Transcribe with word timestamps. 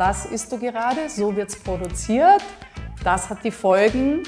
das 0.00 0.24
isst 0.24 0.50
du 0.50 0.58
gerade, 0.58 1.10
so 1.10 1.36
wird 1.36 1.50
es 1.50 1.62
produziert, 1.62 2.42
das 3.04 3.28
hat 3.28 3.44
die 3.44 3.50
Folgen, 3.50 4.22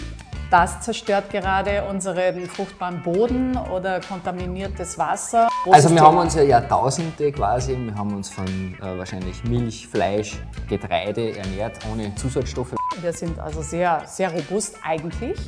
das 0.51 0.83
zerstört 0.83 1.31
gerade 1.31 1.83
unseren 1.89 2.47
fruchtbaren 2.47 3.03
Boden 3.03 3.57
oder 3.57 4.01
kontaminiertes 4.01 4.99
Wasser. 4.99 5.49
Großes 5.65 5.85
also 5.85 5.95
wir 5.95 6.03
haben 6.03 6.19
uns 6.19 6.35
ja 6.35 6.43
Jahrtausende 6.43 7.33
quasi, 7.33 7.75
wir 7.75 7.95
haben 7.95 8.15
uns 8.15 8.29
von 8.29 8.45
äh, 8.47 8.99
wahrscheinlich 8.99 9.43
Milch, 9.45 9.89
Fleisch, 9.89 10.37
Getreide 10.69 11.39
ernährt, 11.39 11.79
ohne 11.91 12.15
Zusatzstoffe. 12.17 12.75
Wir 13.01 13.13
sind 13.15 13.39
also 13.39 13.63
sehr, 13.63 14.03
sehr 14.05 14.31
robust 14.31 14.77
eigentlich. 14.85 15.39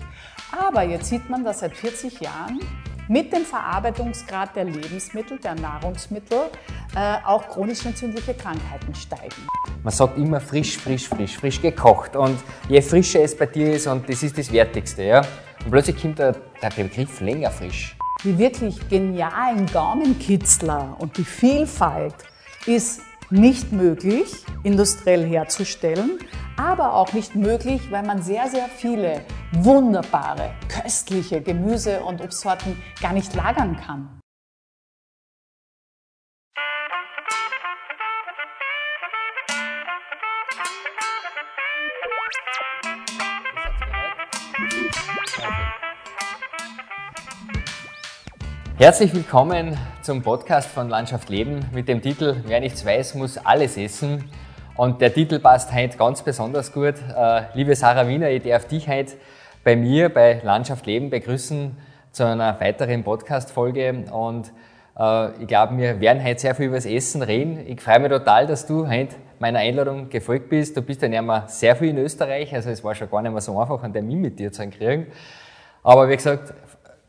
Aber 0.58 0.84
jetzt 0.84 1.10
sieht 1.10 1.28
man, 1.28 1.44
dass 1.44 1.58
seit 1.58 1.76
40 1.76 2.20
Jahren 2.20 2.60
mit 3.08 3.32
dem 3.32 3.44
Verarbeitungsgrad 3.44 4.56
der 4.56 4.64
Lebensmittel, 4.64 5.38
der 5.38 5.54
Nahrungsmittel, 5.54 6.50
äh, 6.96 7.16
auch 7.24 7.48
chronisch 7.48 7.84
entzündliche 7.84 8.34
Krankheiten 8.34 8.94
steigen. 8.94 9.46
Man 9.82 9.92
sagt 9.92 10.16
immer 10.16 10.40
frisch, 10.40 10.78
frisch, 10.78 11.08
frisch, 11.08 11.36
frisch 11.36 11.60
gekocht. 11.60 12.16
Und 12.16 12.38
je 12.68 12.80
frischer 12.80 13.20
es 13.22 13.36
bei 13.36 13.46
dir 13.46 13.74
ist, 13.74 13.86
und 13.86 14.08
das 14.08 14.22
ist 14.22 14.38
das 14.38 14.50
Wertigste, 14.50 15.02
ja. 15.02 15.20
Und 15.64 15.70
plötzlich 15.70 16.00
kommt 16.00 16.18
der, 16.18 16.34
der 16.62 16.70
Begriff 16.70 17.20
länger 17.20 17.50
frisch. 17.50 17.96
Die 18.22 18.38
wirklich 18.38 18.88
genialen 18.88 19.66
Gaumenkitzler 19.66 20.96
und 20.98 21.16
die 21.16 21.24
Vielfalt 21.24 22.14
ist 22.66 23.00
nicht 23.34 23.72
möglich, 23.72 24.44
industriell 24.62 25.26
herzustellen, 25.26 26.20
aber 26.56 26.94
auch 26.94 27.12
nicht 27.12 27.34
möglich, 27.34 27.90
weil 27.90 28.04
man 28.04 28.22
sehr, 28.22 28.48
sehr 28.48 28.68
viele 28.68 29.22
wunderbare, 29.52 30.52
köstliche 30.68 31.42
Gemüse- 31.42 32.04
und 32.04 32.20
Obstsorten 32.20 32.80
gar 33.02 33.12
nicht 33.12 33.34
lagern 33.34 33.76
kann. 33.76 34.20
Herzlich 48.76 49.14
willkommen 49.14 49.78
zum 50.02 50.20
Podcast 50.22 50.68
von 50.68 50.88
Landschaft 50.88 51.28
Leben 51.28 51.60
mit 51.72 51.86
dem 51.86 52.02
Titel 52.02 52.42
Wer 52.44 52.58
nichts 52.58 52.84
weiß, 52.84 53.14
muss 53.14 53.38
alles 53.38 53.76
essen. 53.76 54.24
Und 54.74 55.00
der 55.00 55.14
Titel 55.14 55.38
passt 55.38 55.72
heute 55.72 55.96
ganz 55.96 56.22
besonders 56.22 56.72
gut. 56.72 56.96
Äh, 57.16 57.42
liebe 57.54 57.76
Sarah 57.76 58.08
Wiener, 58.08 58.30
ich 58.30 58.42
darf 58.42 58.66
dich 58.66 58.88
heute 58.88 59.12
bei 59.62 59.76
mir 59.76 60.08
bei 60.08 60.40
Landschaft 60.42 60.86
Leben 60.86 61.08
begrüßen 61.08 61.76
zu 62.10 62.26
einer 62.26 62.58
weiteren 62.58 63.04
Podcast-Folge. 63.04 64.06
Und 64.10 64.52
äh, 64.98 65.40
ich 65.40 65.46
glaube, 65.46 65.78
wir 65.78 66.00
werden 66.00 66.24
heute 66.24 66.40
sehr 66.40 66.56
viel 66.56 66.66
über 66.66 66.74
das 66.74 66.86
Essen 66.86 67.22
reden. 67.22 67.64
Ich 67.68 67.80
freue 67.80 68.00
mich 68.00 68.10
total, 68.10 68.48
dass 68.48 68.66
du 68.66 68.88
heute 68.88 69.14
meiner 69.38 69.60
Einladung 69.60 70.08
gefolgt 70.08 70.48
bist. 70.48 70.76
Du 70.76 70.82
bist 70.82 71.00
ja 71.00 71.06
nicht 71.06 71.22
mehr 71.22 71.44
sehr 71.46 71.76
viel 71.76 71.90
in 71.90 71.98
Österreich, 71.98 72.52
also 72.52 72.70
es 72.70 72.82
war 72.82 72.96
schon 72.96 73.08
gar 73.08 73.22
nicht 73.22 73.30
mehr 73.30 73.40
so 73.40 73.56
einfach, 73.56 73.80
einen 73.84 73.92
Termin 73.92 74.20
mit 74.20 74.40
dir 74.40 74.50
zu 74.50 74.68
kriegen. 74.68 75.06
Aber 75.84 76.08
wie 76.08 76.16
gesagt, 76.16 76.54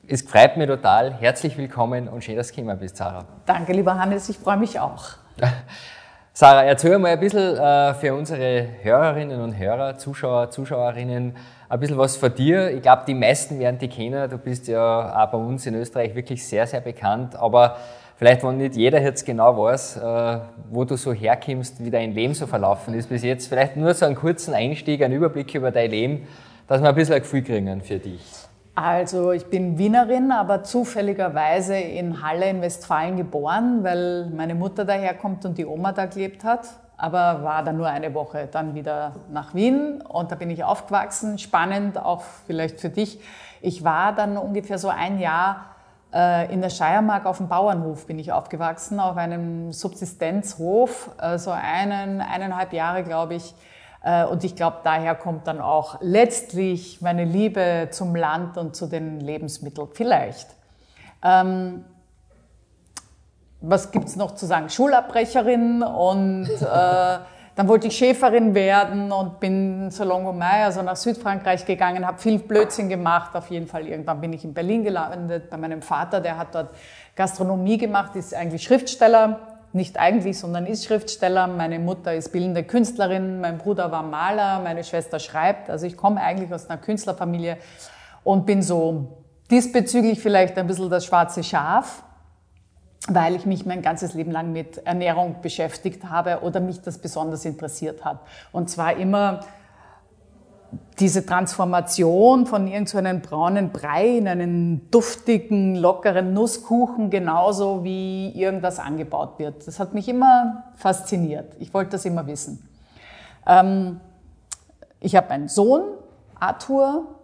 es 0.08 0.22
freut 0.22 0.58
mich 0.58 0.68
total. 0.68 1.14
Herzlich 1.14 1.58
willkommen 1.58 2.08
und 2.08 2.24
schön, 2.24 2.36
dass 2.36 2.50
du 2.50 2.56
gekommen 2.56 2.78
bist, 2.78 2.98
Sarah. 2.98 3.26
Danke, 3.46 3.74
lieber 3.74 3.98
Hannes, 3.98 4.30
ich 4.30 4.38
freue 4.38 4.58
mich 4.58 4.80
auch. 4.80 5.04
Sarah, 6.34 6.64
erzähl 6.64 7.00
mal 7.00 7.12
ein 7.12 7.20
bisschen 7.20 7.58
äh, 7.58 7.94
für 7.94 8.14
unsere 8.14 8.68
Hörerinnen 8.82 9.42
und 9.42 9.58
Hörer, 9.58 9.98
Zuschauer, 9.98 10.50
Zuschauerinnen, 10.52 11.36
ein 11.70 11.80
bisschen 11.80 11.98
was 11.98 12.18
von 12.18 12.36
dir. 12.36 12.72
Ich 12.72 12.82
glaube, 12.82 13.04
die 13.08 13.14
meisten 13.14 13.58
werden 13.58 13.80
dich 13.80 13.96
kennen. 13.96 14.30
Du 14.30 14.38
bist 14.38 14.68
ja 14.68 15.24
auch 15.24 15.32
bei 15.32 15.38
uns 15.38 15.66
in 15.66 15.76
Österreich 15.76 16.14
wirklich 16.14 16.46
sehr, 16.46 16.68
sehr 16.68 16.82
bekannt. 16.82 17.36
Aber 17.36 17.78
vielleicht, 18.18 18.44
wenn 18.44 18.58
nicht 18.58 18.76
jeder 18.76 19.02
jetzt 19.02 19.26
genau 19.26 19.58
weiß, 19.58 19.98
äh, 19.98 20.40
wo 20.70 20.84
du 20.84 20.98
so 20.98 21.14
herkommst, 21.14 21.84
wie 21.84 21.90
dein 21.90 22.14
Leben 22.14 22.34
so 22.34 22.48
verlaufen 22.48 22.94
ist 22.94 23.08
bis 23.08 23.24
jetzt, 23.24 23.48
vielleicht 23.48 23.78
nur 23.78 23.94
so 23.94 24.06
einen 24.06 24.16
kurzen 24.16 24.54
Einstieg, 24.54 25.02
einen 25.02 25.16
Überblick 25.16 25.56
über 25.56 25.72
dein 25.72 25.90
Leben, 25.90 26.28
dass 26.68 26.82
wir 26.82 26.90
ein 26.90 26.96
bisschen 26.96 27.16
ein 27.16 27.22
Gefühl 27.22 27.44
kriegen 27.44 27.82
für 27.82 27.98
dich. 27.98 28.45
Also 28.76 29.32
ich 29.32 29.46
bin 29.46 29.78
Wienerin, 29.78 30.34
aber 30.34 30.64
zufälligerweise 30.64 31.78
in 31.78 32.22
Halle 32.22 32.50
in 32.50 32.62
Westfalen 32.62 33.16
geboren, 33.16 33.86
weil 33.86 34.30
meine 34.36 34.54
Mutter 34.54 34.84
daherkommt 34.84 35.46
und 35.46 35.58
die 35.58 35.66
Oma 35.66 35.94
da 35.94 36.08
gelebt 36.08 36.44
hat. 36.44 36.68
Aber 36.98 37.42
war 37.44 37.64
dann 37.64 37.78
nur 37.78 37.88
eine 37.88 38.14
Woche, 38.14 38.50
dann 38.52 38.76
wieder 38.76 39.14
nach 39.32 39.54
Wien 39.54 40.02
und 40.02 40.32
da 40.32 40.36
bin 40.36 40.50
ich 40.50 40.66
aufgewachsen. 40.66 41.38
Spannend 41.38 41.98
auch 41.98 42.24
vielleicht 42.48 42.82
für 42.82 42.90
dich. 42.90 43.20
Ich 43.62 43.86
war 43.86 44.14
dann 44.14 44.38
ungefähr 44.38 44.78
so 44.78 44.90
ein 44.90 45.20
Jahr 45.20 45.68
äh, 46.14 46.54
in 46.54 46.62
der 46.62 46.70
Scheiermark 46.70 47.26
auf 47.26 47.38
dem 47.38 47.48
Bauernhof 47.48 48.08
bin 48.08 48.20
ich 48.20 48.34
aufgewachsen, 48.34 49.00
auf 49.00 49.16
einem 49.16 49.72
Subsistenzhof, 49.72 51.12
äh, 51.22 51.38
so 51.38 51.52
einen, 51.52 52.20
eineinhalb 52.20 52.74
Jahre, 52.74 53.04
glaube 53.04 53.36
ich 53.36 53.56
und 54.26 54.44
ich 54.44 54.56
glaube, 54.56 54.78
daher 54.84 55.16
kommt 55.16 55.48
dann 55.48 55.60
auch 55.60 55.98
letztlich 56.02 57.02
meine 57.02 57.26
Liebe 57.26 57.88
zum 57.92 58.16
Land 58.16 58.58
und 58.58 58.76
zu 58.76 58.88
den 58.88 59.20
Lebensmitteln. 59.20 59.88
Vielleicht. 59.94 60.48
Ähm, 61.24 61.86
was 63.62 63.92
gibt's 63.92 64.16
noch 64.16 64.36
zu 64.36 64.46
sagen? 64.46 64.70
Schulabbrecherin 64.70 65.82
und 65.82 66.50
äh, 66.62 67.20
dann 67.56 67.68
wollte 67.68 67.88
ich 67.88 67.98
Schäferin 67.98 68.54
werden 68.54 69.12
und 69.12 69.40
bin 69.40 69.90
so 69.90 70.04
Longo 70.04 70.34
Mai, 70.34 70.66
also 70.66 70.84
nach 70.84 70.98
Südfrankreich 70.98 71.66
gegangen, 71.66 72.06
habe 72.06 72.20
viel 72.20 72.38
Blödsinn 72.38 72.90
gemacht. 72.90 73.36
Auf 73.36 73.50
jeden 73.50 73.66
Fall 73.66 73.88
irgendwann 73.88 74.22
bin 74.22 74.34
ich 74.34 74.44
in 74.44 74.54
Berlin 74.54 74.84
gelandet 74.84 75.50
bei 75.50 75.58
meinem 75.58 75.82
Vater, 75.82 76.22
der 76.22 76.38
hat 76.38 76.54
dort 76.54 76.70
Gastronomie 77.16 77.78
gemacht, 77.78 78.16
ist 78.16 78.36
eigentlich 78.36 78.64
Schriftsteller 78.64 79.55
nicht 79.76 80.00
eigentlich, 80.00 80.40
sondern 80.40 80.66
ist 80.66 80.86
Schriftsteller. 80.86 81.48
Meine 81.48 81.80
Mutter 81.80 82.14
ist 82.14 82.32
bildende 82.32 82.64
Künstlerin, 82.64 83.42
mein 83.42 83.58
Bruder 83.58 83.92
war 83.92 84.04
Maler, 84.04 84.60
meine 84.62 84.84
Schwester 84.84 85.20
schreibt. 85.20 85.70
Also 85.70 85.86
ich 85.86 85.98
komme 85.98 86.22
eigentlich 86.22 86.54
aus 86.54 86.70
einer 86.70 86.80
Künstlerfamilie 86.80 87.58
und 88.24 88.46
bin 88.46 88.64
so 88.64 89.24
diesbezüglich 89.52 90.20
vielleicht 90.20 90.58
ein 90.58 90.68
bisschen 90.68 90.90
das 90.90 91.06
schwarze 91.06 91.44
Schaf, 91.44 92.04
weil 93.08 93.36
ich 93.36 93.46
mich 93.46 93.66
mein 93.66 93.82
ganzes 93.82 94.14
Leben 94.14 94.32
lang 94.32 94.52
mit 94.52 94.78
Ernährung 94.88 95.36
beschäftigt 95.42 96.10
habe 96.10 96.40
oder 96.42 96.60
mich 96.60 96.82
das 96.82 96.98
besonders 96.98 97.46
interessiert 97.46 98.04
hat. 98.04 98.20
Und 98.52 98.70
zwar 98.70 98.98
immer 98.98 99.42
diese 101.00 101.26
Transformation 101.26 102.46
von 102.46 102.68
irgendeinem 102.68 103.22
braunen 103.22 103.72
Brei 103.72 104.18
in 104.18 104.28
einen 104.28 104.90
duftigen, 104.92 105.76
lockeren 105.76 106.34
Nusskuchen, 106.34 107.10
genauso 107.10 107.84
wie 107.84 108.30
irgendwas 108.30 108.80
angebaut 108.80 109.40
wird. 109.40 109.68
Das 109.68 109.80
hat 109.80 109.94
mich 109.94 110.08
immer 110.08 110.64
fasziniert. 110.76 111.56
Ich 111.60 111.74
wollte 111.74 111.92
das 111.92 112.06
immer 112.06 112.28
wissen. 112.28 112.68
Ähm, 113.46 114.00
ich 115.00 115.16
habe 115.16 115.30
einen 115.32 115.48
Sohn, 115.48 115.82
Arthur, 116.40 117.15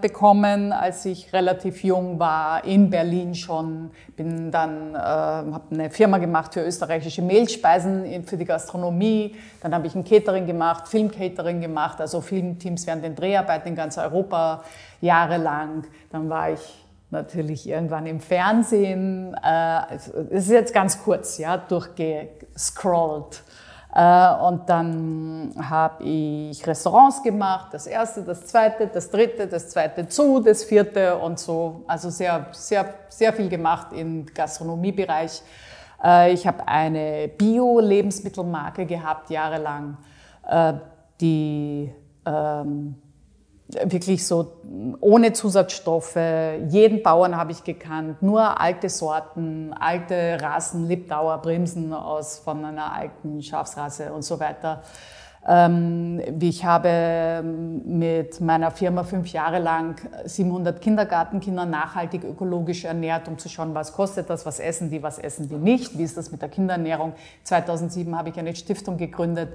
bekommen, 0.00 0.72
als 0.72 1.04
ich 1.06 1.32
relativ 1.32 1.82
jung 1.82 2.20
war, 2.20 2.64
in 2.64 2.88
Berlin 2.88 3.34
schon. 3.34 3.90
Bin 4.16 4.52
dann, 4.52 4.94
äh, 4.94 4.98
habe 4.98 5.64
eine 5.72 5.90
Firma 5.90 6.18
gemacht 6.18 6.54
für 6.54 6.64
österreichische 6.64 7.20
Mehlspeisen 7.20 8.22
für 8.24 8.36
die 8.36 8.44
Gastronomie. 8.44 9.34
Dann 9.60 9.74
habe 9.74 9.88
ich 9.88 9.94
ein 9.96 10.04
Catering 10.04 10.46
gemacht, 10.46 10.86
Filmcatering 10.86 11.60
gemacht, 11.60 12.00
also 12.00 12.20
Filmteams 12.20 12.86
während 12.86 13.04
den 13.04 13.16
Dreharbeiten 13.16 13.68
in 13.70 13.74
ganz 13.74 13.98
Europa 13.98 14.62
jahrelang. 15.00 15.84
Dann 16.12 16.30
war 16.30 16.52
ich 16.52 16.86
natürlich 17.10 17.68
irgendwann 17.68 18.06
im 18.06 18.20
Fernsehen. 18.20 19.34
Äh, 19.34 19.96
es 19.96 20.08
ist 20.08 20.50
jetzt 20.50 20.74
ganz 20.74 21.02
kurz, 21.02 21.38
ja, 21.38 21.56
durchgescrollt. 21.56 23.42
Äh, 23.96 24.34
und 24.42 24.68
dann 24.68 25.54
habe 25.58 26.04
ich 26.04 26.66
Restaurants 26.66 27.22
gemacht, 27.22 27.68
das 27.72 27.86
erste, 27.86 28.22
das 28.22 28.44
zweite, 28.44 28.88
das 28.88 29.10
dritte, 29.10 29.46
das 29.46 29.70
zweite 29.70 30.06
zu, 30.06 30.40
das 30.40 30.64
vierte 30.64 31.16
und 31.16 31.38
so. 31.38 31.82
Also 31.86 32.10
sehr, 32.10 32.46
sehr, 32.52 32.92
sehr 33.08 33.32
viel 33.32 33.48
gemacht 33.48 33.94
im 33.94 34.26
Gastronomiebereich. 34.26 35.40
Äh, 36.04 36.34
ich 36.34 36.46
habe 36.46 36.68
eine 36.68 37.28
Bio-Lebensmittelmarke 37.38 38.84
gehabt, 38.84 39.30
jahrelang, 39.30 39.96
äh, 40.46 40.74
die 41.18 41.90
ähm, 42.26 42.96
wirklich 43.68 44.26
so 44.26 44.52
ohne 45.00 45.32
Zusatzstoffe. 45.32 46.18
Jeden 46.68 47.02
Bauern 47.02 47.36
habe 47.36 47.52
ich 47.52 47.64
gekannt, 47.64 48.22
nur 48.22 48.60
alte 48.60 48.88
Sorten, 48.88 49.72
alte 49.72 50.38
Rassen, 50.40 50.86
Liptauer, 50.86 51.38
Brimsen 51.38 51.92
aus 51.92 52.38
von 52.38 52.64
einer 52.64 52.92
alten 52.92 53.42
Schafsrasse 53.42 54.12
und 54.12 54.22
so 54.22 54.38
weiter. 54.38 54.82
Ähm, 55.48 56.20
ich 56.40 56.64
habe 56.64 57.42
mit 57.42 58.40
meiner 58.40 58.70
Firma 58.70 59.04
fünf 59.04 59.28
Jahre 59.32 59.58
lang 59.58 60.00
700 60.24 60.80
Kindergartenkinder 60.80 61.66
nachhaltig 61.66 62.24
ökologisch 62.24 62.84
ernährt, 62.84 63.28
um 63.28 63.38
zu 63.38 63.48
schauen, 63.48 63.74
was 63.74 63.92
kostet 63.92 64.28
das, 64.28 64.44
was 64.44 64.58
essen 64.58 64.90
die, 64.90 65.02
was 65.02 65.18
essen 65.18 65.48
die 65.48 65.56
nicht, 65.56 65.98
wie 65.98 66.02
ist 66.02 66.16
das 66.16 66.32
mit 66.32 66.42
der 66.42 66.48
Kinderernährung. 66.48 67.14
2007 67.44 68.16
habe 68.16 68.30
ich 68.30 68.38
eine 68.38 68.56
Stiftung 68.56 68.96
gegründet, 68.96 69.50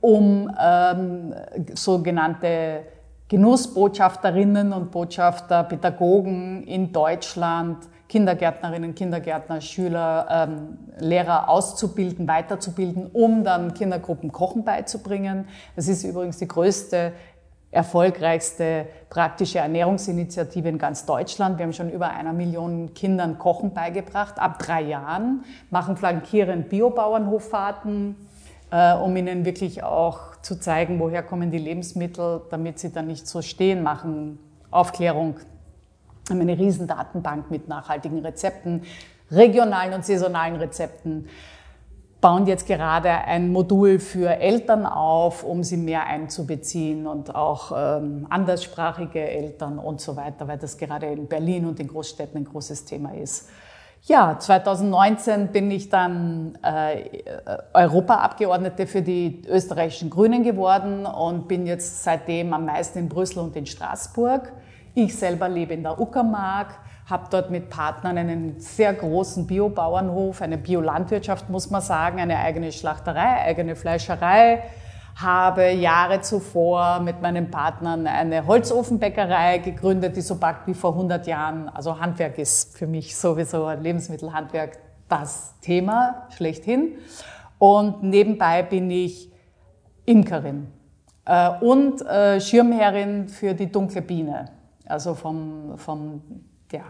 um 0.00 0.50
ähm, 0.60 1.34
sogenannte 1.74 2.82
Genussbotschafterinnen 3.28 4.72
und 4.72 4.90
Botschafter, 4.90 5.64
Pädagogen 5.64 6.62
in 6.64 6.92
Deutschland 6.92 7.88
Kindergärtnerinnen, 8.08 8.94
Kindergärtner, 8.94 9.60
Schüler, 9.60 10.26
ähm, 10.30 10.78
Lehrer 10.98 11.48
auszubilden, 11.48 12.26
weiterzubilden, 12.26 13.06
um 13.12 13.44
dann 13.44 13.74
Kindergruppen 13.74 14.32
Kochen 14.32 14.64
beizubringen. 14.64 15.46
Das 15.76 15.88
ist 15.88 16.04
übrigens 16.04 16.38
die 16.38 16.48
größte 16.48 17.12
erfolgreichste 17.70 18.86
praktische 19.10 19.58
Ernährungsinitiative 19.58 20.70
in 20.70 20.78
ganz 20.78 21.04
Deutschland. 21.04 21.58
Wir 21.58 21.66
haben 21.66 21.74
schon 21.74 21.90
über 21.90 22.08
einer 22.08 22.32
Million 22.32 22.94
Kindern 22.94 23.38
Kochen 23.38 23.74
beigebracht, 23.74 24.38
ab 24.38 24.58
drei 24.58 24.80
Jahren, 24.80 25.44
machen 25.68 25.98
flankierend 25.98 26.70
Biobauernhoffahrten, 26.70 28.16
äh, 28.70 28.94
um 28.94 29.14
ihnen 29.14 29.44
wirklich 29.44 29.82
auch 29.82 30.37
zu 30.42 30.58
zeigen, 30.58 30.98
woher 31.00 31.22
kommen 31.22 31.50
die 31.50 31.58
Lebensmittel, 31.58 32.42
damit 32.50 32.78
sie 32.78 32.92
dann 32.92 33.06
nicht 33.06 33.26
so 33.26 33.42
stehen, 33.42 33.82
machen 33.82 34.38
Aufklärung. 34.70 35.36
Wir 36.26 36.34
haben 36.34 36.40
eine 36.40 36.58
riesen 36.58 36.86
Datenbank 36.86 37.50
mit 37.50 37.68
nachhaltigen 37.68 38.18
Rezepten, 38.20 38.82
regionalen 39.30 39.94
und 39.94 40.04
saisonalen 40.04 40.56
Rezepten 40.56 41.26
bauen 42.20 42.46
jetzt 42.46 42.66
gerade 42.66 43.10
ein 43.10 43.52
Modul 43.52 43.98
für 43.98 44.28
Eltern 44.28 44.86
auf, 44.86 45.44
um 45.44 45.62
sie 45.62 45.76
mehr 45.76 46.06
einzubeziehen 46.06 47.06
und 47.06 47.34
auch 47.34 47.72
ähm, 47.76 48.26
anderssprachige 48.28 49.20
Eltern 49.20 49.78
und 49.78 50.00
so 50.00 50.16
weiter, 50.16 50.48
weil 50.48 50.58
das 50.58 50.76
gerade 50.76 51.06
in 51.06 51.28
Berlin 51.28 51.66
und 51.66 51.78
in 51.78 51.86
Großstädten 51.86 52.38
ein 52.38 52.44
großes 52.44 52.86
Thema 52.86 53.14
ist. 53.14 53.48
Ja, 54.02 54.38
2019 54.38 55.48
bin 55.48 55.70
ich 55.70 55.88
dann 55.90 56.56
äh, 56.62 57.22
Europaabgeordnete 57.74 58.86
für 58.86 59.02
die 59.02 59.42
österreichischen 59.46 60.08
Grünen 60.08 60.44
geworden 60.44 61.04
und 61.04 61.48
bin 61.48 61.66
jetzt 61.66 62.04
seitdem 62.04 62.52
am 62.52 62.64
meisten 62.64 62.98
in 63.00 63.08
Brüssel 63.08 63.40
und 63.40 63.56
in 63.56 63.66
Straßburg. 63.66 64.52
Ich 64.94 65.16
selber 65.16 65.48
lebe 65.48 65.74
in 65.74 65.82
der 65.82 66.00
Uckermark 66.00 66.78
habe 67.08 67.26
dort 67.30 67.50
mit 67.50 67.70
Partnern 67.70 68.18
einen 68.18 68.60
sehr 68.60 68.92
großen 68.92 69.46
Biobauernhof, 69.46 70.42
eine 70.42 70.58
Biolandwirtschaft 70.58 71.48
muss 71.48 71.70
man 71.70 71.80
sagen, 71.80 72.20
eine 72.20 72.38
eigene 72.38 72.70
Schlachterei, 72.70 73.42
eigene 73.44 73.76
Fleischerei, 73.76 74.62
habe 75.20 75.70
Jahre 75.72 76.20
zuvor 76.20 77.00
mit 77.00 77.20
meinen 77.20 77.50
Partnern 77.50 78.06
eine 78.06 78.46
Holzofenbäckerei 78.46 79.58
gegründet, 79.58 80.16
die 80.16 80.20
so 80.20 80.36
backt 80.36 80.68
wie 80.68 80.74
vor 80.74 80.92
100 80.92 81.26
Jahren. 81.26 81.68
Also 81.68 81.98
Handwerk 81.98 82.38
ist 82.38 82.78
für 82.78 82.86
mich 82.86 83.16
sowieso 83.16 83.68
Lebensmittelhandwerk 83.70 84.78
das 85.08 85.58
Thema 85.60 86.28
schlechthin. 86.36 86.98
Und 87.58 88.04
nebenbei 88.04 88.62
bin 88.62 88.90
ich 88.90 89.32
Imkerin 90.04 90.68
äh, 91.24 91.50
und 91.60 92.00
äh, 92.02 92.40
Schirmherrin 92.40 93.28
für 93.28 93.54
die 93.54 93.70
dunkle 93.70 94.02
Biene. 94.02 94.46
Also 94.86 95.14
vom, 95.14 95.76
vom 95.76 96.22
ja, 96.70 96.84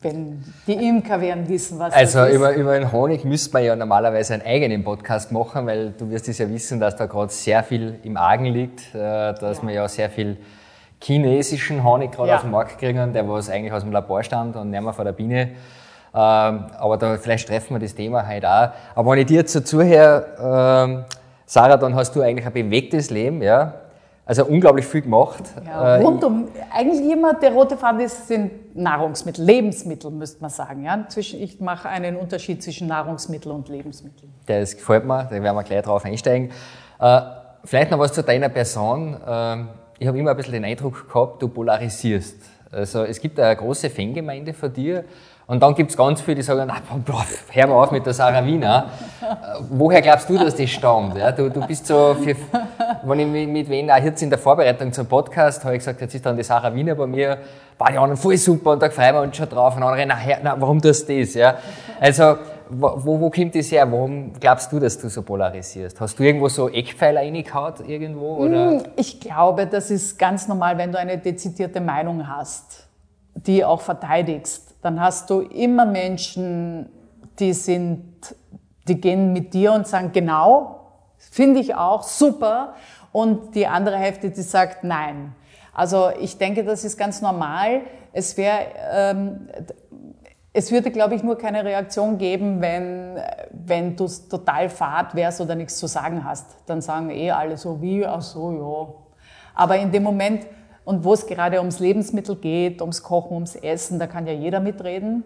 wenn 0.00 0.44
die 0.66 0.88
Imker 0.88 1.20
werden 1.20 1.48
wissen, 1.48 1.78
was 1.78 1.92
also 1.92 2.18
das 2.18 2.30
ist. 2.30 2.40
Also 2.40 2.60
über, 2.60 2.78
den 2.78 2.92
Honig 2.92 3.24
müsste 3.24 3.52
man 3.52 3.64
ja 3.64 3.74
normalerweise 3.74 4.34
einen 4.34 4.44
eigenen 4.44 4.84
Podcast 4.84 5.32
machen, 5.32 5.66
weil 5.66 5.90
du 5.90 6.08
wirst 6.08 6.28
es 6.28 6.38
ja 6.38 6.48
wissen, 6.48 6.78
dass 6.78 6.94
da 6.94 7.06
gerade 7.06 7.32
sehr 7.32 7.64
viel 7.64 7.98
im 8.04 8.16
Argen 8.16 8.46
liegt, 8.46 8.94
äh, 8.94 9.34
dass 9.34 9.58
ja. 9.58 9.66
wir 9.66 9.74
ja 9.74 9.88
sehr 9.88 10.08
viel 10.08 10.36
chinesischen 11.02 11.82
Honig 11.82 12.12
gerade 12.12 12.28
ja. 12.28 12.36
auf 12.36 12.42
den 12.42 12.52
Markt 12.52 12.78
kriegen, 12.78 13.12
der 13.12 13.28
was 13.28 13.50
eigentlich 13.50 13.72
aus 13.72 13.82
dem 13.82 13.92
Labor 13.92 14.22
stammt 14.22 14.54
und 14.56 14.70
nicht 14.70 14.82
mehr 14.82 14.92
von 14.92 15.04
der 15.04 15.12
Biene. 15.12 15.50
Ähm, 16.14 16.66
aber 16.78 16.96
da, 16.96 17.16
vielleicht 17.16 17.48
treffen 17.48 17.74
wir 17.74 17.80
das 17.80 17.94
Thema 17.94 18.26
heute 18.26 18.48
auch. 18.48 18.68
Aber 18.94 19.12
wenn 19.12 19.18
ich 19.18 19.26
dir 19.26 19.38
jetzt 19.38 19.52
so 19.52 19.60
zuhöre, 19.60 20.26
ähm, 20.86 21.04
Sarah, 21.44 21.76
dann 21.76 21.94
hast 21.94 22.14
du 22.14 22.22
eigentlich 22.22 22.46
ein 22.46 22.52
bewegtes 22.52 23.10
Leben, 23.10 23.42
ja. 23.42 23.74
Also 24.28 24.44
unglaublich 24.44 24.84
viel 24.84 25.00
gemacht. 25.00 25.42
Ja, 25.64 25.96
äh, 25.96 26.02
rund 26.02 26.22
um, 26.22 26.48
eigentlich 26.70 27.10
immer 27.10 27.32
der 27.32 27.50
rote 27.50 27.78
Faden 27.78 28.00
ist, 28.00 28.28
sind 28.28 28.76
Nahrungsmittel, 28.76 29.42
Lebensmittel, 29.42 30.10
müsste 30.10 30.42
man 30.42 30.50
sagen. 30.50 30.84
Ja? 30.84 31.06
Zwischen, 31.08 31.40
ich 31.40 31.60
mache 31.60 31.88
einen 31.88 32.14
Unterschied 32.14 32.62
zwischen 32.62 32.88
Nahrungsmittel 32.88 33.50
und 33.50 33.70
Lebensmittel. 33.70 34.28
Das 34.44 34.76
gefällt 34.76 35.06
mir, 35.06 35.24
da 35.24 35.30
werden 35.30 35.56
wir 35.56 35.62
gleich 35.62 35.82
drauf 35.82 36.04
einsteigen. 36.04 36.50
Äh, 37.00 37.20
vielleicht 37.64 37.90
noch 37.90 37.98
was 37.98 38.12
zu 38.12 38.22
deiner 38.22 38.50
Person. 38.50 39.14
Äh, 39.14 39.64
ich 39.98 40.06
habe 40.06 40.18
immer 40.18 40.32
ein 40.32 40.36
bisschen 40.36 40.52
den 40.52 40.66
Eindruck 40.66 41.08
gehabt, 41.08 41.40
du 41.40 41.48
polarisierst. 41.48 42.36
Also 42.70 43.04
es 43.04 43.18
gibt 43.18 43.40
eine 43.40 43.56
große 43.56 43.88
Fangemeinde 43.88 44.52
von 44.52 44.70
dir 44.70 45.04
und 45.46 45.62
dann 45.62 45.74
gibt 45.74 45.90
es 45.90 45.96
ganz 45.96 46.20
viele, 46.20 46.34
die 46.34 46.42
sagen, 46.42 46.70
hör 46.70 47.66
mal 47.66 47.74
auf 47.82 47.90
mit 47.90 48.04
der 48.04 48.12
Sarah 48.12 48.44
Wiener. 48.44 48.90
Woher 49.70 50.02
glaubst 50.02 50.28
du, 50.28 50.36
dass 50.36 50.54
das 50.54 50.68
stammt? 50.68 51.16
Ja, 51.16 51.32
du, 51.32 51.48
du 51.48 51.66
bist 51.66 51.86
so, 51.86 52.14
für, 52.22 52.36
wenn 53.04 53.36
ich 53.36 53.48
mit, 53.48 53.68
wen 53.68 53.90
auch 53.90 54.02
jetzt 54.02 54.22
in 54.22 54.30
der 54.30 54.38
Vorbereitung 54.38 54.92
zum 54.92 55.06
Podcast 55.06 55.64
habe 55.64 55.74
ich 55.74 55.80
gesagt, 55.80 56.00
jetzt 56.00 56.14
ist 56.14 56.24
dann 56.24 56.36
die 56.36 56.42
Sarah 56.42 56.74
Wiener 56.74 56.94
bei 56.94 57.06
mir, 57.06 57.38
war 57.76 57.90
die 57.90 57.98
anderen 57.98 58.16
voll 58.16 58.36
super 58.36 58.72
und 58.72 58.82
da 58.82 58.90
freuen 58.90 59.14
wir 59.14 59.22
uns 59.22 59.36
schon 59.36 59.48
drauf 59.48 59.76
und 59.76 59.82
andere, 59.82 60.06
na, 60.06 60.16
na 60.42 60.56
warum 60.58 60.80
tust 60.80 61.08
du 61.08 61.20
das? 61.20 61.34
Ja? 61.34 61.56
Also, 62.00 62.36
wo, 62.70 63.20
wo 63.20 63.30
kommt 63.30 63.54
das 63.54 63.72
her? 63.72 63.90
Warum 63.90 64.32
glaubst 64.38 64.70
du, 64.72 64.78
dass 64.78 64.98
du 64.98 65.08
so 65.08 65.22
polarisierst? 65.22 66.00
Hast 66.00 66.18
du 66.18 66.22
irgendwo 66.22 66.48
so 66.48 66.68
Eckpfeiler 66.68 67.20
reingehauen 67.20 67.74
irgendwo? 67.86 68.36
Oder? 68.36 68.70
Hm, 68.70 68.82
ich 68.96 69.20
glaube, 69.20 69.66
das 69.66 69.90
ist 69.90 70.18
ganz 70.18 70.48
normal, 70.48 70.76
wenn 70.76 70.92
du 70.92 70.98
eine 70.98 71.16
dezidierte 71.16 71.80
Meinung 71.80 72.28
hast, 72.28 72.86
die 73.34 73.64
auch 73.64 73.80
verteidigst 73.80 74.68
dann 74.82 75.00
hast 75.00 75.30
du 75.30 75.40
immer 75.40 75.86
Menschen, 75.86 76.88
die 77.38 77.52
sind, 77.52 78.34
die 78.86 79.00
gehen 79.00 79.32
mit 79.32 79.52
dir 79.54 79.72
und 79.72 79.86
sagen, 79.86 80.10
genau, 80.12 80.77
finde 81.18 81.60
ich 81.60 81.74
auch, 81.74 82.02
super. 82.02 82.74
Und 83.12 83.54
die 83.54 83.66
andere 83.66 83.96
Hälfte, 83.96 84.30
die 84.30 84.42
sagt, 84.42 84.84
nein. 84.84 85.34
Also 85.72 86.10
ich 86.20 86.38
denke, 86.38 86.64
das 86.64 86.84
ist 86.84 86.96
ganz 86.96 87.22
normal. 87.22 87.82
Es 88.12 88.36
wäre, 88.36 88.60
ähm, 88.92 89.48
es 90.52 90.72
würde, 90.72 90.90
glaube 90.90 91.14
ich, 91.14 91.22
nur 91.22 91.38
keine 91.38 91.64
Reaktion 91.64 92.18
geben, 92.18 92.60
wenn, 92.60 93.16
wenn 93.52 93.94
du 93.94 94.08
total 94.28 94.68
fad 94.68 95.14
wärst 95.14 95.40
oder 95.40 95.54
nichts 95.54 95.76
zu 95.76 95.86
sagen 95.86 96.24
hast. 96.24 96.46
Dann 96.66 96.80
sagen 96.80 97.10
eh 97.10 97.30
alle 97.30 97.56
so 97.56 97.80
wie, 97.80 98.04
ach 98.04 98.22
so, 98.22 98.50
ja. 98.52 98.94
Aber 99.54 99.76
in 99.76 99.92
dem 99.92 100.02
Moment, 100.02 100.46
und 100.84 101.04
wo 101.04 101.12
es 101.12 101.26
gerade 101.26 101.58
ums 101.58 101.80
Lebensmittel 101.80 102.36
geht, 102.36 102.80
ums 102.80 103.02
Kochen, 103.02 103.34
ums 103.34 103.56
Essen, 103.56 103.98
da 103.98 104.06
kann 104.06 104.26
ja 104.26 104.32
jeder 104.32 104.58
mitreden. 104.60 105.22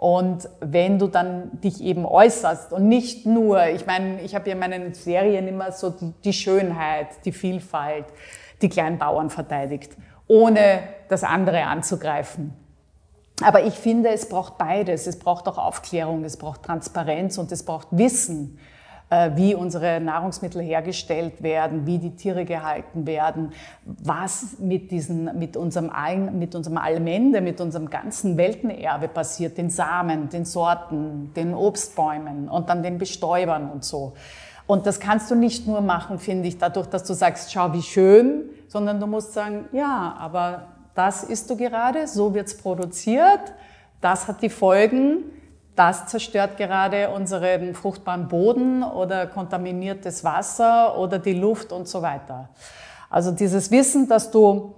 Und 0.00 0.48
wenn 0.60 1.00
du 1.00 1.08
dann 1.08 1.60
dich 1.60 1.82
eben 1.82 2.06
äußerst 2.06 2.72
und 2.72 2.86
nicht 2.86 3.26
nur, 3.26 3.66
ich 3.66 3.84
meine, 3.84 4.20
ich 4.20 4.36
habe 4.36 4.48
ja 4.48 4.54
in 4.54 4.60
meinen 4.60 4.94
Serien 4.94 5.48
immer 5.48 5.72
so 5.72 5.92
die, 6.24 6.32
Schönheit, 6.32 7.08
die 7.24 7.32
Vielfalt, 7.32 8.04
die 8.62 8.68
kleinen 8.68 8.98
Bauern 8.98 9.28
verteidigt, 9.28 9.96
ohne 10.28 10.84
das 11.08 11.24
andere 11.24 11.64
anzugreifen. 11.64 12.52
Aber 13.42 13.64
ich 13.64 13.74
finde, 13.74 14.10
es 14.10 14.28
braucht 14.28 14.56
beides. 14.56 15.08
Es 15.08 15.18
braucht 15.18 15.48
auch 15.48 15.58
Aufklärung, 15.58 16.22
es 16.22 16.36
braucht 16.36 16.62
Transparenz 16.62 17.36
und 17.36 17.50
es 17.50 17.64
braucht 17.64 17.88
Wissen. 17.90 18.60
Äh, 19.10 19.30
wie 19.36 19.54
unsere 19.54 20.00
Nahrungsmittel 20.00 20.60
hergestellt 20.60 21.42
werden, 21.42 21.86
wie 21.86 21.96
die 21.96 22.14
Tiere 22.14 22.44
gehalten 22.44 23.06
werden, 23.06 23.52
was 23.86 24.58
mit, 24.58 24.90
diesen, 24.90 25.38
mit, 25.38 25.56
unserem, 25.56 25.90
mit 26.38 26.54
unserem 26.54 26.76
Allmende, 26.76 27.40
mit 27.40 27.58
unserem 27.62 27.88
ganzen 27.88 28.36
Weltenerbe 28.36 29.08
passiert, 29.08 29.56
den 29.56 29.70
Samen, 29.70 30.28
den 30.28 30.44
Sorten, 30.44 31.32
den 31.34 31.54
Obstbäumen 31.54 32.50
und 32.50 32.68
dann 32.68 32.82
den 32.82 32.98
Bestäubern 32.98 33.70
und 33.70 33.82
so. 33.82 34.12
Und 34.66 34.84
das 34.84 35.00
kannst 35.00 35.30
du 35.30 35.34
nicht 35.34 35.66
nur 35.66 35.80
machen, 35.80 36.18
finde 36.18 36.46
ich, 36.46 36.58
dadurch, 36.58 36.88
dass 36.88 37.04
du 37.04 37.14
sagst, 37.14 37.50
schau, 37.50 37.72
wie 37.72 37.80
schön, 37.80 38.42
sondern 38.66 39.00
du 39.00 39.06
musst 39.06 39.32
sagen, 39.32 39.70
ja, 39.72 40.16
aber 40.18 40.66
das 40.94 41.24
isst 41.24 41.48
du 41.48 41.56
gerade, 41.56 42.06
so 42.06 42.34
wird's 42.34 42.58
produziert, 42.58 43.54
das 44.02 44.28
hat 44.28 44.42
die 44.42 44.50
Folgen, 44.50 45.24
das 45.78 46.06
zerstört 46.06 46.56
gerade 46.56 47.10
unseren 47.10 47.74
fruchtbaren 47.74 48.26
Boden 48.26 48.82
oder 48.82 49.26
kontaminiertes 49.26 50.24
Wasser 50.24 50.98
oder 50.98 51.18
die 51.18 51.34
Luft 51.34 51.70
und 51.70 51.86
so 51.86 52.02
weiter. 52.02 52.48
Also 53.08 53.30
dieses 53.30 53.70
Wissen, 53.70 54.08
dass 54.08 54.30
du 54.30 54.74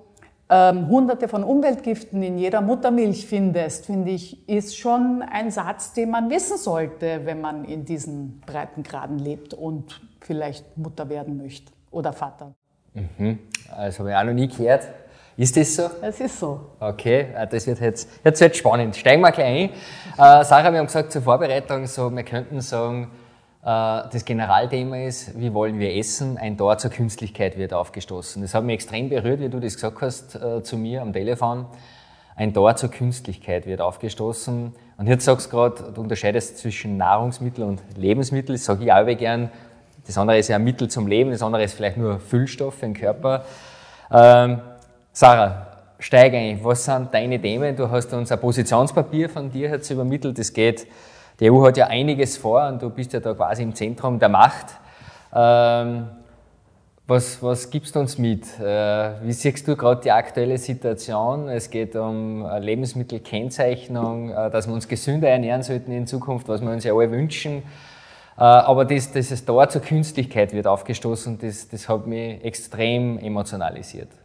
ähm, 0.50 0.88
hunderte 0.88 1.26
von 1.28 1.42
Umweltgiften 1.42 2.23
in 2.23 2.37
jeder 2.37 2.61
Muttermilch 2.61 3.26
findest, 3.26 3.87
finde 3.87 4.11
ich, 4.11 4.49
ist 4.49 4.76
schon 4.76 5.23
ein 5.23 5.50
Satz, 5.50 5.92
den 5.95 6.11
man 6.11 6.28
wissen 6.28 6.59
sollte, 6.59 7.23
wenn 7.25 7.40
man 7.40 7.64
in 7.64 7.85
diesen 7.85 8.40
Breitengraden 8.40 9.19
lebt 9.19 9.54
und 9.54 10.02
vielleicht 10.21 10.76
Mutter 10.76 11.09
werden 11.09 11.38
möchte 11.38 11.73
oder 11.90 12.12
Vater. 12.12 12.52
Mhm. 12.92 13.38
Also 13.75 14.00
habe 14.00 14.11
ich 14.11 14.16
auch 14.16 14.25
noch 14.25 14.33
nie 14.33 14.49
gehört. 14.49 14.88
Ist 15.40 15.56
das 15.56 15.75
so? 15.75 15.85
Es 16.02 16.20
ist 16.20 16.38
so. 16.38 16.61
Okay, 16.78 17.28
äh, 17.35 17.47
das 17.47 17.66
wird 17.66 17.80
jetzt, 17.80 18.11
jetzt 18.23 18.42
wird 18.42 18.54
spannend. 18.54 18.94
Steigen 18.94 19.23
wir 19.23 19.32
gleich 19.32 19.47
ein. 19.47 19.70
Äh, 19.70 20.44
Sarah, 20.44 20.70
wir 20.70 20.80
haben 20.80 20.85
gesagt 20.85 21.12
zur 21.12 21.23
Vorbereitung, 21.23 21.87
so, 21.87 22.14
wir 22.14 22.25
könnten 22.25 22.61
sagen, 22.61 23.11
äh, 23.62 23.64
das 23.64 24.23
Generalthema 24.26 24.99
ist, 24.99 25.40
wie 25.40 25.54
wollen 25.54 25.78
wir 25.78 25.97
essen? 25.97 26.37
Ein 26.37 26.59
Tor 26.59 26.76
zur 26.76 26.90
Künstlichkeit 26.90 27.56
wird 27.56 27.73
aufgestoßen. 27.73 28.42
Das 28.42 28.52
hat 28.52 28.64
mich 28.64 28.75
extrem 28.75 29.09
berührt, 29.09 29.40
wie 29.40 29.49
du 29.49 29.61
das 29.61 29.76
gesagt 29.76 30.02
hast 30.02 30.35
äh, 30.35 30.62
zu 30.62 30.76
mir 30.76 31.00
am 31.00 31.14
Telefon. 31.14 31.64
Ein 32.37 32.52
Tor 32.52 32.76
zur 32.76 32.90
Künstlichkeit 32.90 33.64
wird 33.64 33.80
aufgestoßen. 33.80 34.75
Und 34.99 35.06
jetzt 35.06 35.25
sagst 35.25 35.47
du 35.47 35.56
gerade, 35.56 35.90
du 35.94 36.02
unterscheidest 36.02 36.59
zwischen 36.59 36.99
Nahrungsmittel 36.99 37.64
und 37.64 37.80
Lebensmittel. 37.97 38.56
Das 38.56 38.66
sage 38.66 38.85
ich 38.85 38.92
auch 38.92 39.06
gern. 39.16 39.50
Das 40.06 40.18
andere 40.18 40.37
ist 40.37 40.49
ja 40.49 40.56
ein 40.56 40.64
Mittel 40.64 40.88
zum 40.88 41.06
Leben, 41.06 41.30
das 41.30 41.40
andere 41.40 41.64
ist 41.64 41.73
vielleicht 41.73 41.97
nur 41.97 42.20
Füllstoff 42.20 42.75
für 42.75 42.85
den 42.85 42.92
Körper. 42.92 43.47
Ähm, 44.12 44.61
Sarah, 45.12 45.67
steige 45.99 46.37
ein. 46.37 46.62
Was 46.62 46.85
sind 46.85 47.12
deine 47.12 47.40
Themen? 47.43 47.75
Du 47.75 47.90
hast 47.90 48.12
uns 48.12 48.31
ein 48.31 48.40
Positionspapier 48.40 49.29
von 49.29 49.50
dir 49.50 49.69
jetzt 49.69 49.90
übermittelt. 49.90 50.38
Das 50.38 50.52
geht, 50.52 50.87
die 51.40 51.50
EU 51.50 51.67
hat 51.67 51.76
ja 51.76 51.88
einiges 51.88 52.37
vor 52.37 52.69
und 52.69 52.81
du 52.81 52.90
bist 52.90 53.12
ja 53.12 53.19
da 53.19 53.35
quasi 53.35 53.64
im 53.64 53.75
Zentrum 53.75 54.21
der 54.21 54.29
Macht. 54.29 54.67
Ähm, 55.35 56.07
was, 57.09 57.43
was 57.43 57.69
gibst 57.71 57.97
du 57.97 58.00
uns 58.00 58.19
mit? 58.19 58.45
Äh, 58.61 59.25
wie 59.25 59.33
siehst 59.33 59.67
du 59.67 59.75
gerade 59.75 60.00
die 60.00 60.12
aktuelle 60.12 60.59
Situation? 60.59 61.49
Es 61.49 61.71
geht 61.71 61.97
um 61.97 62.47
Lebensmittelkennzeichnung, 62.61 64.31
äh, 64.31 64.49
dass 64.49 64.69
wir 64.69 64.75
uns 64.75 64.87
gesünder 64.87 65.29
ernähren 65.29 65.64
sollten 65.64 65.90
in 65.90 66.07
Zukunft, 66.07 66.47
was 66.47 66.61
wir 66.61 66.71
uns 66.71 66.85
ja 66.85 66.95
alle 66.95 67.11
wünschen. 67.11 67.64
Äh, 68.38 68.43
aber 68.43 68.85
das, 68.85 69.11
dieses 69.11 69.45
Tor 69.45 69.69
zur 69.71 69.83
Künstlichkeit 69.83 70.52
wird 70.52 70.69
aufgestoßen, 70.69 71.37
das, 71.37 71.69
das 71.69 71.88
hat 71.88 72.07
mich 72.07 72.45
extrem 72.45 73.19
emotionalisiert. 73.19 74.20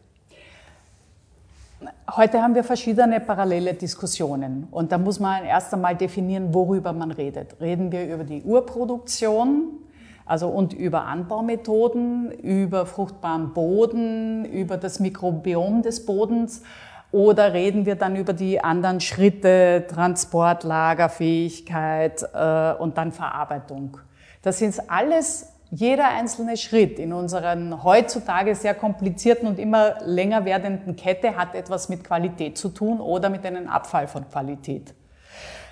Heute 2.16 2.42
haben 2.42 2.56
wir 2.56 2.64
verschiedene 2.64 3.20
parallele 3.20 3.74
Diskussionen 3.74 4.68
und 4.72 4.92
da 4.92 4.98
muss 4.98 5.20
man 5.20 5.44
erst 5.44 5.74
einmal 5.74 5.96
definieren, 5.96 6.54
worüber 6.54 6.94
man 6.94 7.12
redet. 7.12 7.56
Reden 7.60 7.92
wir 7.92 8.14
über 8.14 8.24
die 8.24 8.44
Urproduktion, 8.44 9.80
also 10.26 10.48
und 10.48 10.74
über 10.74 11.06
Anbaumethoden, 11.06 12.32
über 12.32 12.86
fruchtbaren 12.86 13.54
Boden, 13.54 14.46
über 14.46 14.78
das 14.78 15.00
Mikrobiom 15.00 15.82
des 15.82 16.06
Bodens 16.06 16.64
oder 17.12 17.54
reden 17.54 17.86
wir 17.86 17.96
dann 17.96 18.16
über 18.16 18.34
die 18.34 18.62
anderen 18.62 19.00
Schritte, 19.00 19.86
Transport, 19.88 20.64
Lagerfähigkeit 20.64 22.28
äh, 22.34 22.74
und 22.74 22.98
dann 22.98 23.12
Verarbeitung. 23.12 23.98
Das 24.42 24.60
sind 24.60 24.80
alles 24.90 25.55
jeder 25.76 26.08
einzelne 26.08 26.56
Schritt 26.56 27.00
in 27.00 27.12
unseren 27.12 27.84
heutzutage 27.84 28.56
sehr 28.56 28.74
komplizierten 28.74 29.46
und 29.46 29.60
immer 29.60 29.96
länger 30.06 30.46
werdenden 30.46 30.96
Kette 30.96 31.36
hat 31.36 31.54
etwas 31.54 31.90
mit 31.90 32.06
Qualität 32.06 32.58
zu 32.58 32.70
tun 32.70 33.02
oder 33.02 33.30
mit 33.30 33.46
einem 33.46 33.68
Abfall 33.68 34.08
von 34.08 34.28
Qualität. 34.30 34.94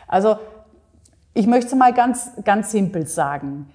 Also 0.06 0.38
ich 1.34 1.48
möchte 1.48 1.78
mal 1.78 1.94
ganz, 1.94 2.32
ganz 2.44 2.72
simpel 2.72 3.08
sagen. 3.08 3.70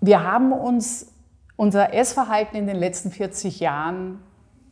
Wir 0.00 0.24
haben 0.24 0.50
uns 0.50 1.12
unser 1.56 1.92
Essverhalten 1.92 2.56
in 2.56 2.66
den 2.66 2.76
letzten 2.76 3.10
40 3.10 3.60
Jahren 3.60 4.18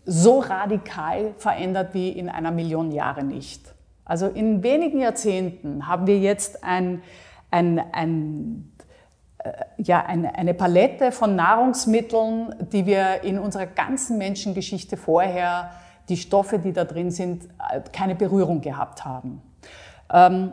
so 0.06 0.38
radikal 0.38 1.34
verändert 1.36 1.92
wie 1.92 2.08
in 2.08 2.30
einer 2.30 2.50
Million 2.50 2.92
Jahre 2.92 3.24
nicht. 3.24 3.74
Also 4.06 4.26
in 4.26 4.62
wenigen 4.62 5.00
Jahrzehnten 5.00 5.86
haben 5.86 6.06
wir 6.06 6.18
jetzt 6.18 6.64
ein, 6.64 7.02
ein, 7.50 7.78
ein 7.92 8.69
ja, 9.78 10.04
eine, 10.04 10.34
eine 10.34 10.54
Palette 10.54 11.12
von 11.12 11.36
Nahrungsmitteln, 11.36 12.54
die 12.72 12.86
wir 12.86 13.22
in 13.22 13.38
unserer 13.38 13.66
ganzen 13.66 14.18
Menschengeschichte 14.18 14.96
vorher, 14.96 15.70
die 16.08 16.16
Stoffe, 16.16 16.58
die 16.58 16.72
da 16.72 16.84
drin 16.84 17.10
sind, 17.10 17.44
äh, 17.44 17.80
keine 17.92 18.14
Berührung 18.14 18.60
gehabt 18.60 19.04
haben. 19.04 19.40
Ähm, 20.12 20.52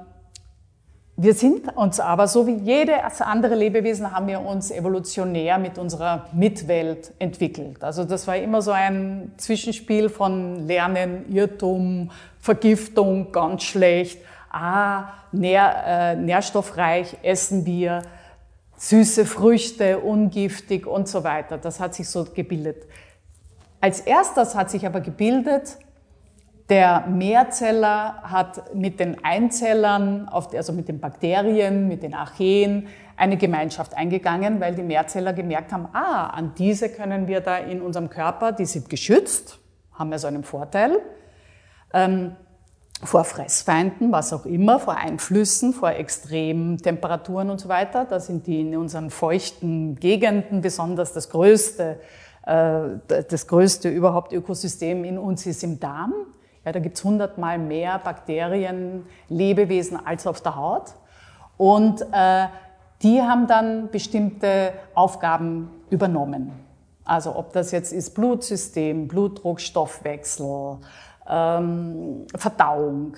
wir 1.20 1.34
sind 1.34 1.76
uns 1.76 2.00
aber, 2.00 2.28
so 2.28 2.46
wie 2.46 2.58
jedes 2.58 3.22
andere 3.22 3.56
Lebewesen, 3.56 4.12
haben 4.12 4.28
wir 4.28 4.40
uns 4.40 4.70
evolutionär 4.70 5.58
mit 5.58 5.80
unserer 5.80 6.28
Mitwelt 6.32 7.12
entwickelt. 7.18 7.84
Also 7.84 8.04
das 8.04 8.28
war 8.28 8.38
immer 8.38 8.62
so 8.62 8.70
ein 8.70 9.32
Zwischenspiel 9.38 10.10
von 10.10 10.68
Lernen, 10.68 11.26
Irrtum, 11.34 12.12
Vergiftung, 12.40 13.32
ganz 13.32 13.64
schlecht, 13.64 14.20
ah, 14.52 15.06
nähr, 15.32 15.74
äh, 15.88 16.16
nährstoffreich 16.16 17.18
essen 17.24 17.66
wir, 17.66 18.04
süße 18.78 19.26
Früchte, 19.26 20.00
ungiftig 20.00 20.88
und 20.88 21.08
so 21.08 21.24
weiter. 21.24 21.58
Das 21.58 21.80
hat 21.80 21.96
sich 21.96 22.08
so 22.08 22.26
gebildet. 22.26 22.86
Als 23.82 24.00
erstes 24.00 24.56
hat 24.56 24.72
sich 24.72 24.86
aber 24.86 25.02
gebildet, 25.02 25.78
der 26.70 27.08
Mehrzeller 27.08 28.22
hat 28.24 28.76
mit 28.76 29.00
den 29.00 29.24
Einzellern, 29.24 30.28
also 30.28 30.74
mit 30.74 30.90
den 30.90 31.00
Bakterien, 31.00 31.88
mit 31.88 32.04
den 32.04 32.14
Archeen, 32.14 32.88
eine 33.16 33.38
Gemeinschaft 33.38 33.96
eingegangen, 33.96 34.60
weil 34.60 34.76
die 34.76 34.84
Mehrzeller 34.84 35.34
gemerkt 35.34 35.72
haben, 35.72 35.88
ah, 35.94 36.28
an 36.28 36.54
diese 36.58 36.90
können 36.90 37.28
wir 37.28 37.42
da 37.42 37.58
in 37.58 37.82
unserem 37.82 38.10
Körper, 38.10 38.52
die 38.52 38.66
sind 38.66 38.90
geschützt, 38.90 39.60
haben 39.94 40.12
ja 40.12 40.20
so 40.20 40.28
einen 40.28 40.44
Vorteil. 40.44 41.00
Ähm, 41.94 42.36
vor 43.04 43.24
Fressfeinden, 43.24 44.12
was 44.12 44.34
auch 44.34 44.46
immer, 44.46 44.80
vor 44.80 44.96
Einflüssen, 44.96 45.74
vor 45.74 45.92
extremen 45.92 46.78
Temperaturen 46.78 47.50
und 47.50 47.60
so 47.60 47.70
weiter. 47.70 48.06
Da 48.06 48.20
sind 48.20 48.48
die 48.48 48.62
in 48.62 48.76
unseren 48.76 49.12
feuchten 49.12 49.96
Gegenden 49.96 50.62
besonders 50.62 51.14
das 51.14 51.30
größte, 51.30 52.00
äh, 52.46 52.82
das 53.08 53.48
größte 53.48 53.90
überhaupt 53.90 54.34
Ökosystem 54.34 55.04
in 55.04 55.18
uns 55.20 55.46
ist 55.46 55.64
im 55.64 55.80
Darm. 55.80 56.14
Ja, 56.66 56.72
da 56.72 56.80
gibt's 56.80 57.04
hundertmal 57.04 57.60
mehr 57.60 58.00
Bakterien, 58.00 59.06
Lebewesen 59.30 60.06
als 60.06 60.26
auf 60.26 60.42
der 60.42 60.56
Haut. 60.56 60.96
Und 61.56 62.02
äh, 62.12 62.48
die 63.04 63.22
haben 63.22 63.48
dann 63.48 63.90
bestimmte 63.92 64.74
Aufgaben 64.96 65.70
übernommen. 65.90 66.52
Also 67.06 67.36
ob 67.36 67.54
das 67.54 67.72
jetzt 67.72 67.94
ist 67.94 68.16
Blutsystem, 68.16 69.08
Blutdruck, 69.08 69.62
Stoffwechsel, 69.62 70.80
ähm, 71.30 72.26
Verdauung. 72.36 73.18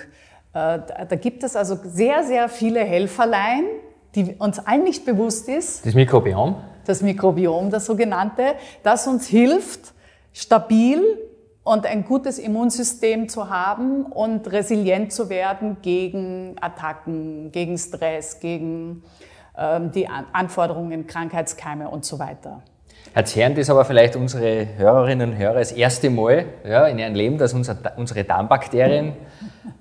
Äh, 0.54 0.80
da 1.08 1.16
gibt 1.16 1.44
es 1.44 1.56
also 1.56 1.78
sehr, 1.84 2.24
sehr 2.24 2.50
viele 2.50 2.82
Helferlein, 2.82 3.66
die 4.16 4.36
uns 4.40 4.60
allen 4.60 4.84
nicht 4.84 5.06
bewusst 5.06 5.48
ist. 5.48 5.86
Das 5.86 5.94
Mikrobiom? 5.94 6.56
Das 6.86 7.02
Mikrobiom, 7.02 7.70
das 7.70 7.86
sogenannte, 7.86 8.56
das 8.84 9.08
uns 9.08 9.28
hilft, 9.28 9.94
stabil 10.34 11.04
und 11.64 11.86
ein 11.86 12.04
gutes 12.04 12.40
Immunsystem 12.40 13.30
zu 13.30 13.50
haben 13.50 14.06
und 14.06 14.52
resilient 14.52 15.14
zu 15.14 15.30
werden 15.30 15.78
gegen 15.82 16.56
Attacken, 16.60 17.52
gegen 17.52 17.78
Stress, 17.78 18.40
gegen 18.40 19.04
ähm, 19.56 19.92
die 19.92 20.08
Anforderungen, 20.08 21.06
Krankheitskeime 21.06 21.90
und 21.90 22.06
so 22.06 22.18
weiter. 22.18 22.64
Erzählen 23.14 23.56
das 23.56 23.70
aber 23.70 23.86
vielleicht 23.86 24.16
unsere 24.16 24.68
Hörerinnen 24.78 25.32
und 25.32 25.38
Hörer 25.38 25.56
das 25.56 25.72
erste 25.72 26.10
Mal 26.10 26.46
ja, 26.64 26.86
in 26.88 27.00
ihrem 27.00 27.16
Leben, 27.16 27.38
dass 27.38 27.54
unser, 27.54 27.78
unsere 27.98 28.24
Darmbakterien 28.24 29.14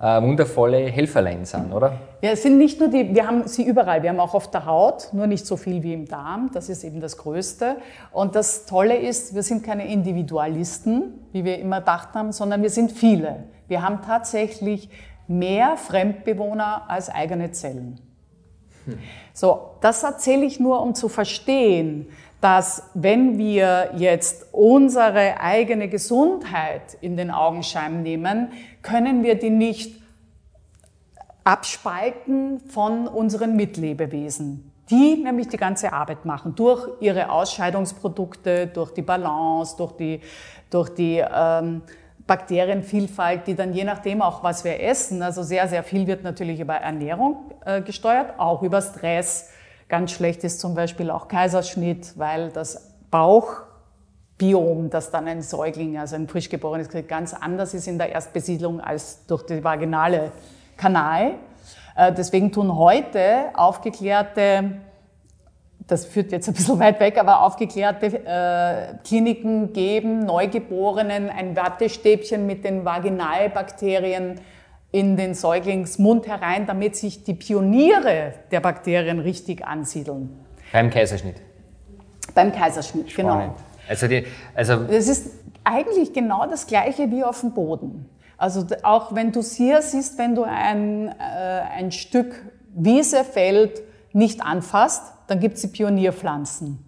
äh, 0.00 0.22
wundervolle 0.22 0.78
Helferlein 0.86 1.44
sind, 1.44 1.72
oder? 1.72 1.98
Ja, 2.22 2.30
es 2.30 2.42
sind 2.42 2.58
nicht 2.58 2.80
nur 2.80 2.88
die, 2.88 3.14
wir 3.14 3.26
haben 3.26 3.46
sie 3.46 3.64
überall. 3.64 4.02
Wir 4.02 4.10
haben 4.10 4.20
auch 4.20 4.34
auf 4.34 4.50
der 4.50 4.64
Haut, 4.64 5.08
nur 5.12 5.26
nicht 5.26 5.46
so 5.46 5.56
viel 5.56 5.82
wie 5.82 5.92
im 5.92 6.06
Darm. 6.06 6.50
Das 6.54 6.68
ist 6.68 6.84
eben 6.84 7.00
das 7.00 7.18
Größte. 7.18 7.76
Und 8.12 8.34
das 8.34 8.66
Tolle 8.66 8.96
ist, 8.96 9.34
wir 9.34 9.42
sind 9.42 9.62
keine 9.62 9.90
Individualisten, 9.92 11.14
wie 11.32 11.44
wir 11.44 11.58
immer 11.58 11.80
gedacht 11.80 12.14
haben, 12.14 12.32
sondern 12.32 12.62
wir 12.62 12.70
sind 12.70 12.92
viele. 12.92 13.44
Wir 13.68 13.82
haben 13.82 14.00
tatsächlich 14.02 14.88
mehr 15.26 15.76
Fremdbewohner 15.76 16.84
als 16.88 17.10
eigene 17.10 17.52
Zellen. 17.52 18.00
Hm. 18.86 18.98
So, 19.34 19.72
das 19.80 20.02
erzähle 20.02 20.46
ich 20.46 20.58
nur, 20.58 20.82
um 20.82 20.94
zu 20.94 21.08
verstehen, 21.08 22.08
dass 22.40 22.90
wenn 22.94 23.36
wir 23.36 23.90
jetzt 23.96 24.46
unsere 24.52 25.40
eigene 25.40 25.88
Gesundheit 25.88 26.96
in 27.00 27.16
den 27.16 27.30
Augenschein 27.30 28.02
nehmen, 28.02 28.52
können 28.82 29.24
wir 29.24 29.36
die 29.36 29.50
nicht 29.50 30.00
abspalten 31.42 32.60
von 32.60 33.08
unseren 33.08 33.56
Mitlebewesen, 33.56 34.70
die 34.90 35.16
nämlich 35.16 35.48
die 35.48 35.56
ganze 35.56 35.92
Arbeit 35.92 36.24
machen, 36.24 36.54
durch 36.54 36.86
ihre 37.00 37.30
Ausscheidungsprodukte, 37.30 38.68
durch 38.68 38.92
die 38.92 39.02
Balance, 39.02 39.76
durch 39.76 39.92
die, 39.92 40.20
durch 40.70 40.90
die 40.90 41.24
ähm, 41.34 41.82
Bakterienvielfalt, 42.26 43.46
die 43.46 43.54
dann 43.54 43.72
je 43.72 43.84
nachdem 43.84 44.22
auch, 44.22 44.44
was 44.44 44.62
wir 44.62 44.80
essen, 44.80 45.22
also 45.22 45.42
sehr, 45.42 45.66
sehr 45.66 45.82
viel 45.82 46.06
wird 46.06 46.22
natürlich 46.22 46.60
über 46.60 46.74
Ernährung 46.74 47.50
äh, 47.64 47.80
gesteuert, 47.80 48.38
auch 48.38 48.62
über 48.62 48.82
Stress, 48.82 49.50
Ganz 49.88 50.12
schlecht 50.12 50.44
ist 50.44 50.60
zum 50.60 50.74
Beispiel 50.74 51.10
auch 51.10 51.28
Kaiserschnitt, 51.28 52.18
weil 52.18 52.50
das 52.50 52.94
Bauchbiom, 53.10 54.90
das 54.90 55.10
dann 55.10 55.26
ein 55.26 55.40
Säugling, 55.40 55.96
also 55.96 56.14
ein 56.14 56.28
frisch 56.28 56.50
geborenes 56.50 56.90
Kind, 56.90 57.08
ganz 57.08 57.32
anders 57.32 57.72
ist 57.72 57.88
in 57.88 57.96
der 57.96 58.10
Erstbesiedlung 58.10 58.82
als 58.82 59.24
durch 59.26 59.46
die 59.46 59.64
vaginale 59.64 60.32
Kanal. 60.76 61.36
Äh, 61.96 62.12
deswegen 62.12 62.52
tun 62.52 62.76
heute 62.76 63.46
aufgeklärte, 63.54 64.72
das 65.86 66.04
führt 66.04 66.32
jetzt 66.32 66.48
ein 66.48 66.54
bisschen 66.54 66.78
weit 66.78 67.00
weg, 67.00 67.18
aber 67.18 67.42
aufgeklärte 67.42 68.06
äh, 68.26 68.94
Kliniken 69.04 69.72
geben 69.72 70.26
Neugeborenen 70.26 71.30
ein 71.30 71.56
Wattestäbchen 71.56 72.46
mit 72.46 72.62
den 72.62 72.84
Vaginalbakterien 72.84 74.38
in 74.90 75.16
den 75.16 75.34
Säuglingsmund 75.34 76.26
herein, 76.26 76.66
damit 76.66 76.96
sich 76.96 77.24
die 77.24 77.34
Pioniere 77.34 78.34
der 78.50 78.60
Bakterien 78.60 79.18
richtig 79.18 79.66
ansiedeln. 79.66 80.30
Beim 80.72 80.90
Kaiserschnitt. 80.90 81.36
Beim 82.34 82.52
Kaiserschnitt, 82.52 83.14
genau. 83.14 83.34
Spannend. 83.34 83.56
genau. 83.56 83.68
Also 83.88 84.06
die, 84.06 84.26
also 84.54 84.84
das 84.84 85.08
ist 85.08 85.30
eigentlich 85.64 86.12
genau 86.12 86.46
das 86.46 86.66
Gleiche 86.66 87.10
wie 87.10 87.22
auf 87.24 87.40
dem 87.40 87.52
Boden. 87.52 88.08
Also 88.36 88.64
auch 88.82 89.14
wenn 89.14 89.32
du 89.32 89.42
hier 89.42 89.82
siehst, 89.82 90.18
wenn 90.18 90.34
du 90.34 90.44
ein, 90.44 91.08
äh, 91.08 91.12
ein 91.76 91.90
Stück 91.90 92.34
Wiese, 92.74 93.24
Feld 93.24 93.82
nicht 94.12 94.42
anfasst, 94.42 95.02
dann 95.26 95.40
gibt 95.40 95.56
es 95.56 95.62
die 95.62 95.68
Pionierpflanzen. 95.68 96.78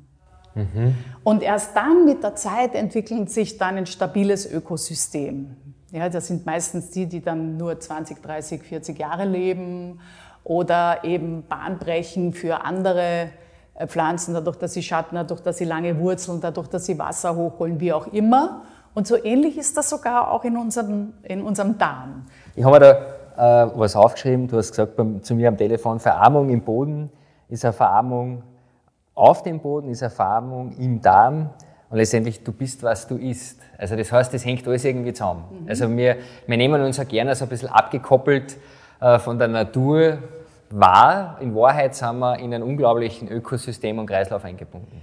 Mhm. 0.54 0.95
Und 1.25 1.42
erst 1.42 1.76
dann 1.76 2.04
mit 2.04 2.23
der 2.23 2.35
Zeit 2.35 2.75
entwickelt 2.75 3.30
sich 3.30 3.59
dann 3.59 3.76
ein 3.76 3.87
stabiles 3.87 4.50
Ökosystem. 4.50 5.57
Ja, 5.92 6.09
das 6.09 6.28
sind 6.28 6.47
meistens 6.47 6.90
die, 6.90 7.06
die 7.06 7.20
dann 7.20 7.56
nur 7.56 7.78
20, 7.78 8.23
30, 8.23 8.62
40 8.62 8.99
Jahre 8.99 9.25
leben 9.25 10.00
oder 10.44 11.04
eben 11.04 11.44
Bahn 11.49 11.78
brechen 11.78 12.32
für 12.32 12.64
andere 12.64 13.30
äh, 13.75 13.87
Pflanzen, 13.87 14.35
dadurch, 14.35 14.56
dass 14.56 14.75
sie 14.75 14.82
Schatten, 14.82 15.16
dadurch, 15.16 15.40
dass 15.40 15.59
sie 15.59 15.64
lange 15.64 15.99
Wurzeln, 15.99 16.40
dadurch, 16.40 16.68
dass 16.68 16.87
sie 16.87 16.99
Wasser 16.99 17.35
hochholen, 17.35 17.80
wie 17.80 17.92
auch 17.92 18.06
immer. 18.12 18.62
Und 18.94 19.06
so 19.06 19.23
ähnlich 19.23 19.59
ist 19.59 19.76
das 19.76 19.90
sogar 19.90 20.30
auch 20.30 20.44
in 20.44 20.56
unserem, 20.56 21.12
in 21.23 21.42
unserem 21.42 21.78
Darm. 21.78 22.26
Ich 22.54 22.64
habe 22.64 22.78
mir 22.78 22.80
da 23.37 23.66
äh, 23.66 23.70
was 23.75 23.97
aufgeschrieben. 23.97 24.49
Du 24.49 24.56
hast 24.56 24.70
gesagt 24.70 24.97
beim, 24.97 25.23
zu 25.23 25.35
mir 25.35 25.49
am 25.49 25.56
Telefon, 25.56 25.99
Verarmung 25.99 26.50
im 26.50 26.62
Boden 26.62 27.11
ist 27.49 27.64
eine 27.64 27.73
Verarmung 27.73 28.42
auf 29.14 29.42
dem 29.42 29.61
Boden, 29.61 29.88
ist 29.90 30.02
eine 30.02 30.11
Verarmung 30.11 30.73
im 30.78 31.00
Darm. 31.00 31.50
Und 31.90 31.97
letztendlich, 31.97 32.44
du 32.44 32.52
bist, 32.52 32.82
was 32.82 33.06
du 33.09 33.16
isst. 33.16 33.61
Also 33.81 33.97
das 33.97 34.13
heißt, 34.13 34.33
das 34.35 34.45
hängt 34.45 34.67
alles 34.69 34.85
irgendwie 34.85 35.13
zusammen. 35.13 35.45
Mhm. 35.63 35.69
Also 35.69 35.97
wir, 35.97 36.17
wir 36.47 36.57
nehmen 36.57 36.83
uns 36.83 36.99
ja 36.99 37.05
gerne 37.05 37.35
so 37.35 37.47
ein 37.47 37.49
bisschen 37.49 37.71
abgekoppelt 37.71 38.57
äh, 39.01 39.19
von 39.19 39.39
der 39.39 39.49
Natur 39.49 40.19
wahr. 40.71 41.39
In 41.41 41.55
Wahrheit 41.55 41.95
sind 41.95 42.19
wir 42.19 42.39
in 42.39 42.53
einem 42.53 42.69
unglaublichen 42.69 43.29
Ökosystem 43.29 43.99
und 43.99 44.07
Kreislauf 44.07 44.45
eingebunden. 44.45 45.01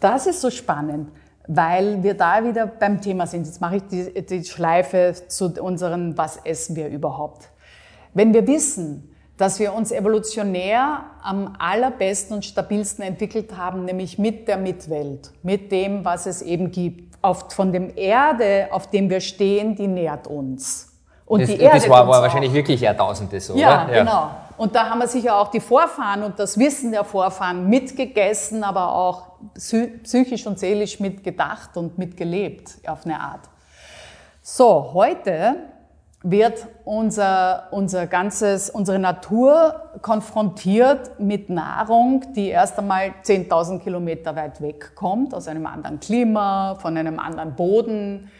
Das 0.00 0.26
ist 0.26 0.40
so 0.40 0.50
spannend 0.50 1.08
weil 1.48 2.02
wir 2.02 2.14
da 2.14 2.44
wieder 2.44 2.66
beim 2.66 3.00
Thema 3.00 3.26
sind. 3.26 3.46
Jetzt 3.46 3.60
mache 3.60 3.76
ich 3.76 3.82
die, 3.84 4.26
die 4.26 4.44
Schleife 4.44 5.14
zu 5.28 5.52
unseren, 5.62 6.16
was 6.18 6.38
essen 6.38 6.76
wir 6.76 6.88
überhaupt. 6.88 7.50
Wenn 8.14 8.34
wir 8.34 8.46
wissen, 8.46 9.12
dass 9.36 9.58
wir 9.60 9.74
uns 9.74 9.92
evolutionär 9.92 11.04
am 11.22 11.54
allerbesten 11.58 12.36
und 12.36 12.44
stabilsten 12.44 13.04
entwickelt 13.04 13.56
haben, 13.56 13.84
nämlich 13.84 14.18
mit 14.18 14.48
der 14.48 14.56
Mitwelt, 14.56 15.30
mit 15.42 15.70
dem, 15.70 16.04
was 16.04 16.26
es 16.26 16.40
eben 16.40 16.70
gibt. 16.70 17.05
Auf, 17.26 17.52
von 17.52 17.72
dem 17.72 17.96
Erde, 17.96 18.68
auf 18.70 18.88
dem 18.88 19.10
wir 19.10 19.20
stehen, 19.20 19.74
die 19.74 19.88
nährt 19.88 20.28
uns. 20.28 20.92
Und 21.24 21.40
das, 21.40 21.50
die 21.50 21.58
Erde 21.58 21.78
das 21.80 21.88
war, 21.88 22.06
war 22.06 22.22
wahrscheinlich 22.22 22.52
wirklich 22.52 22.80
Jahrtausende 22.80 23.40
so, 23.40 23.56
ja, 23.56 23.84
oder? 23.84 23.92
Ja, 23.92 23.98
genau. 24.04 24.30
Und 24.56 24.74
da 24.74 24.88
haben 24.88 25.00
wir 25.00 25.08
sicher 25.08 25.36
auch 25.36 25.48
die 25.48 25.58
Vorfahren 25.58 26.22
und 26.22 26.38
das 26.38 26.56
Wissen 26.56 26.92
der 26.92 27.04
Vorfahren 27.04 27.68
mitgegessen, 27.68 28.62
aber 28.62 28.94
auch 28.94 29.22
psychisch 29.54 30.46
und 30.46 30.58
seelisch 30.58 31.00
mitgedacht 31.00 31.76
und 31.76 31.98
mitgelebt 31.98 32.78
auf 32.86 33.04
eine 33.04 33.20
Art. 33.20 33.40
So, 34.40 34.92
heute 34.94 35.56
wird 36.22 36.66
unser, 36.84 37.68
unser 37.70 38.06
ganzes, 38.06 38.70
unsere 38.70 38.98
Natur 38.98 39.90
konfrontiert 40.02 41.20
mit 41.20 41.50
Nahrung, 41.50 42.24
die 42.34 42.48
erst 42.48 42.78
einmal 42.78 43.14
10.000 43.22 43.80
Kilometer 43.80 44.34
weit 44.34 44.60
weg 44.60 44.92
kommt, 44.94 45.34
aus 45.34 45.46
einem 45.46 45.66
anderen 45.66 46.00
Klima, 46.00 46.76
von 46.80 46.96
einem 46.96 47.18
anderen 47.18 47.54
Boden, 47.54 48.30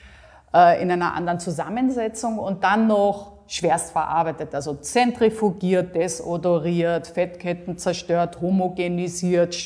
äh, 0.54 0.83
in 0.83 0.90
einer 0.90 1.14
anderen 1.14 1.38
Zusammensetzung 1.38 2.38
und 2.38 2.64
dann 2.64 2.87
noch 2.87 3.33
schwerst 3.47 3.92
verarbeitet, 3.92 4.54
also 4.54 4.75
zentrifugiert, 4.75 5.95
desodoriert, 5.95 7.06
Fettketten 7.06 7.78
zerstört, 7.78 8.40
homogenisiert, 8.40 9.56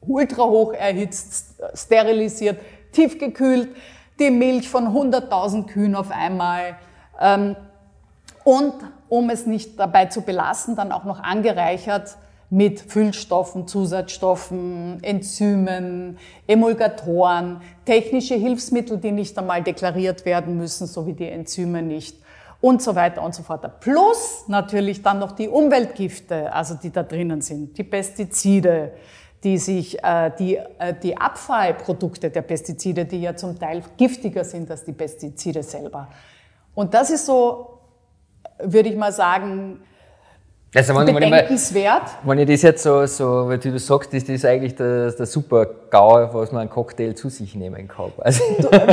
ultra 0.00 0.44
hoch 0.44 0.72
erhitzt, 0.72 1.54
sterilisiert, 1.74 2.58
tiefgekühlt, 2.92 3.68
die 4.18 4.30
Milch 4.30 4.68
von 4.68 4.88
100.000 4.88 5.66
Kühen 5.66 5.94
auf 5.94 6.10
einmal. 6.10 6.76
Ähm, 7.20 7.56
und 8.44 8.74
um 9.08 9.30
es 9.30 9.46
nicht 9.46 9.78
dabei 9.78 10.06
zu 10.06 10.22
belassen, 10.22 10.76
dann 10.76 10.92
auch 10.92 11.04
noch 11.04 11.20
angereichert 11.22 12.16
mit 12.50 12.80
Füllstoffen, 12.80 13.68
Zusatzstoffen, 13.68 15.02
Enzymen, 15.02 16.18
Emulgatoren, 16.46 17.60
technische 17.84 18.34
Hilfsmittel, 18.34 18.98
die 18.98 19.12
nicht 19.12 19.36
einmal 19.38 19.62
deklariert 19.62 20.24
werden 20.24 20.56
müssen, 20.56 20.86
so 20.86 21.06
wie 21.06 21.12
die 21.12 21.28
Enzyme 21.28 21.82
nicht 21.82 22.16
und 22.60 22.82
so 22.82 22.94
weiter 22.94 23.22
und 23.22 23.34
so 23.34 23.42
fort. 23.42 23.80
Plus 23.80 24.44
natürlich 24.48 25.02
dann 25.02 25.18
noch 25.18 25.32
die 25.32 25.48
Umweltgifte, 25.48 26.52
also 26.52 26.74
die 26.74 26.90
da 26.90 27.02
drinnen 27.02 27.40
sind, 27.42 27.76
die 27.76 27.84
Pestizide, 27.84 28.92
die 29.44 29.58
sich, 29.58 30.02
äh, 30.02 30.32
die, 30.36 30.56
äh, 30.56 30.94
die 31.00 31.16
Abfallprodukte 31.16 32.30
der 32.30 32.42
Pestizide, 32.42 33.04
die 33.04 33.22
ja 33.22 33.36
zum 33.36 33.58
Teil 33.58 33.82
giftiger 33.96 34.42
sind 34.42 34.70
als 34.70 34.84
die 34.84 34.92
Pestizide 34.92 35.62
selber. 35.62 36.08
Und 36.78 36.94
das 36.94 37.10
ist 37.10 37.26
so, 37.26 37.80
würde 38.60 38.88
ich 38.88 38.94
mal 38.94 39.10
sagen, 39.10 39.80
also 40.72 40.94
wenn, 40.94 41.12
bedenkenswert. 41.12 42.02
Wenn, 42.22 42.38
ich 42.38 42.46
das 42.46 42.62
jetzt 42.62 42.84
so, 42.84 43.04
so 43.06 43.48
weil 43.48 43.58
du 43.58 43.76
sagst, 43.80 44.14
ist 44.14 44.28
das 44.28 44.44
eigentlich 44.44 44.76
der, 44.76 45.10
der 45.10 45.26
Super-GAU, 45.26 46.32
was 46.34 46.52
man 46.52 46.60
einen 46.60 46.70
Cocktail 46.70 47.14
zu 47.14 47.30
sich 47.30 47.56
nehmen 47.56 47.88
kann. 47.88 48.12
Also. 48.18 48.44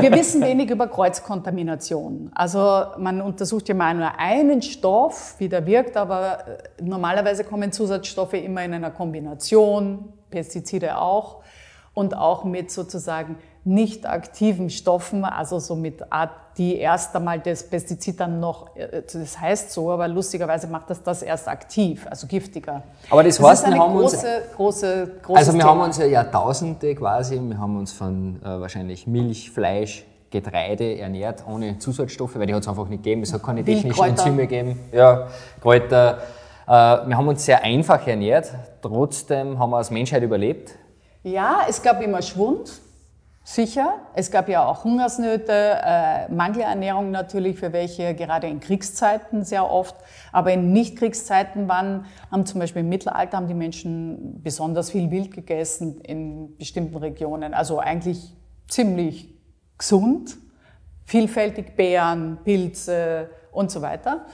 wir 0.02 0.12
wissen 0.14 0.42
wenig 0.42 0.72
über 0.72 0.88
Kreuzkontamination. 0.88 2.32
Also 2.34 2.86
man 2.98 3.22
untersucht 3.22 3.70
ja 3.70 3.76
mal 3.76 3.94
nur 3.94 4.18
einen 4.18 4.64
Stoff, 4.64 5.36
wie 5.38 5.48
der 5.48 5.64
wirkt, 5.68 5.96
aber 5.96 6.40
äh, 6.40 6.82
normalerweise 6.82 7.44
kommen 7.44 7.72
Zusatzstoffe 7.72 8.34
immer 8.34 8.66
in 8.66 8.74
einer 8.74 8.90
Kombination, 8.90 10.12
Pestizide 10.32 10.98
auch, 10.98 11.44
und 11.94 12.18
auch 12.18 12.46
mit 12.46 12.72
sozusagen 12.72 13.38
nicht 13.66 14.06
aktiven 14.06 14.70
Stoffen, 14.70 15.26
also 15.26 15.58
so 15.58 15.76
mit 15.76 16.12
Art, 16.12 16.30
die 16.58 16.78
erst 16.78 17.16
einmal 17.16 17.40
das 17.40 17.64
Pestizid 17.68 18.20
dann 18.20 18.40
noch, 18.40 18.76
äh, 18.76 19.02
das 19.12 19.40
heißt 19.40 19.72
so, 19.72 19.92
aber 19.92 20.08
lustigerweise 20.08 20.68
macht 20.68 20.90
das 20.92 21.02
das 21.02 21.24
erst 21.24 21.48
aktiv, 21.48 22.06
also 22.10 22.28
giftiger. 22.28 22.84
Aber 23.10 23.24
das, 23.24 23.38
das 23.38 23.50
heißt, 23.50 23.68
wir 23.68 23.78
haben 23.78 23.98
große, 23.98 24.18
uns, 24.18 24.56
große, 24.56 25.12
also 25.34 25.54
wir 25.54 25.60
Thema. 25.60 25.72
haben 25.72 25.82
uns 25.82 25.98
ja 25.98 26.06
Jahrtausende 26.06 26.94
quasi, 26.94 27.42
wir 27.42 27.58
haben 27.58 27.78
uns 27.78 27.92
von 27.92 28.40
äh, 28.42 28.46
wahrscheinlich 28.46 29.08
Milch, 29.08 29.50
Fleisch, 29.50 30.06
Getreide 30.30 31.00
ernährt 31.00 31.44
ohne 31.48 31.80
Zusatzstoffe, 31.80 32.36
weil 32.36 32.46
die 32.46 32.54
hat 32.54 32.62
es 32.62 32.68
einfach 32.68 32.88
nicht 32.88 33.04
gegeben. 33.04 33.22
Es 33.22 33.34
hat 33.34 33.42
keine 33.42 33.64
technischen 33.64 34.04
Enzyme 34.04 34.48
gegeben. 34.48 34.80
Ja, 34.92 35.28
Kräuter. 35.62 36.20
Äh, 36.68 36.72
wir 36.72 37.18
haben 37.18 37.28
uns 37.28 37.46
sehr 37.46 37.64
einfach 37.64 38.06
ernährt. 38.06 38.52
Trotzdem 38.82 39.58
haben 39.58 39.70
wir 39.70 39.78
als 39.78 39.92
Menschheit 39.92 40.24
überlebt. 40.24 40.72
Ja, 41.24 41.62
es 41.70 41.82
gab 41.82 42.02
immer 42.02 42.22
Schwund. 42.22 42.82
Sicher. 43.48 44.00
Es 44.16 44.32
gab 44.32 44.50
ja 44.50 44.66
auch 44.66 44.84
Hungersnöte, 44.84 45.52
äh, 45.54 46.32
Mangelernährung 46.32 47.12
natürlich, 47.12 47.60
für 47.60 47.74
welche 47.74 48.16
gerade 48.16 48.48
in 48.48 48.60
Kriegszeiten 48.60 49.44
sehr 49.44 49.70
oft. 49.70 49.96
Aber 50.32 50.52
in 50.52 50.74
Nicht-Kriegszeiten 50.74 51.68
waren, 51.68 52.08
haben 52.32 52.48
zum 52.48 52.60
Beispiel 52.60 52.80
im 52.80 52.90
Mittelalter 52.90 53.38
haben 53.38 53.48
die 53.48 53.54
Menschen 53.54 54.42
besonders 54.42 54.90
viel 54.90 55.12
Wild 55.12 55.32
gegessen 55.32 56.02
in 56.02 56.58
bestimmten 56.58 56.98
Regionen. 56.98 57.54
Also 57.54 57.78
eigentlich 57.78 58.34
ziemlich 58.68 59.32
gesund, 59.78 60.38
vielfältig 61.06 61.76
Beeren, 61.76 62.40
Pilze 62.44 63.30
und 63.52 63.70
so 63.70 63.84
weiter. 63.84 64.26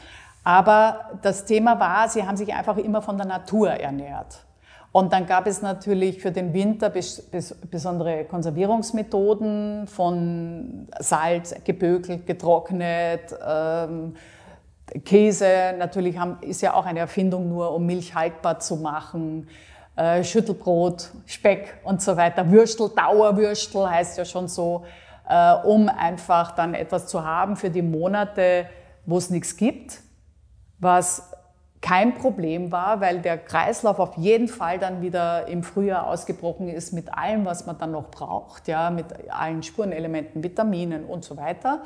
Aber 0.46 1.20
das 1.22 1.44
Thema 1.44 1.78
war, 1.82 2.08
sie 2.08 2.26
haben 2.26 2.38
sich 2.38 2.54
einfach 2.54 2.78
immer 2.78 3.02
von 3.02 3.18
der 3.18 3.28
Natur 3.28 3.72
ernährt. 3.72 4.46
Und 4.92 5.14
dann 5.14 5.26
gab 5.26 5.48
es 5.48 5.62
natürlich 5.62 6.22
für 6.22 6.32
den 6.32 6.54
Winter 6.54 6.90
bes 6.90 7.22
bes 7.22 7.56
besondere 7.70 8.26
Konservierungsmethoden 8.26 9.88
von 9.88 10.90
Salz, 11.00 11.56
gebökelt, 11.64 12.26
getrocknet, 12.26 13.34
ähm, 13.48 14.16
Käse 15.06 15.74
natürlich 15.78 16.18
haben, 16.18 16.38
ist 16.42 16.62
ja 16.62 16.74
auch 16.74 16.86
eine 16.86 17.00
Erfindung 17.00 17.48
nur, 17.48 17.74
um 17.74 17.86
Milch 17.86 18.14
haltbar 18.14 18.60
zu 18.60 18.76
machen. 18.76 19.48
Äh, 19.96 20.24
Schüttelbrot, 20.24 21.10
Speck 21.26 21.80
und 21.84 22.02
so 22.02 22.18
weiter. 22.18 22.52
Würstel, 22.52 22.90
Dauerwürstel 22.90 23.90
heißt 23.90 24.18
ja 24.18 24.26
schon 24.26 24.50
so, 24.50 24.84
äh, 25.30 25.54
um 25.64 25.88
einfach 25.88 26.52
dann 26.52 26.74
etwas 26.74 27.08
zu 27.08 27.24
haben 27.24 27.56
für 27.56 27.70
die 27.70 27.82
Monate, 27.82 28.66
wo 29.06 29.18
es 29.18 29.30
nichts 29.30 29.56
gibt, 29.56 30.02
was 30.80 31.31
kein 31.82 32.14
Problem 32.14 32.72
war, 32.72 33.02
weil 33.02 33.20
der 33.20 33.38
Kreislauf 33.38 34.00
auf 34.00 34.16
jeden 34.16 34.48
Fall 34.48 34.78
dann 34.78 35.02
wieder 35.02 35.48
im 35.48 35.64
Frühjahr 35.64 36.08
ausgebrochen 36.08 36.70
ist 36.70 36.94
mit 36.94 37.14
allem, 37.14 37.46
was 37.46 37.66
man 37.66 37.78
dann 37.78 37.92
noch 37.92 38.12
braucht, 38.12 38.68
ja, 38.68 38.92
mit 38.92 39.06
allen 39.30 39.64
Spurenelementen, 39.64 40.44
Vitaminen 40.44 41.06
und 41.06 41.24
so 41.24 41.38
weiter. 41.38 41.82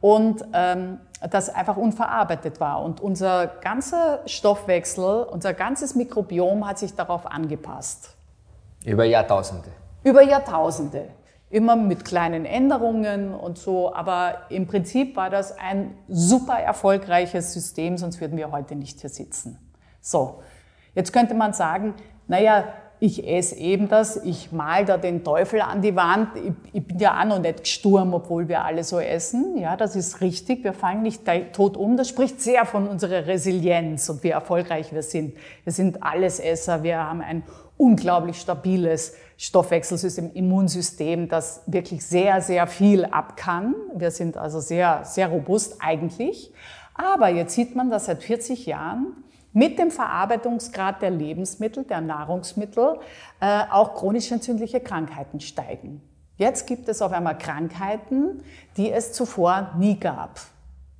Und 0.00 0.44
ähm, 0.52 1.00
das 1.30 1.48
einfach 1.48 1.76
unverarbeitet 1.76 2.60
war. 2.60 2.82
Und 2.82 3.00
unser 3.00 3.46
ganzer 3.46 4.20
Stoffwechsel, 4.26 5.24
unser 5.24 5.54
ganzes 5.54 5.94
Mikrobiom 5.94 6.66
hat 6.66 6.78
sich 6.78 6.94
darauf 6.94 7.26
angepasst. 7.26 8.14
Über 8.84 9.04
Jahrtausende. 9.04 9.68
Über 10.02 10.22
Jahrtausende 10.22 11.08
immer 11.52 11.76
mit 11.76 12.06
kleinen 12.06 12.46
Änderungen 12.46 13.34
und 13.34 13.58
so, 13.58 13.94
aber 13.94 14.46
im 14.48 14.66
Prinzip 14.66 15.16
war 15.16 15.28
das 15.28 15.58
ein 15.58 15.94
super 16.08 16.58
erfolgreiches 16.58 17.52
System, 17.52 17.98
sonst 17.98 18.20
würden 18.20 18.38
wir 18.38 18.50
heute 18.50 18.74
nicht 18.74 19.00
hier 19.00 19.10
sitzen. 19.10 19.58
So, 20.00 20.42
jetzt 20.94 21.12
könnte 21.12 21.34
man 21.34 21.52
sagen, 21.52 21.94
naja, 22.26 22.64
ich 23.00 23.28
esse 23.28 23.56
eben 23.56 23.88
das, 23.88 24.16
ich 24.24 24.50
mal 24.52 24.84
da 24.86 24.96
den 24.96 25.24
Teufel 25.24 25.60
an 25.60 25.82
die 25.82 25.94
Wand, 25.94 26.28
ich, 26.36 26.52
ich 26.72 26.86
bin 26.86 26.98
ja 26.98 27.20
auch 27.20 27.26
noch 27.26 27.40
nicht 27.40 27.64
gesturm, 27.64 28.14
obwohl 28.14 28.48
wir 28.48 28.64
alle 28.64 28.82
so 28.84 28.98
essen. 28.98 29.58
Ja, 29.58 29.76
das 29.76 29.94
ist 29.96 30.20
richtig, 30.20 30.64
wir 30.64 30.72
fallen 30.72 31.02
nicht 31.02 31.22
tot 31.52 31.76
um. 31.76 31.96
Das 31.96 32.08
spricht 32.08 32.40
sehr 32.40 32.64
von 32.64 32.86
unserer 32.86 33.26
Resilienz 33.26 34.08
und 34.08 34.22
wie 34.22 34.28
erfolgreich 34.28 34.94
wir 34.94 35.02
sind. 35.02 35.36
Wir 35.64 35.72
sind 35.72 36.02
Allesesser, 36.02 36.84
wir 36.84 36.98
haben 36.98 37.20
ein 37.20 37.42
unglaublich 37.76 38.40
stabiles 38.40 39.16
Stoffwechselsystem, 39.42 40.30
Immunsystem, 40.34 41.28
das 41.28 41.62
wirklich 41.66 42.06
sehr, 42.06 42.40
sehr 42.40 42.68
viel 42.68 43.04
ab 43.04 43.36
kann. 43.36 43.74
Wir 43.92 44.12
sind 44.12 44.36
also 44.36 44.60
sehr, 44.60 45.04
sehr 45.04 45.30
robust 45.30 45.78
eigentlich. 45.80 46.52
Aber 46.94 47.26
jetzt 47.26 47.54
sieht 47.54 47.74
man, 47.74 47.90
dass 47.90 48.06
seit 48.06 48.22
40 48.22 48.66
Jahren 48.66 49.24
mit 49.52 49.80
dem 49.80 49.90
Verarbeitungsgrad 49.90 51.02
der 51.02 51.10
Lebensmittel, 51.10 51.82
der 51.82 52.00
Nahrungsmittel, 52.00 53.00
äh, 53.40 53.64
auch 53.68 53.96
chronisch 53.96 54.30
entzündliche 54.30 54.78
Krankheiten 54.78 55.40
steigen. 55.40 56.00
Jetzt 56.36 56.68
gibt 56.68 56.88
es 56.88 57.02
auf 57.02 57.10
einmal 57.10 57.36
Krankheiten, 57.36 58.44
die 58.76 58.92
es 58.92 59.12
zuvor 59.12 59.72
nie 59.76 59.98
gab. 59.98 60.38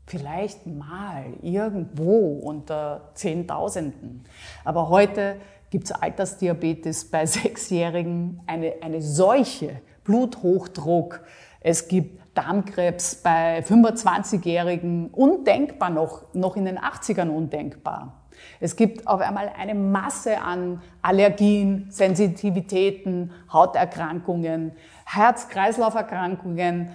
Vielleicht 0.05 0.67
mal 0.67 1.27
irgendwo 1.43 2.41
unter 2.41 3.13
Zehntausenden. 3.15 4.25
Aber 4.65 4.89
heute 4.89 5.37
gibt 5.73 5.87
es 5.87 5.93
Altersdiabetes 5.93 7.07
bei 7.07 7.27
Sechsjährigen, 7.27 8.41
eine, 8.47 8.75
eine 8.83 9.01
Seuche, 9.03 9.81
Bluthochdruck. 10.05 11.23
Es 11.61 11.89
gibt 11.89 12.21
Darmkrebs 12.35 13.17
bei 13.17 13.61
25-Jährigen, 13.61 15.09
undenkbar 15.09 15.91
noch, 15.91 16.35
noch 16.35 16.57
in 16.57 16.67
den 16.67 16.79
80ern 16.79 17.29
undenkbar. 17.29 18.23
Es 18.61 18.77
gibt 18.77 19.07
auf 19.07 19.21
einmal 19.21 19.51
eine 19.59 19.75
Masse 19.75 20.41
an 20.41 20.83
Allergien, 21.01 21.87
Sensitivitäten, 21.91 23.33
Hauterkrankungen, 23.53 24.73
Herz-Kreislauf-Erkrankungen, 25.07 26.91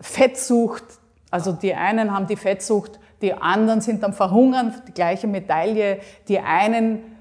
Fettsucht. 0.00 0.84
Also 1.30 1.52
die 1.52 1.74
einen 1.74 2.14
haben 2.14 2.26
die 2.26 2.36
Fettsucht, 2.36 3.00
die 3.22 3.34
anderen 3.34 3.80
sind 3.80 4.04
am 4.04 4.12
Verhungern, 4.12 4.74
die 4.88 4.92
gleiche 4.92 5.26
Medaille. 5.26 6.00
Die 6.28 6.38
einen 6.38 7.19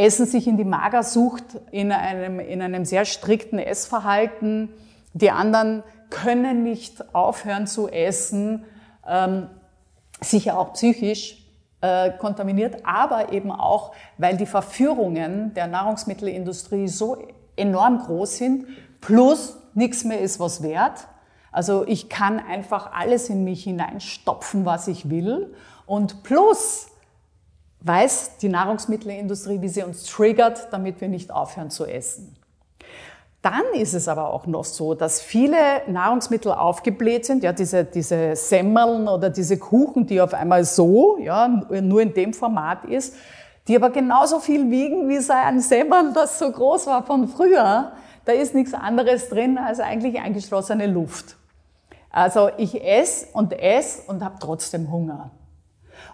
essen 0.00 0.24
sich 0.24 0.46
in 0.46 0.56
die 0.56 0.64
Magersucht 0.64 1.44
in 1.70 1.92
einem, 1.92 2.40
in 2.40 2.62
einem 2.62 2.84
sehr 2.84 3.04
strikten 3.04 3.58
Essverhalten. 3.58 4.70
Die 5.12 5.30
anderen 5.30 5.82
können 6.08 6.62
nicht 6.62 7.14
aufhören 7.14 7.66
zu 7.66 7.88
essen, 7.88 8.64
ähm, 9.06 9.48
sicher 10.20 10.58
auch 10.58 10.72
psychisch 10.72 11.44
äh, 11.82 12.10
kontaminiert, 12.12 12.78
aber 12.84 13.32
eben 13.32 13.52
auch, 13.52 13.92
weil 14.16 14.36
die 14.36 14.46
Verführungen 14.46 15.52
der 15.54 15.66
Nahrungsmittelindustrie 15.66 16.88
so 16.88 17.18
enorm 17.56 17.98
groß 17.98 18.38
sind, 18.38 18.66
plus 19.00 19.58
nichts 19.74 20.04
mehr 20.04 20.20
ist 20.20 20.40
was 20.40 20.62
wert. 20.62 21.08
Also 21.52 21.86
ich 21.86 22.08
kann 22.08 22.38
einfach 22.38 22.92
alles 22.92 23.28
in 23.28 23.44
mich 23.44 23.64
hineinstopfen, 23.64 24.64
was 24.64 24.88
ich 24.88 25.10
will. 25.10 25.54
Und 25.84 26.22
plus 26.22 26.89
weiß 27.82 28.38
die 28.38 28.48
Nahrungsmittelindustrie, 28.48 29.60
wie 29.62 29.68
sie 29.68 29.82
uns 29.82 30.04
triggert, 30.04 30.68
damit 30.72 31.00
wir 31.00 31.08
nicht 31.08 31.30
aufhören 31.30 31.70
zu 31.70 31.86
essen. 31.86 32.36
Dann 33.42 33.62
ist 33.72 33.94
es 33.94 34.06
aber 34.06 34.34
auch 34.34 34.46
noch 34.46 34.64
so, 34.64 34.94
dass 34.94 35.22
viele 35.22 35.56
Nahrungsmittel 35.86 36.52
aufgebläht 36.52 37.24
sind, 37.24 37.42
ja, 37.42 37.52
diese, 37.52 37.84
diese 37.84 38.36
Semmeln 38.36 39.08
oder 39.08 39.30
diese 39.30 39.56
Kuchen, 39.56 40.06
die 40.06 40.20
auf 40.20 40.34
einmal 40.34 40.64
so, 40.64 41.16
ja, 41.18 41.48
nur 41.48 42.02
in 42.02 42.12
dem 42.12 42.34
Format 42.34 42.84
ist, 42.84 43.14
die 43.66 43.76
aber 43.76 43.90
genauso 43.90 44.40
viel 44.40 44.70
wiegen 44.70 45.08
wie 45.08 45.18
so 45.18 45.32
ein 45.32 45.60
Semmel, 45.60 46.12
das 46.12 46.38
so 46.38 46.50
groß 46.50 46.86
war 46.86 47.06
von 47.06 47.28
früher. 47.28 47.92
Da 48.26 48.32
ist 48.32 48.54
nichts 48.54 48.74
anderes 48.74 49.30
drin 49.30 49.56
als 49.56 49.80
eigentlich 49.80 50.20
eingeschlossene 50.20 50.86
Luft. 50.86 51.36
Also 52.10 52.50
ich 52.58 52.84
esse 52.84 53.28
und 53.32 53.54
esse 53.54 54.02
und 54.10 54.22
habe 54.22 54.34
trotzdem 54.38 54.90
Hunger. 54.90 55.30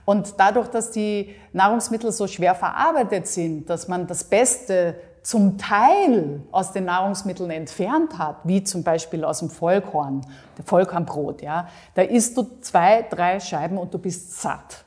Und 0.07 0.35
dadurch, 0.39 0.69
dass 0.69 0.93
die 0.93 1.35
Nahrungsmittel 1.53 2.13
so 2.13 2.27
schwer 2.27 2.55
verarbeitet 2.55 3.27
sind, 3.27 3.69
dass 3.69 3.89
man 3.89 4.07
das 4.07 4.25
Beste 4.25 4.95
zum 5.23 5.59
Teil 5.59 6.43
aus 6.53 6.73
den 6.73 6.85
Nahrungsmitteln 6.85 7.51
entfernt 7.51 8.17
hat, 8.17 8.37
wie 8.45 8.63
zum 8.63 8.85
Beispiel 8.85 9.25
aus 9.25 9.41
dem 9.41 9.51
Vollkorn, 9.51 10.21
der 10.57 10.65
Vollkornbrot, 10.65 11.43
ja, 11.43 11.69
da 11.95 12.03
isst 12.03 12.37
du 12.37 12.47
zwei, 12.61 13.05
drei 13.11 13.41
Scheiben 13.41 13.77
und 13.77 13.93
du 13.93 13.99
bist 13.99 14.41
satt. 14.41 14.85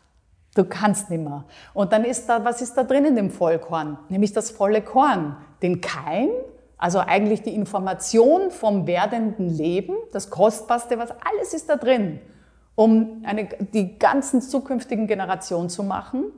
Du 0.55 0.63
kannst 0.63 1.09
nicht 1.09 1.21
mehr. 1.21 1.43
Und 1.73 1.91
dann 1.91 2.05
ist 2.05 2.27
da, 2.29 2.43
was 2.45 2.61
ist 2.61 2.75
da 2.75 2.83
drin 2.85 3.03
in 3.03 3.17
dem 3.17 3.29
Vollkorn? 3.29 3.99
Nämlich 4.07 4.31
das 4.31 4.49
volle 4.49 4.81
Korn, 4.81 5.35
den 5.61 5.81
Keim, 5.81 6.29
also 6.77 6.99
eigentlich 6.99 7.43
die 7.43 7.53
Information 7.53 8.51
vom 8.51 8.87
werdenden 8.87 9.49
Leben, 9.49 9.95
das 10.13 10.29
Kostbarste, 10.29 10.97
was 10.97 11.11
alles 11.11 11.53
ist 11.53 11.69
da 11.69 11.75
drin, 11.75 12.21
um 12.79 13.23
eine, 13.25 13.49
die 13.73 13.99
ganzen 13.99 14.41
zukünftigen 14.41 15.05
Generationen 15.05 15.67
zu 15.67 15.83
machen. 15.83 16.31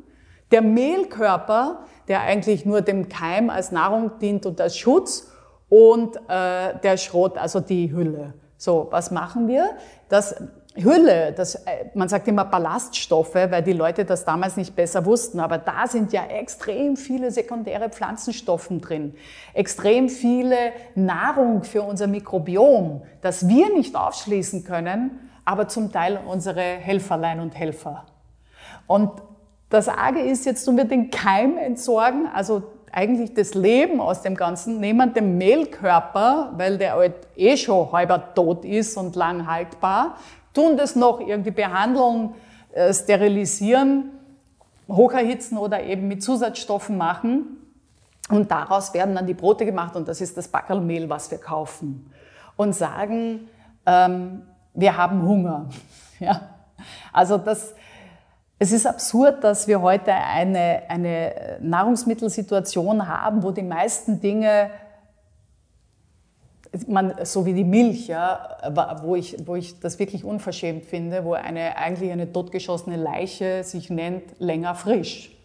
Der 0.50 0.64
Mehlkörper, 0.64 1.82
der 2.08 2.22
eigentlich 2.22 2.66
nur 2.66 2.82
dem 2.82 3.10
Keim 3.10 3.52
als 3.52 3.72
Nahrung 3.72 4.18
dient 4.18 4.48
und 4.48 4.60
als 4.60 4.76
Schutz 4.76 5.32
und 5.70 6.16
äh, 6.16 6.80
der 6.82 6.98
Schrot, 6.98 7.38
also 7.38 7.60
die 7.60 7.92
Hülle. 7.92 8.34
So, 8.58 8.88
was 8.90 9.12
machen 9.12 9.48
wir? 9.48 9.70
Das 10.10 10.36
Hülle, 10.74 11.32
das, 11.32 11.54
äh, 11.54 11.92
man 11.94 12.10
sagt 12.10 12.28
immer 12.28 12.46
Ballaststoffe, 12.46 13.36
weil 13.36 13.62
die 13.62 13.74
Leute 13.74 14.04
das 14.04 14.26
damals 14.26 14.58
nicht 14.58 14.76
besser 14.76 15.06
wussten, 15.06 15.40
aber 15.40 15.60
da 15.60 15.86
sind 15.86 16.12
ja 16.12 16.26
extrem 16.26 16.98
viele 16.98 17.30
sekundäre 17.30 17.90
Pflanzenstoffe 17.90 18.72
drin, 18.82 19.14
extrem 19.54 20.10
viele 20.10 20.58
Nahrung 20.96 21.64
für 21.64 21.84
unser 21.84 22.08
Mikrobiom, 22.08 23.04
das 23.22 23.48
wir 23.48 23.72
nicht 23.72 23.96
aufschließen 23.96 24.64
können, 24.64 25.30
aber 25.46 25.68
zum 25.68 25.92
Teil 25.92 26.20
unsere 26.26 26.62
Helferlein 26.62 27.40
und 27.40 27.58
Helfer. 27.58 28.06
Und 28.88 29.12
das 29.70 29.88
Arge 29.88 30.20
ist, 30.20 30.46
jetzt 30.46 30.66
tun 30.66 30.78
wir 30.78 30.86
den 30.86 31.10
Keim 31.12 31.58
entsorgen, 31.58 32.28
also 32.34 32.64
eigentlich 32.92 33.34
das 33.34 33.54
Leben 33.54 34.02
aus 34.02 34.22
dem 34.22 34.36
Ganzen, 34.36 34.80
nehmen 34.80 35.14
den 35.14 35.38
Mehlkörper, 35.38 36.52
weil 36.58 36.78
der 36.78 36.94
halt 36.94 37.16
eh 37.36 37.56
schon 37.56 37.92
halber 37.92 38.34
tot 38.34 38.66
ist 38.66 38.98
und 38.98 39.16
lang 39.16 39.48
haltbar, 39.48 40.18
tun 40.54 40.76
das 40.76 40.96
noch 40.96 41.22
irgendwie 41.22 41.52
behandeln, 41.52 42.32
äh, 42.74 42.94
sterilisieren, 42.94 44.12
hocherhitzen 44.90 45.58
oder 45.58 45.84
eben 45.84 46.08
mit 46.08 46.22
Zusatzstoffen 46.22 46.98
machen. 46.98 47.58
Und 48.30 48.52
daraus 48.52 48.94
werden 48.94 49.16
dann 49.16 49.28
die 49.28 49.34
Brote 49.34 49.66
gemacht 49.66 49.96
und 49.96 50.08
das 50.08 50.22
ist 50.22 50.38
das 50.38 50.48
Backelmehl, 50.48 51.10
was 51.10 51.32
wir 51.32 51.38
kaufen. 51.38 52.12
Und 52.56 52.74
sagen, 52.74 53.48
ähm, 53.86 54.44
wir 54.74 54.98
haben 54.98 55.22
Hunger. 55.24 55.70
Ja? 56.20 56.50
Also 57.12 57.40
das, 57.40 57.74
es 58.60 58.72
ist 58.72 58.86
absurd, 58.86 59.44
dass 59.44 59.68
wir 59.68 59.82
heute 59.82 60.14
eine, 60.14 60.84
eine 60.88 61.58
Nahrungsmittelsituation 61.62 63.08
haben, 63.08 63.42
wo 63.42 63.50
die 63.50 63.64
meisten 63.64 64.22
Dinge, 64.22 64.70
man, 66.86 67.16
so 67.24 67.44
wie 67.48 67.54
die 67.54 67.64
Milch, 67.64 68.06
ja, 68.06 69.00
wo, 69.02 69.16
ich, 69.16 69.36
wo 69.48 69.56
ich 69.56 69.80
das 69.80 69.98
wirklich 69.98 70.24
unverschämt 70.24 70.86
finde, 70.86 71.26
wo 71.26 71.34
eine, 71.34 71.76
eigentlich 71.76 72.12
eine 72.12 72.32
totgeschossene 72.32 72.98
Leiche 72.98 73.64
sich 73.64 73.90
nennt 73.90 74.24
länger 74.38 74.76
frisch. 74.76 75.36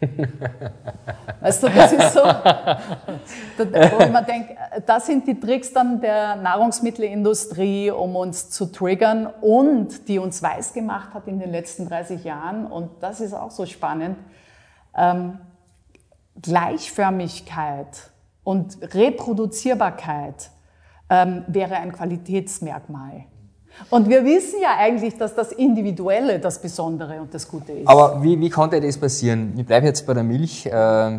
weißt 1.40 1.62
du, 1.62 1.68
das 1.68 1.92
ist 1.92 2.12
so, 2.12 2.20
wo 2.20 4.12
man 4.12 4.24
denkt, 4.24 4.54
das 4.86 5.06
sind 5.06 5.26
die 5.26 5.40
Tricks 5.40 5.72
dann 5.72 6.00
der 6.00 6.36
Nahrungsmittelindustrie, 6.36 7.90
um 7.90 8.14
uns 8.14 8.50
zu 8.50 8.66
triggern 8.66 9.26
und 9.40 10.06
die 10.08 10.20
uns 10.20 10.40
weiß 10.42 10.72
gemacht 10.72 11.14
hat 11.14 11.26
in 11.26 11.40
den 11.40 11.50
letzten 11.50 11.88
30 11.88 12.22
Jahren. 12.22 12.66
Und 12.66 12.90
das 13.00 13.20
ist 13.20 13.34
auch 13.34 13.50
so 13.50 13.66
spannend. 13.66 14.18
Ähm, 14.96 15.40
Gleichförmigkeit 16.40 18.10
und 18.44 18.78
Reproduzierbarkeit 18.94 20.50
ähm, 21.10 21.44
wäre 21.48 21.74
ein 21.76 21.92
Qualitätsmerkmal. 21.92 23.24
Und 23.90 24.08
wir 24.08 24.24
wissen 24.24 24.60
ja 24.60 24.76
eigentlich, 24.78 25.16
dass 25.16 25.34
das 25.34 25.52
Individuelle 25.52 26.38
das 26.38 26.60
Besondere 26.60 27.20
und 27.20 27.32
das 27.32 27.48
Gute 27.48 27.72
ist. 27.72 27.88
Aber 27.88 28.22
wie, 28.22 28.38
wie 28.38 28.50
konnte 28.50 28.80
das 28.80 28.98
passieren? 28.98 29.54
Ich 29.56 29.66
bleibe 29.66 29.86
jetzt 29.86 30.06
bei 30.06 30.14
der 30.14 30.24
Milch. 30.24 30.66
Äh, 30.66 31.18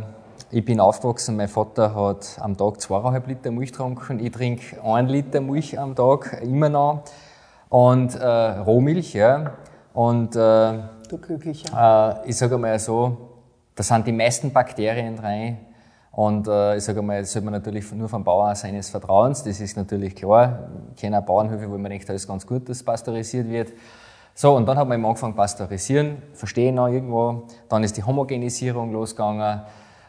ich 0.51 0.65
bin 0.65 0.79
aufgewachsen, 0.79 1.35
mein 1.35 1.47
Vater 1.47 1.93
hat 1.93 2.37
am 2.39 2.57
Tag 2.57 2.81
zweieinhalb 2.81 3.27
Liter 3.27 3.51
Milch 3.51 3.71
getrunken. 3.71 4.19
Ich 4.19 4.31
trinke 4.31 4.83
ein 4.83 5.07
Liter 5.07 5.41
Milch 5.41 5.79
am 5.79 5.95
Tag, 5.95 6.41
immer 6.41 6.69
noch. 6.69 7.03
Und 7.69 8.15
äh, 8.15 8.25
Rohmilch, 8.25 9.13
ja. 9.13 9.53
Und 9.93 10.35
äh, 10.35 10.79
du 11.09 11.17
Glücklicher. 11.21 12.21
Äh, 12.25 12.29
ich 12.29 12.37
sage 12.37 12.57
mal 12.57 12.79
so, 12.79 13.17
da 13.75 13.83
sind 13.83 14.07
die 14.07 14.11
meisten 14.11 14.51
Bakterien 14.51 15.15
drin 15.15 15.57
und 16.11 16.47
äh, 16.47 16.77
ich 16.77 16.83
sage 16.83 17.01
mal, 17.01 17.21
das 17.21 17.31
sollte 17.31 17.45
man 17.45 17.53
natürlich 17.53 17.91
nur 17.91 18.09
vom 18.09 18.23
Bauern 18.23 18.55
seines 18.55 18.89
Vertrauens, 18.89 19.43
das 19.43 19.59
ist 19.59 19.77
natürlich 19.77 20.15
klar. 20.15 20.69
Ich 20.95 21.01
kenne 21.01 21.19
auch 21.19 21.25
Bauernhöfe, 21.25 21.69
wo 21.69 21.77
man 21.77 21.91
denkt, 21.91 22.09
da 22.09 22.13
ist 22.13 22.27
ganz 22.27 22.45
gut, 22.45 22.67
dass 22.67 22.83
pasteurisiert 22.83 23.47
wird. 23.47 23.73
So, 24.33 24.55
und 24.55 24.65
dann 24.65 24.77
hat 24.77 24.87
man 24.87 24.97
eben 24.97 25.05
angefangen 25.05 25.35
pasteurisieren, 25.35 26.21
verstehe 26.33 26.73
noch 26.73 26.87
irgendwo. 26.87 27.43
Dann 27.67 27.83
ist 27.83 27.97
die 27.97 28.03
Homogenisierung 28.03 28.91
losgegangen. 28.91 29.61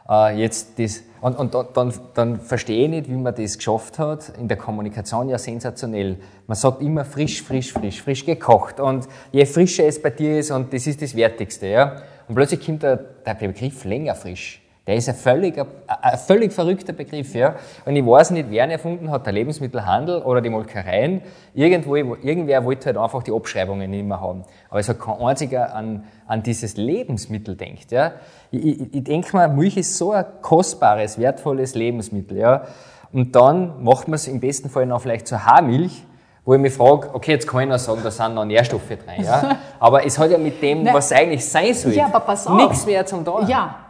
Äh, 0.08 0.40
jetzt 0.40 0.78
das, 0.78 1.02
und, 1.20 1.36
und 1.38 1.54
dann, 1.74 1.92
dann 2.14 2.40
verstehe 2.40 2.84
ich 2.84 2.90
nicht, 2.90 3.10
wie 3.10 3.16
man 3.16 3.34
das 3.34 3.58
geschafft 3.58 3.98
hat. 3.98 4.30
In 4.38 4.48
der 4.48 4.56
Kommunikation 4.56 5.28
ja 5.28 5.36
sensationell. 5.36 6.16
Man 6.46 6.56
sagt 6.56 6.80
immer 6.80 7.04
frisch, 7.04 7.42
frisch, 7.42 7.72
frisch, 7.72 8.02
frisch 8.02 8.24
gekocht. 8.24 8.80
Und 8.80 9.06
je 9.32 9.44
frischer 9.44 9.84
es 9.84 10.00
bei 10.00 10.10
dir 10.10 10.38
ist, 10.38 10.50
und 10.50 10.72
das 10.72 10.86
ist 10.86 11.02
das 11.02 11.14
Wertigste, 11.14 11.66
ja. 11.66 11.96
Und 12.26 12.36
plötzlich 12.36 12.64
kommt 12.64 12.84
der, 12.84 12.96
der 12.96 13.34
Begriff 13.34 13.84
länger 13.84 14.14
frisch 14.14 14.62
Der 14.90 14.96
ist 14.96 15.08
ein 15.08 15.14
völlig, 15.14 15.56
ein, 15.56 16.18
völlig 16.18 16.52
verrückter 16.52 16.92
Begriff. 16.92 17.32
Ja? 17.32 17.54
Und 17.84 17.94
ich 17.94 18.04
weiß 18.04 18.32
nicht, 18.32 18.50
wer 18.50 18.64
ihn 18.64 18.72
erfunden 18.72 19.08
hat, 19.08 19.24
der 19.24 19.32
Lebensmittelhandel 19.32 20.20
oder 20.22 20.40
die 20.40 20.50
Molkereien. 20.50 21.22
Irgendwo, 21.54 21.94
irgendwer 21.94 22.64
wollte 22.64 22.86
halt 22.86 22.96
einfach 22.96 23.22
die 23.22 23.30
Abschreibungen 23.30 23.88
nicht 23.88 24.04
mehr 24.04 24.20
haben. 24.20 24.42
Aber 24.68 24.80
es 24.80 24.88
hat 24.88 24.98
kein 24.98 25.14
einziger 25.20 25.76
an, 25.76 26.02
an 26.26 26.42
dieses 26.42 26.76
Lebensmittel 26.76 27.54
denkt. 27.54 27.92
Ja? 27.92 28.14
Ich, 28.50 28.66
ich, 28.66 28.94
ich 28.96 29.04
denke 29.04 29.36
mal, 29.36 29.48
Milch 29.48 29.76
ist 29.76 29.96
so 29.96 30.10
ein 30.10 30.24
kostbares, 30.42 31.20
wertvolles 31.20 31.76
Lebensmittel. 31.76 32.38
Ja? 32.38 32.64
Und 33.12 33.36
dann 33.36 33.84
macht 33.84 34.08
man 34.08 34.16
es 34.16 34.26
im 34.26 34.40
besten 34.40 34.70
Fall 34.70 34.86
noch 34.86 35.02
vielleicht 35.02 35.28
zur 35.28 35.46
Haarmilch 35.46 36.02
wo 36.42 36.54
ich 36.54 36.60
mich 36.60 36.72
frage, 36.72 37.10
okay, 37.12 37.32
jetzt 37.32 37.46
kann 37.46 37.60
ich 37.60 37.68
noch 37.68 37.78
sagen, 37.78 38.00
da 38.02 38.10
sind 38.10 38.34
noch 38.34 38.46
Nährstoffe 38.46 38.88
drin, 38.88 39.24
ja. 39.24 39.58
Aber 39.78 40.04
es 40.04 40.18
hat 40.18 40.30
ja 40.30 40.38
mit 40.38 40.60
dem, 40.60 40.86
was 40.86 41.12
eigentlich 41.12 41.46
sein 41.46 41.74
soll, 41.74 41.92
ja, 41.92 42.10
nichts 42.56 42.86
mehr 42.86 43.04
zum 43.04 43.24
Tun. 43.24 43.46
Ja, 43.46 43.89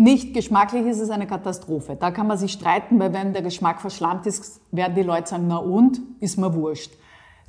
nicht 0.00 0.32
geschmacklich 0.32 0.86
ist 0.86 0.98
es 0.98 1.10
eine 1.10 1.26
Katastrophe. 1.26 1.94
Da 1.94 2.10
kann 2.10 2.26
man 2.26 2.38
sich 2.38 2.52
streiten, 2.52 2.98
weil 2.98 3.12
wenn 3.12 3.34
der 3.34 3.42
Geschmack 3.42 3.82
verschlammt 3.82 4.26
ist, 4.26 4.62
werden 4.72 4.94
die 4.94 5.02
Leute 5.02 5.28
sagen, 5.28 5.44
na 5.46 5.58
und, 5.58 6.00
ist 6.20 6.38
mir 6.38 6.54
wurscht. 6.54 6.92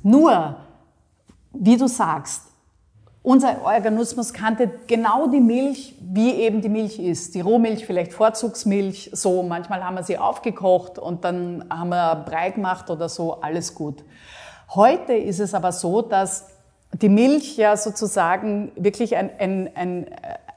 Nur, 0.02 0.56
wie 1.54 1.78
du 1.78 1.88
sagst, 1.88 2.42
unser 3.22 3.64
Organismus 3.64 4.34
kannte 4.34 4.70
genau 4.86 5.28
die 5.28 5.40
Milch, 5.40 5.96
wie 6.02 6.32
eben 6.32 6.60
die 6.60 6.68
Milch 6.68 6.98
ist. 6.98 7.34
Die 7.34 7.40
Rohmilch, 7.40 7.86
vielleicht 7.86 8.12
Vorzugsmilch, 8.12 9.10
so. 9.14 9.42
Manchmal 9.42 9.82
haben 9.82 9.94
wir 9.94 10.02
sie 10.02 10.18
aufgekocht 10.18 10.98
und 10.98 11.24
dann 11.24 11.64
haben 11.70 11.88
wir 11.88 12.16
Brei 12.16 12.50
gemacht 12.50 12.90
oder 12.90 13.08
so, 13.08 13.40
alles 13.40 13.74
gut. 13.74 14.04
Heute 14.74 15.14
ist 15.14 15.40
es 15.40 15.54
aber 15.54 15.72
so, 15.72 16.02
dass 16.02 16.48
die 17.00 17.08
Milch 17.08 17.56
ja 17.56 17.78
sozusagen 17.78 18.72
wirklich 18.76 19.16
ein, 19.16 19.30
ein, 19.38 19.70
ein, 19.74 20.06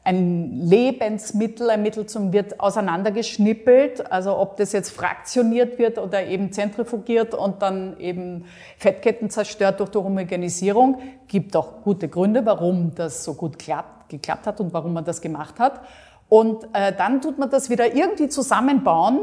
ein 0.06 0.62
Lebensmittel, 0.62 1.72
ein 1.72 1.82
Mittel 1.82 2.06
zum 2.06 2.32
wird 2.32 2.60
auseinandergeschnippelt, 2.60 4.12
also 4.12 4.38
ob 4.38 4.56
das 4.56 4.72
jetzt 4.72 4.92
fraktioniert 4.92 5.80
wird 5.80 5.98
oder 5.98 6.24
eben 6.28 6.52
zentrifugiert 6.52 7.34
und 7.34 7.64
dann 7.64 8.00
eben 8.00 8.46
Fettketten 8.78 9.32
zerstört 9.32 9.80
durch 9.80 9.90
die 9.90 9.98
Homogenisierung, 9.98 11.00
gibt 11.28 11.56
auch 11.56 11.82
gute 11.84 12.08
Gründe, 12.08 12.46
warum 12.46 12.94
das 12.94 13.24
so 13.24 13.34
gut 13.34 13.58
klappt, 13.58 14.10
geklappt 14.10 14.46
hat 14.46 14.62
und 14.62 14.74
warum 14.74 14.94
man 14.94 15.04
das 15.04 15.22
gemacht 15.22 15.60
hat. 15.60 15.82
Und 16.30 16.66
äh, 16.74 16.94
dann 16.96 17.20
tut 17.22 17.40
man 17.40 17.50
das 17.50 17.72
wieder 17.72 17.96
irgendwie 17.96 18.30
zusammenbauen. 18.30 19.22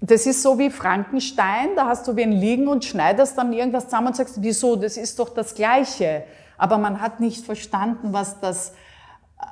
Das 0.00 0.24
ist 0.24 0.42
so 0.42 0.58
wie 0.58 0.70
Frankenstein, 0.70 1.76
da 1.76 1.86
hast 1.86 2.08
du 2.08 2.16
wen 2.16 2.32
liegen 2.32 2.68
und 2.68 2.86
schneidest 2.86 3.36
dann 3.36 3.52
irgendwas 3.52 3.84
zusammen 3.84 4.08
und 4.08 4.16
sagst, 4.16 4.40
wieso, 4.40 4.76
das 4.76 4.96
ist 4.96 5.18
doch 5.18 5.28
das 5.28 5.54
Gleiche. 5.54 6.24
Aber 6.56 6.78
man 6.78 7.02
hat 7.02 7.20
nicht 7.20 7.44
verstanden, 7.44 8.14
was 8.14 8.40
das, 8.40 8.72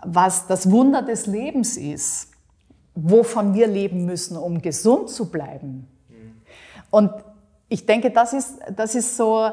was 0.04 0.46
das 0.46 0.70
Wunder 0.70 1.02
des 1.02 1.26
Lebens 1.26 1.76
ist, 1.76 2.30
wovon 2.94 3.54
wir 3.54 3.66
leben 3.66 4.04
müssen, 4.04 4.36
um 4.36 4.62
gesund 4.62 5.10
zu 5.10 5.30
bleiben. 5.30 5.86
Und 6.90 7.10
ich 7.68 7.86
denke, 7.86 8.10
das 8.10 8.32
ist, 8.32 8.58
das 8.74 8.94
ist 8.94 9.16
so 9.16 9.50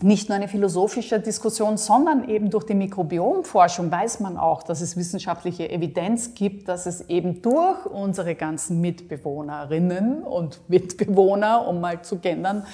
nicht 0.00 0.28
nur 0.28 0.36
eine 0.36 0.48
philosophische 0.48 1.20
Diskussion, 1.20 1.76
sondern 1.76 2.28
eben 2.28 2.50
durch 2.50 2.64
die 2.64 2.74
Mikrobiomforschung 2.74 3.90
weiß 3.90 4.20
man 4.20 4.36
auch, 4.36 4.62
dass 4.62 4.80
es 4.80 4.96
wissenschaftliche 4.96 5.70
Evidenz 5.70 6.34
gibt, 6.34 6.68
dass 6.68 6.86
es 6.86 7.08
eben 7.08 7.42
durch 7.42 7.86
unsere 7.86 8.34
ganzen 8.34 8.80
Mitbewohnerinnen 8.80 10.22
und 10.22 10.68
Mitbewohner, 10.68 11.66
um 11.68 11.80
mal 11.80 12.02
zu 12.02 12.18
gendern, 12.18 12.66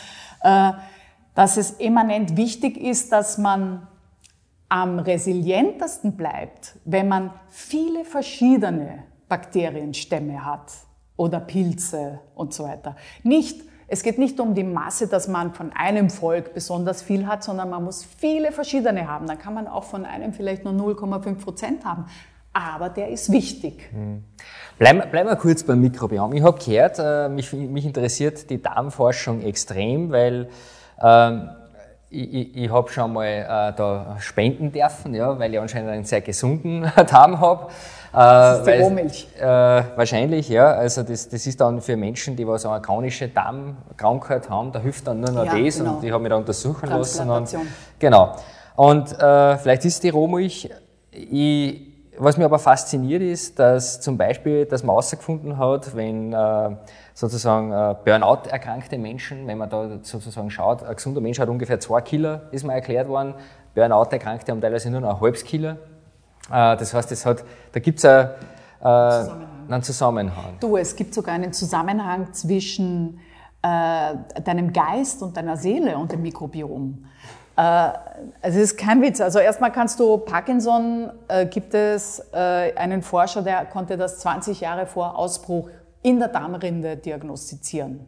äh, 0.42 0.72
dass 1.34 1.56
es 1.56 1.72
eminent 1.78 2.36
wichtig 2.36 2.78
ist, 2.78 3.12
dass 3.12 3.36
man 3.36 3.86
am 4.70 4.98
resilientesten 5.00 6.16
bleibt, 6.16 6.76
wenn 6.86 7.08
man 7.08 7.32
viele 7.50 8.06
verschiedene 8.06 9.02
Bakterienstämme 9.28 10.44
hat 10.44 10.72
oder 11.16 11.40
Pilze 11.40 12.20
und 12.34 12.54
so 12.54 12.64
weiter. 12.64 12.96
Nicht 13.22 13.60
es 13.92 14.04
geht 14.04 14.18
nicht 14.18 14.38
um 14.38 14.54
die 14.54 14.62
Masse, 14.62 15.08
dass 15.08 15.26
man 15.26 15.52
von 15.52 15.72
einem 15.72 16.10
Volk 16.10 16.54
besonders 16.54 17.02
viel 17.02 17.26
hat, 17.26 17.42
sondern 17.42 17.70
man 17.70 17.82
muss 17.82 18.04
viele 18.04 18.52
verschiedene 18.52 19.08
haben. 19.08 19.26
Dann 19.26 19.36
kann 19.36 19.52
man 19.52 19.66
auch 19.66 19.82
von 19.82 20.04
einem 20.04 20.32
vielleicht 20.32 20.64
nur 20.64 20.74
0,5 20.74 21.34
Prozent 21.42 21.84
haben. 21.84 22.04
Aber 22.52 22.88
der 22.88 23.08
ist 23.08 23.32
wichtig. 23.32 23.88
Hm. 23.92 24.22
Bleiben, 24.78 25.02
bleiben 25.10 25.28
wir 25.28 25.34
kurz 25.34 25.64
beim 25.64 25.80
Mikrobiom. 25.80 26.32
Ich 26.34 26.42
habe 26.44 26.56
gehört, 26.64 27.00
äh, 27.00 27.28
mich, 27.28 27.52
mich, 27.52 27.84
interessiert 27.84 28.48
die 28.48 28.62
Darmforschung 28.62 29.42
extrem, 29.42 30.12
weil 30.12 30.48
ähm, 31.02 31.50
ich, 32.10 32.34
ich, 32.34 32.56
ich 32.56 32.70
habe 32.70 32.90
schon 32.90 33.12
mal 33.12 33.26
äh, 33.26 33.76
da 33.76 34.16
spenden 34.18 34.72
dürfen, 34.72 35.14
ja, 35.14 35.38
weil 35.38 35.54
ich 35.54 35.60
anscheinend 35.60 35.90
einen 35.90 36.04
sehr 36.04 36.20
gesunden 36.20 36.90
Darm 37.10 37.40
habe. 37.40 37.68
Das 38.12 38.58
ist 38.58 38.66
die 38.66 38.70
weil, 38.70 38.82
Rohmilch. 38.82 39.28
Äh, 39.38 39.44
wahrscheinlich, 39.44 40.48
ja. 40.48 40.72
Also 40.72 41.04
das, 41.04 41.28
das 41.28 41.46
ist 41.46 41.60
dann 41.60 41.80
für 41.80 41.96
Menschen, 41.96 42.34
die 42.34 42.46
was 42.46 42.66
eine 42.66 42.82
chronische 42.82 43.28
Darmkrankheit 43.28 44.50
haben, 44.50 44.72
da 44.72 44.80
hilft 44.80 45.06
dann 45.06 45.20
nur 45.20 45.30
noch 45.30 45.44
ja, 45.44 45.56
das 45.56 45.78
genau. 45.78 45.94
und 45.94 46.02
die 46.02 46.12
haben 46.12 46.22
mich 46.22 46.30
da 46.30 46.36
untersuchen 46.36 46.88
lassen. 46.88 47.30
Und, 47.30 47.56
genau. 48.00 48.34
Und 48.74 49.12
äh, 49.12 49.58
vielleicht 49.58 49.84
ist 49.84 50.02
die 50.02 50.08
Rohmilch, 50.08 50.68
ich, 51.12 51.89
was 52.22 52.36
mir 52.36 52.44
aber 52.44 52.58
fasziniert 52.58 53.22
ist, 53.22 53.58
dass 53.58 54.00
zum 54.00 54.18
Beispiel, 54.18 54.66
dass 54.66 54.82
man 54.82 54.94
herausgefunden 54.94 55.56
hat, 55.56 55.96
wenn 55.96 56.32
äh, 56.32 56.76
sozusagen 57.14 57.72
äh, 57.72 57.94
Burnout 58.04 58.48
erkrankte 58.48 58.98
Menschen, 58.98 59.46
wenn 59.46 59.56
man 59.56 59.70
da 59.70 59.98
sozusagen 60.02 60.50
schaut, 60.50 60.82
ein 60.82 60.94
gesunder 60.94 61.22
Mensch 61.22 61.38
hat 61.38 61.48
ungefähr 61.48 61.80
zwei 61.80 62.02
Kilo, 62.02 62.40
ist 62.50 62.64
mir 62.64 62.74
erklärt 62.74 63.08
worden, 63.08 63.34
Burnout 63.74 64.10
erkrankte 64.10 64.52
haben 64.52 64.60
teilweise 64.60 64.90
nur 64.90 65.00
noch 65.00 65.16
ein 65.16 65.20
halbes 65.20 65.44
Kilo. 65.44 65.70
Äh, 65.70 65.76
das 66.50 66.92
heißt, 66.92 67.10
es 67.12 67.24
hat, 67.24 67.42
da 67.72 67.80
gibt 67.80 67.98
es 67.98 68.04
äh, 68.04 68.26
einen 68.82 69.82
Zusammenhang. 69.82 70.58
Du, 70.60 70.76
es 70.76 70.94
gibt 70.94 71.14
sogar 71.14 71.34
einen 71.34 71.52
Zusammenhang 71.52 72.32
zwischen 72.32 73.20
deinem 73.62 74.72
Geist 74.72 75.22
und 75.22 75.36
deiner 75.36 75.58
Seele 75.58 75.98
und 75.98 76.10
dem 76.10 76.22
Mikrobiom. 76.22 77.04
Äh, 77.60 77.92
es 78.40 78.56
ist 78.56 78.78
kein 78.78 79.02
Witz. 79.02 79.20
Also 79.20 79.38
erstmal 79.38 79.70
kannst 79.70 80.00
du 80.00 80.16
Parkinson, 80.16 81.10
äh, 81.28 81.44
gibt 81.44 81.74
es 81.74 82.22
äh, 82.32 82.72
einen 82.74 83.02
Forscher, 83.02 83.42
der 83.42 83.66
konnte 83.66 83.98
das 83.98 84.20
20 84.20 84.60
Jahre 84.60 84.86
vor 84.86 85.18
Ausbruch 85.18 85.68
in 86.02 86.18
der 86.18 86.28
Darmrinde 86.28 86.96
diagnostizieren. 86.96 88.06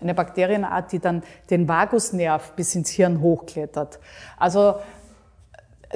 Eine 0.00 0.14
Bakterienart, 0.14 0.92
die 0.92 0.98
dann 0.98 1.22
den 1.50 1.68
Vagusnerv 1.68 2.52
bis 2.52 2.74
ins 2.74 2.90
Hirn 2.90 3.20
hochklettert. 3.20 3.98
Also 4.38 4.76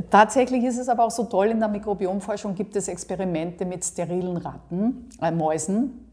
Tatsächlich 0.09 0.63
ist 0.63 0.79
es 0.79 0.89
aber 0.89 1.05
auch 1.05 1.11
so 1.11 1.25
toll, 1.25 1.49
in 1.49 1.59
der 1.59 1.69
Mikrobiomforschung 1.69 2.55
gibt 2.55 2.77
es 2.77 2.87
Experimente 2.87 3.65
mit 3.65 3.85
sterilen 3.85 4.37
Ratten, 4.37 5.11
äh, 5.21 5.33
Mäusen, 5.33 6.09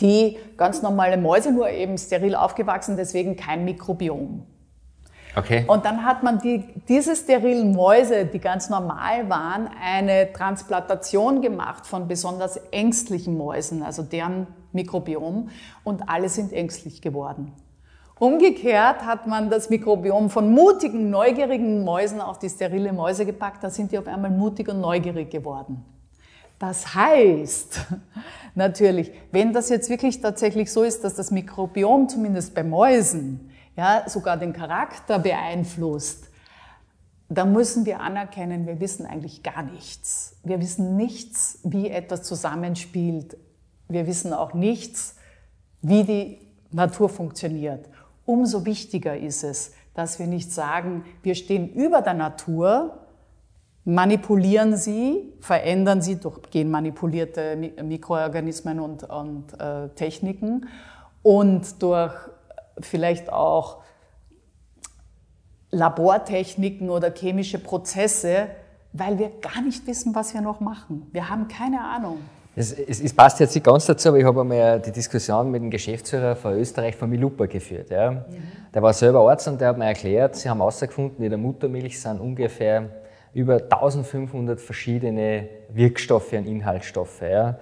die 0.00 0.36
ganz 0.56 0.82
normale 0.82 1.16
Mäuse, 1.16 1.52
nur 1.52 1.70
eben 1.70 1.96
steril 1.96 2.34
aufgewachsen, 2.34 2.96
deswegen 2.96 3.36
kein 3.36 3.64
Mikrobiom. 3.64 4.44
Okay. 5.36 5.64
Und 5.66 5.84
dann 5.84 6.04
hat 6.04 6.22
man 6.22 6.38
die, 6.40 6.64
diese 6.88 7.14
sterilen 7.14 7.72
Mäuse, 7.72 8.26
die 8.26 8.38
ganz 8.38 8.70
normal 8.70 9.28
waren, 9.28 9.68
eine 9.82 10.32
Transplantation 10.32 11.42
gemacht 11.42 11.86
von 11.86 12.08
besonders 12.08 12.56
ängstlichen 12.70 13.36
Mäusen, 13.36 13.82
also 13.82 14.02
deren 14.02 14.46
Mikrobiom, 14.72 15.50
und 15.84 16.08
alle 16.08 16.28
sind 16.28 16.52
ängstlich 16.52 17.02
geworden. 17.02 17.52
Umgekehrt 18.18 19.04
hat 19.04 19.28
man 19.28 19.48
das 19.48 19.70
Mikrobiom 19.70 20.28
von 20.28 20.50
mutigen, 20.50 21.08
neugierigen 21.08 21.84
Mäusen 21.84 22.20
auf 22.20 22.40
die 22.40 22.48
sterile 22.48 22.92
Mäuse 22.92 23.24
gepackt, 23.24 23.62
da 23.62 23.70
sind 23.70 23.92
die 23.92 23.98
auf 23.98 24.08
einmal 24.08 24.30
mutig 24.30 24.68
und 24.68 24.80
neugierig 24.80 25.30
geworden. 25.30 25.84
Das 26.58 26.96
heißt, 26.96 27.86
natürlich, 28.56 29.12
wenn 29.30 29.52
das 29.52 29.68
jetzt 29.68 29.88
wirklich 29.88 30.20
tatsächlich 30.20 30.72
so 30.72 30.82
ist, 30.82 31.04
dass 31.04 31.14
das 31.14 31.30
Mikrobiom 31.30 32.08
zumindest 32.08 32.54
bei 32.56 32.64
Mäusen 32.64 33.50
ja, 33.78 34.04
sogar 34.06 34.36
den 34.36 34.52
Charakter 34.52 35.18
beeinflusst, 35.18 36.28
dann 37.30 37.52
müssen 37.52 37.86
wir 37.86 38.00
anerkennen, 38.00 38.66
wir 38.66 38.80
wissen 38.80 39.06
eigentlich 39.06 39.42
gar 39.42 39.62
nichts. 39.62 40.36
Wir 40.44 40.60
wissen 40.60 40.96
nichts, 40.96 41.60
wie 41.62 41.88
etwas 41.88 42.22
zusammenspielt. 42.24 43.38
Wir 43.88 44.06
wissen 44.06 44.34
auch 44.34 44.52
nichts, 44.52 45.16
wie 45.80 46.04
die 46.04 46.38
Natur 46.70 47.08
funktioniert 47.08 47.88
umso 48.28 48.66
wichtiger 48.66 49.16
ist 49.16 49.42
es, 49.42 49.72
dass 49.94 50.18
wir 50.18 50.26
nicht 50.26 50.52
sagen, 50.52 51.04
wir 51.22 51.34
stehen 51.34 51.72
über 51.72 52.02
der 52.02 52.12
Natur, 52.12 52.98
manipulieren 53.84 54.76
sie, 54.76 55.32
verändern 55.40 56.02
sie 56.02 56.16
durch 56.16 56.42
genmanipulierte 56.50 57.56
Mikroorganismen 57.82 58.80
und, 58.80 59.04
und 59.04 59.58
äh, 59.58 59.88
Techniken 59.94 60.68
und 61.22 61.82
durch 61.82 62.12
vielleicht 62.80 63.32
auch 63.32 63.78
Labortechniken 65.70 66.90
oder 66.90 67.12
chemische 67.12 67.58
Prozesse, 67.58 68.48
weil 68.92 69.18
wir 69.18 69.30
gar 69.40 69.60
nicht 69.62 69.86
wissen, 69.86 70.14
was 70.14 70.32
wir 70.34 70.40
noch 70.40 70.60
machen. 70.60 71.06
Wir 71.12 71.28
haben 71.28 71.48
keine 71.48 71.84
Ahnung. 71.84 72.18
Es, 72.56 72.72
es, 72.72 73.00
es, 73.00 73.12
passt 73.12 73.38
jetzt 73.38 73.54
nicht 73.54 73.64
ganz 73.64 73.86
dazu, 73.86 74.08
aber 74.08 74.18
ich 74.18 74.24
habe 74.24 74.40
einmal 74.40 74.80
die 74.80 74.90
Diskussion 74.90 75.50
mit 75.50 75.62
dem 75.62 75.70
Geschäftsführer 75.70 76.34
von 76.34 76.54
Österreich, 76.54 76.96
von 76.96 77.08
Milupa, 77.08 77.46
geführt. 77.46 77.90
Ja. 77.90 78.10
Mhm. 78.10 78.24
Der 78.74 78.82
war 78.82 78.92
selber 78.92 79.30
Arzt 79.30 79.46
und 79.46 79.60
der 79.60 79.68
hat 79.68 79.78
mir 79.78 79.84
erklärt, 79.84 80.34
sie 80.34 80.48
haben 80.48 80.58
herausgefunden, 80.58 81.22
in 81.22 81.30
der 81.30 81.38
Muttermilch 81.38 82.00
sind 82.00 82.20
ungefähr 82.20 82.90
über 83.32 83.54
1500 83.62 84.60
verschiedene 84.60 85.48
Wirkstoffe 85.68 86.32
und 86.32 86.46
Inhaltsstoffe. 86.46 87.22
Ja. 87.22 87.58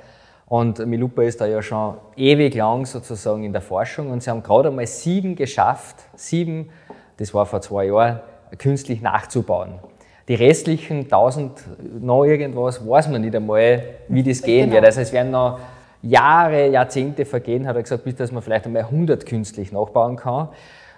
Und 0.49 0.85
Milupa 0.87 1.23
ist 1.23 1.41
da 1.41 1.47
ja 1.47 1.61
schon 1.61 1.95
ewig 2.17 2.55
lang 2.55 2.87
sozusagen 2.87 3.43
in 3.43 3.53
der 3.53 3.63
Forschung 3.63 4.11
und 4.11 4.23
sie 4.23 4.31
haben 4.31 4.45
gerade 4.45 4.69
einmal 4.69 4.87
sieben 4.87 5.35
geschafft, 5.35 5.97
sieben, 6.15 6.71
das 7.17 7.35
war 7.35 7.47
vor 7.47 7.61
zwei 7.61 7.87
Jahren, 7.87 8.21
künstlich 8.59 9.03
nachzubauen. 9.03 9.75
Die 10.29 10.35
restlichen 10.35 11.05
1000 11.05 12.01
noch 12.01 12.25
irgendwas, 12.25 12.87
weiß 12.87 13.09
man 13.09 13.23
nicht 13.23 13.35
einmal, 13.35 13.83
wie 14.09 14.23
das 14.23 14.43
gehen 14.43 14.71
genau. 14.71 14.75
wird. 14.75 14.87
Also 14.87 15.01
es 15.01 15.13
werden 15.13 15.33
noch 15.33 15.59
Jahre, 16.03 16.69
Jahrzehnte 16.69 17.25
vergehen, 17.25 17.67
hat 17.67 17.75
er 17.75 17.83
gesagt, 17.83 18.05
bis 18.05 18.15
dass 18.15 18.31
man 18.31 18.43
vielleicht 18.43 18.67
einmal 18.67 18.83
100 18.83 19.27
künstlich 19.27 19.73
nachbauen 19.73 20.17
kann. 20.17 20.49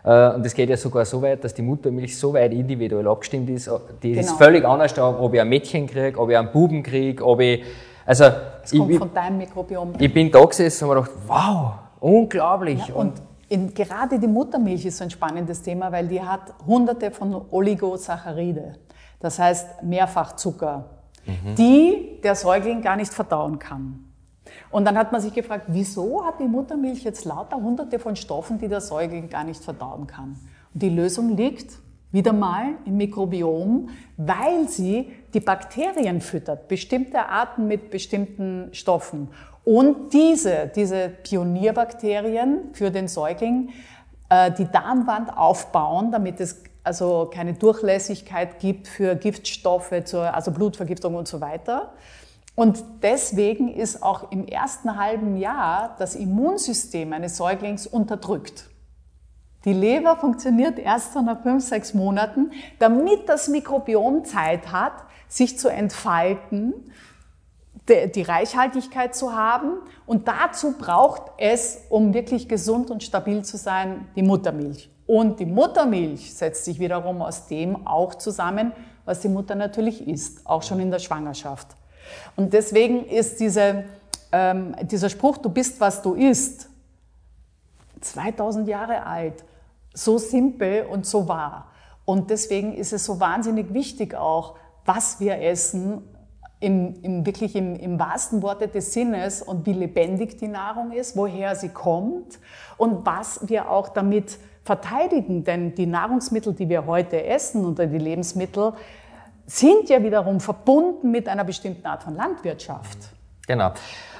Äh, 0.04 0.34
und 0.34 0.44
es 0.44 0.54
geht 0.54 0.68
ja 0.68 0.76
sogar 0.76 1.06
so 1.06 1.22
weit, 1.22 1.42
dass 1.42 1.54
die 1.54 1.62
Muttermilch 1.62 2.18
so 2.18 2.34
weit 2.34 2.52
individuell 2.52 3.08
abgestimmt 3.08 3.48
ist. 3.48 3.70
Die 4.02 4.12
genau. 4.12 4.20
ist 4.20 4.32
völlig 4.32 4.64
anders, 4.64 4.98
ob 4.98 5.32
ich 5.32 5.40
ein 5.40 5.48
Mädchen 5.48 5.86
kriege, 5.86 6.18
ob 6.18 6.28
ich 6.28 6.36
einen 6.36 6.52
Buben 6.52 6.82
kriege, 6.82 7.24
ob 7.24 7.40
ich. 7.40 7.62
Also, 8.08 8.24
das 8.62 8.70
kommt 8.70 8.90
ich, 8.90 8.98
von 8.98 9.12
deinem 9.12 9.36
Mikrobiom. 9.36 9.92
Ich 9.98 10.14
bin 10.14 10.30
da 10.30 10.42
gesessen 10.42 10.88
und 10.88 10.96
habe 10.96 11.02
gedacht, 11.02 11.20
wow, 11.26 11.72
unglaublich. 12.00 12.88
Ja, 12.88 12.94
und, 12.94 13.08
und 13.10 13.22
in, 13.50 13.74
gerade 13.74 14.18
die 14.18 14.26
Muttermilch 14.26 14.86
ist 14.86 14.96
so 14.96 15.04
ein 15.04 15.10
spannendes 15.10 15.60
Thema, 15.60 15.92
weil 15.92 16.08
die 16.08 16.22
hat 16.22 16.54
hunderte 16.66 17.10
von 17.10 17.38
Oligosaccharide. 17.50 18.76
Das 19.20 19.38
heißt 19.38 19.82
Mehrfachzucker, 19.82 20.86
mhm. 21.26 21.54
die 21.56 22.18
der 22.24 22.34
Säugling 22.34 22.80
gar 22.80 22.96
nicht 22.96 23.12
verdauen 23.12 23.58
kann. 23.58 24.04
Und 24.70 24.86
dann 24.86 24.96
hat 24.96 25.12
man 25.12 25.20
sich 25.20 25.34
gefragt, 25.34 25.66
wieso 25.68 26.24
hat 26.24 26.40
die 26.40 26.48
Muttermilch 26.48 27.04
jetzt 27.04 27.26
lauter 27.26 27.56
hunderte 27.56 27.98
von 27.98 28.16
Stoffen, 28.16 28.56
die 28.56 28.68
der 28.68 28.80
Säugling 28.80 29.28
gar 29.28 29.44
nicht 29.44 29.62
verdauen 29.62 30.06
kann? 30.06 30.38
Und 30.72 30.82
die 30.82 30.88
Lösung 30.88 31.36
liegt 31.36 31.74
wieder 32.10 32.32
mal 32.32 32.74
im 32.84 32.96
Mikrobiom, 32.96 33.90
weil 34.16 34.68
sie 34.68 35.12
die 35.34 35.40
Bakterien 35.40 36.20
füttert, 36.20 36.68
bestimmte 36.68 37.28
Arten 37.28 37.68
mit 37.68 37.90
bestimmten 37.90 38.68
Stoffen. 38.72 39.28
Und 39.64 40.14
diese, 40.14 40.70
diese 40.74 41.10
Pionierbakterien 41.10 42.70
für 42.72 42.90
den 42.90 43.08
Säugling, 43.08 43.70
äh, 44.30 44.50
die 44.52 44.64
Darmwand 44.70 45.36
aufbauen, 45.36 46.10
damit 46.10 46.40
es 46.40 46.62
also 46.82 47.28
keine 47.32 47.52
Durchlässigkeit 47.52 48.60
gibt 48.60 48.88
für 48.88 49.14
Giftstoffe, 49.14 49.92
also 49.92 50.50
Blutvergiftung 50.52 51.14
und 51.16 51.28
so 51.28 51.42
weiter. 51.42 51.92
Und 52.54 52.82
deswegen 53.02 53.68
ist 53.68 54.02
auch 54.02 54.32
im 54.32 54.46
ersten 54.46 54.98
halben 54.98 55.36
Jahr 55.36 55.94
das 55.98 56.16
Immunsystem 56.16 57.12
eines 57.12 57.36
Säuglings 57.36 57.86
unterdrückt. 57.86 58.70
Die 59.68 59.74
Leber 59.74 60.16
funktioniert 60.16 60.78
erst 60.78 61.12
so 61.12 61.20
nach 61.20 61.42
fünf, 61.42 61.62
sechs 61.62 61.92
Monaten, 61.92 62.52
damit 62.78 63.28
das 63.28 63.48
Mikrobiom 63.48 64.24
Zeit 64.24 64.72
hat, 64.72 64.94
sich 65.28 65.58
zu 65.58 65.68
entfalten, 65.68 66.72
die 67.86 68.22
Reichhaltigkeit 68.22 69.14
zu 69.14 69.36
haben. 69.36 69.72
Und 70.06 70.26
dazu 70.26 70.72
braucht 70.72 71.20
es, 71.36 71.82
um 71.90 72.14
wirklich 72.14 72.48
gesund 72.48 72.90
und 72.90 73.02
stabil 73.02 73.44
zu 73.44 73.58
sein, 73.58 74.08
die 74.16 74.22
Muttermilch. 74.22 74.90
Und 75.06 75.38
die 75.38 75.44
Muttermilch 75.44 76.34
setzt 76.34 76.64
sich 76.64 76.80
wiederum 76.80 77.20
aus 77.20 77.46
dem 77.46 77.86
auch 77.86 78.14
zusammen, 78.14 78.72
was 79.04 79.20
die 79.20 79.28
Mutter 79.28 79.54
natürlich 79.54 80.08
isst, 80.08 80.46
auch 80.46 80.62
schon 80.62 80.80
in 80.80 80.90
der 80.90 80.98
Schwangerschaft. 80.98 81.76
Und 82.36 82.54
deswegen 82.54 83.04
ist 83.04 83.38
diese, 83.38 83.84
ähm, 84.32 84.74
dieser 84.80 85.10
Spruch, 85.10 85.36
du 85.36 85.50
bist, 85.50 85.78
was 85.78 86.00
du 86.00 86.14
isst, 86.14 86.70
2000 88.00 88.66
Jahre 88.66 89.04
alt, 89.04 89.44
so 89.98 90.18
simpel 90.18 90.86
und 90.90 91.06
so 91.06 91.28
wahr. 91.28 91.72
Und 92.04 92.30
deswegen 92.30 92.74
ist 92.74 92.92
es 92.92 93.04
so 93.04 93.20
wahnsinnig 93.20 93.74
wichtig 93.74 94.14
auch, 94.14 94.54
was 94.84 95.20
wir 95.20 95.42
essen, 95.42 96.02
im, 96.60 97.02
im, 97.02 97.26
wirklich 97.26 97.54
im, 97.54 97.76
im 97.76 97.98
wahrsten 98.00 98.42
Worte 98.42 98.66
des 98.66 98.92
Sinnes 98.92 99.42
und 99.42 99.66
wie 99.66 99.72
lebendig 99.72 100.38
die 100.38 100.48
Nahrung 100.48 100.90
ist, 100.90 101.16
woher 101.16 101.54
sie 101.54 101.68
kommt 101.68 102.38
und 102.76 103.06
was 103.06 103.48
wir 103.48 103.70
auch 103.70 103.90
damit 103.90 104.38
verteidigen. 104.64 105.44
Denn 105.44 105.74
die 105.74 105.86
Nahrungsmittel, 105.86 106.54
die 106.54 106.68
wir 106.68 106.86
heute 106.86 107.24
essen 107.24 107.64
oder 107.64 107.86
die 107.86 107.98
Lebensmittel, 107.98 108.72
sind 109.46 109.88
ja 109.88 110.02
wiederum 110.02 110.40
verbunden 110.40 111.10
mit 111.10 111.28
einer 111.28 111.44
bestimmten 111.44 111.86
Art 111.86 112.02
von 112.02 112.14
Landwirtschaft. 112.14 112.98
Genau. 113.46 113.72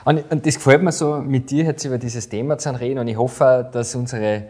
Und, 0.04 0.30
und 0.30 0.46
das 0.46 0.54
gefällt 0.54 0.82
mir 0.82 0.92
so, 0.92 1.16
mit 1.16 1.50
dir 1.50 1.64
jetzt 1.64 1.84
über 1.84 1.98
dieses 1.98 2.28
Thema 2.28 2.56
zu 2.56 2.70
reden 2.70 3.00
und 3.00 3.08
ich 3.08 3.16
hoffe, 3.16 3.68
dass 3.72 3.94
unsere 3.94 4.44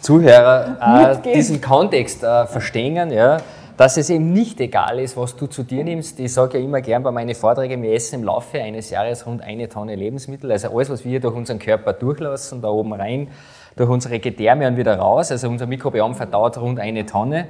Zuhörer 0.00 1.16
äh, 1.24 1.32
diesen 1.34 1.60
Kontext 1.60 2.22
äh, 2.22 2.46
verstehen, 2.46 3.10
ja, 3.10 3.38
dass 3.76 3.96
es 3.96 4.10
eben 4.10 4.32
nicht 4.32 4.60
egal 4.60 5.00
ist, 5.00 5.16
was 5.16 5.34
du 5.34 5.46
zu 5.46 5.62
dir 5.62 5.82
nimmst. 5.82 6.20
Ich 6.20 6.32
sage 6.32 6.58
ja 6.58 6.64
immer 6.64 6.80
gern 6.80 7.02
bei 7.02 7.10
meinen 7.10 7.34
Vorträgen, 7.34 7.82
wir 7.82 7.92
essen 7.92 8.16
im 8.16 8.24
Laufe 8.24 8.60
eines 8.60 8.90
Jahres 8.90 9.26
rund 9.26 9.42
eine 9.42 9.68
Tonne 9.68 9.96
Lebensmittel. 9.96 10.52
Also 10.52 10.68
alles, 10.70 10.90
was 10.90 11.04
wir 11.04 11.20
durch 11.20 11.34
unseren 11.34 11.58
Körper 11.58 11.92
durchlassen, 11.92 12.60
da 12.60 12.68
oben 12.68 12.92
rein, 12.92 13.28
durch 13.76 13.90
unsere 13.90 14.20
Gedärme 14.20 14.68
und 14.68 14.76
wieder 14.76 14.96
raus. 14.96 15.32
Also 15.32 15.48
unser 15.48 15.66
Mikrobiom 15.66 16.14
verdaut 16.14 16.58
rund 16.58 16.78
eine 16.78 17.06
Tonne 17.06 17.46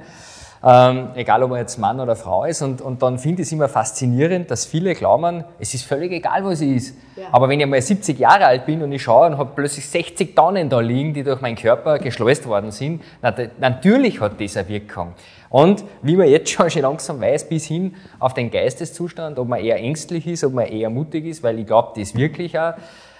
ähm, 0.67 1.09
egal 1.13 1.43
ob 1.43 1.51
er 1.51 1.59
jetzt 1.59 1.77
Mann 1.77 1.99
oder 1.99 2.15
Frau 2.15 2.43
ist. 2.43 2.63
Und, 2.63 2.81
und 2.81 3.03
dann 3.03 3.19
finde 3.19 3.43
ich 3.43 3.47
es 3.47 3.51
immer 3.51 3.69
faszinierend, 3.69 4.49
dass 4.49 4.65
viele 4.65 4.95
glauben, 4.95 5.43
es 5.59 5.75
ist 5.75 5.85
völlig 5.85 6.11
egal, 6.11 6.43
was 6.43 6.59
ich 6.61 6.75
ist. 6.75 6.97
Ja. 7.15 7.25
Aber 7.31 7.47
wenn 7.47 7.59
ich 7.59 7.67
mal 7.67 7.79
70 7.79 8.17
Jahre 8.17 8.47
alt 8.47 8.65
bin 8.65 8.81
und 8.81 8.91
ich 8.91 9.03
schaue 9.03 9.27
und 9.27 9.37
habe 9.37 9.51
plötzlich 9.53 9.87
60 9.87 10.35
Tonnen 10.35 10.67
da 10.67 10.79
liegen, 10.79 11.13
die 11.13 11.23
durch 11.23 11.39
meinen 11.39 11.55
Körper 11.55 11.99
geschleust 11.99 12.47
worden 12.47 12.71
sind, 12.71 13.03
na, 13.21 13.33
natürlich 13.59 14.19
hat 14.19 14.41
das 14.41 14.57
eine 14.57 14.67
Wirkung. 14.67 15.13
Und 15.49 15.83
wie 16.01 16.17
man 16.17 16.27
jetzt 16.27 16.49
schon, 16.49 16.69
schon 16.71 16.81
langsam 16.81 17.21
weiß, 17.21 17.47
bis 17.47 17.65
hin 17.65 17.93
auf 18.17 18.33
den 18.33 18.49
Geisteszustand, 18.49 19.37
ob 19.37 19.47
man 19.47 19.59
eher 19.59 19.77
ängstlich 19.77 20.25
ist, 20.25 20.43
ob 20.43 20.53
man 20.53 20.65
eher 20.65 20.89
mutig 20.89 21.25
ist, 21.25 21.43
weil 21.43 21.59
ich 21.59 21.67
glaube, 21.67 21.99
das 21.99 22.15
wirklich 22.15 22.57
auch 22.57 22.73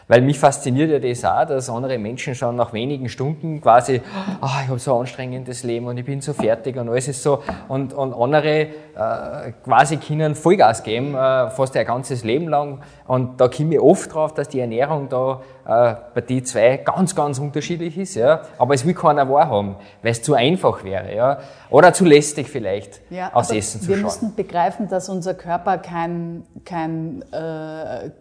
weil 0.08 0.22
mich 0.22 0.38
fasziniert 0.38 0.92
ja 0.92 1.00
das 1.00 1.26
auch, 1.26 1.46
dass 1.46 1.70
andere 1.70 1.98
Menschen 1.98 2.36
schon 2.36 2.56
nach 2.56 2.74
wenigen 2.74 3.10
Stunden 3.10 3.60
quasi, 3.60 4.02
oh, 4.42 4.46
ich 4.64 4.68
habe 4.68 4.80
so 4.80 4.94
ein 4.94 5.02
anstrengendes 5.02 5.64
Leben 5.64 5.88
und 5.88 5.98
ich 5.98 6.06
bin 6.06 6.22
so 6.22 6.34
fertig 6.34 6.78
und 6.78 6.90
alles 6.90 7.08
ist 7.08 7.24
so. 7.24 7.42
Und, 7.68 7.94
und 7.94 8.14
andere 8.14 8.60
äh, 8.60 9.52
quasi 9.64 9.98
können 9.98 10.36
Vollgas 10.36 10.84
geben, 10.84 11.16
äh, 11.16 11.50
fast 11.50 11.76
ihr 11.76 11.86
ganzes 11.86 12.24
Leben 12.24 12.48
lang. 12.48 12.82
Und 13.08 13.42
da 13.42 13.48
komme 13.48 13.76
ich 13.76 13.82
oft 13.82 14.14
drauf, 14.14 14.34
dass 14.34 14.48
die 14.50 14.60
Ernährung 14.60 15.10
da 15.10 15.42
äh, 15.66 15.96
bei 16.14 16.22
die 16.22 16.44
zwei 16.44 16.78
ganz, 16.78 17.16
ganz 17.16 17.40
unterschiedlich 17.40 17.98
ist. 17.98 18.16
Ja. 18.16 18.42
Aber 18.60 18.76
es 18.76 18.86
will 18.86 18.94
keiner 18.94 19.28
wahrhaben, 19.28 19.76
weil 20.04 20.12
es 20.12 20.22
zu 20.22 20.36
einfach 20.36 20.84
wäre. 20.84 21.16
Ja. 21.16 21.40
Oder 21.72 21.94
zu 21.94 22.06
lästig 22.06 22.48
vielleicht, 22.48 23.02
ja, 23.10 23.34
aus 23.34 23.50
Essen 23.50 23.82
zu 23.82 23.88
wir 23.88 23.96
schauen. 23.96 24.04
Wir 24.04 24.06
müssen 24.06 24.36
begreifen, 24.36 24.88
dass 24.88 25.10
unser 25.10 25.34
Körper 25.34 25.80
kein, 25.80 26.44
kein 26.64 27.24
äh, 27.32 28.12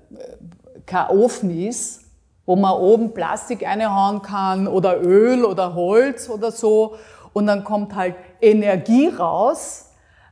kein 0.86 1.08
Ofen 1.08 1.50
ist, 1.50 2.02
wo 2.46 2.56
man 2.56 2.74
oben 2.74 3.14
Plastik 3.14 3.64
reinhauen 3.64 4.22
kann 4.22 4.68
oder 4.68 5.02
Öl 5.02 5.44
oder 5.44 5.74
Holz 5.74 6.28
oder 6.28 6.50
so 6.50 6.96
und 7.32 7.46
dann 7.46 7.64
kommt 7.64 7.94
halt 7.94 8.14
Energie 8.40 9.08
raus. 9.08 9.90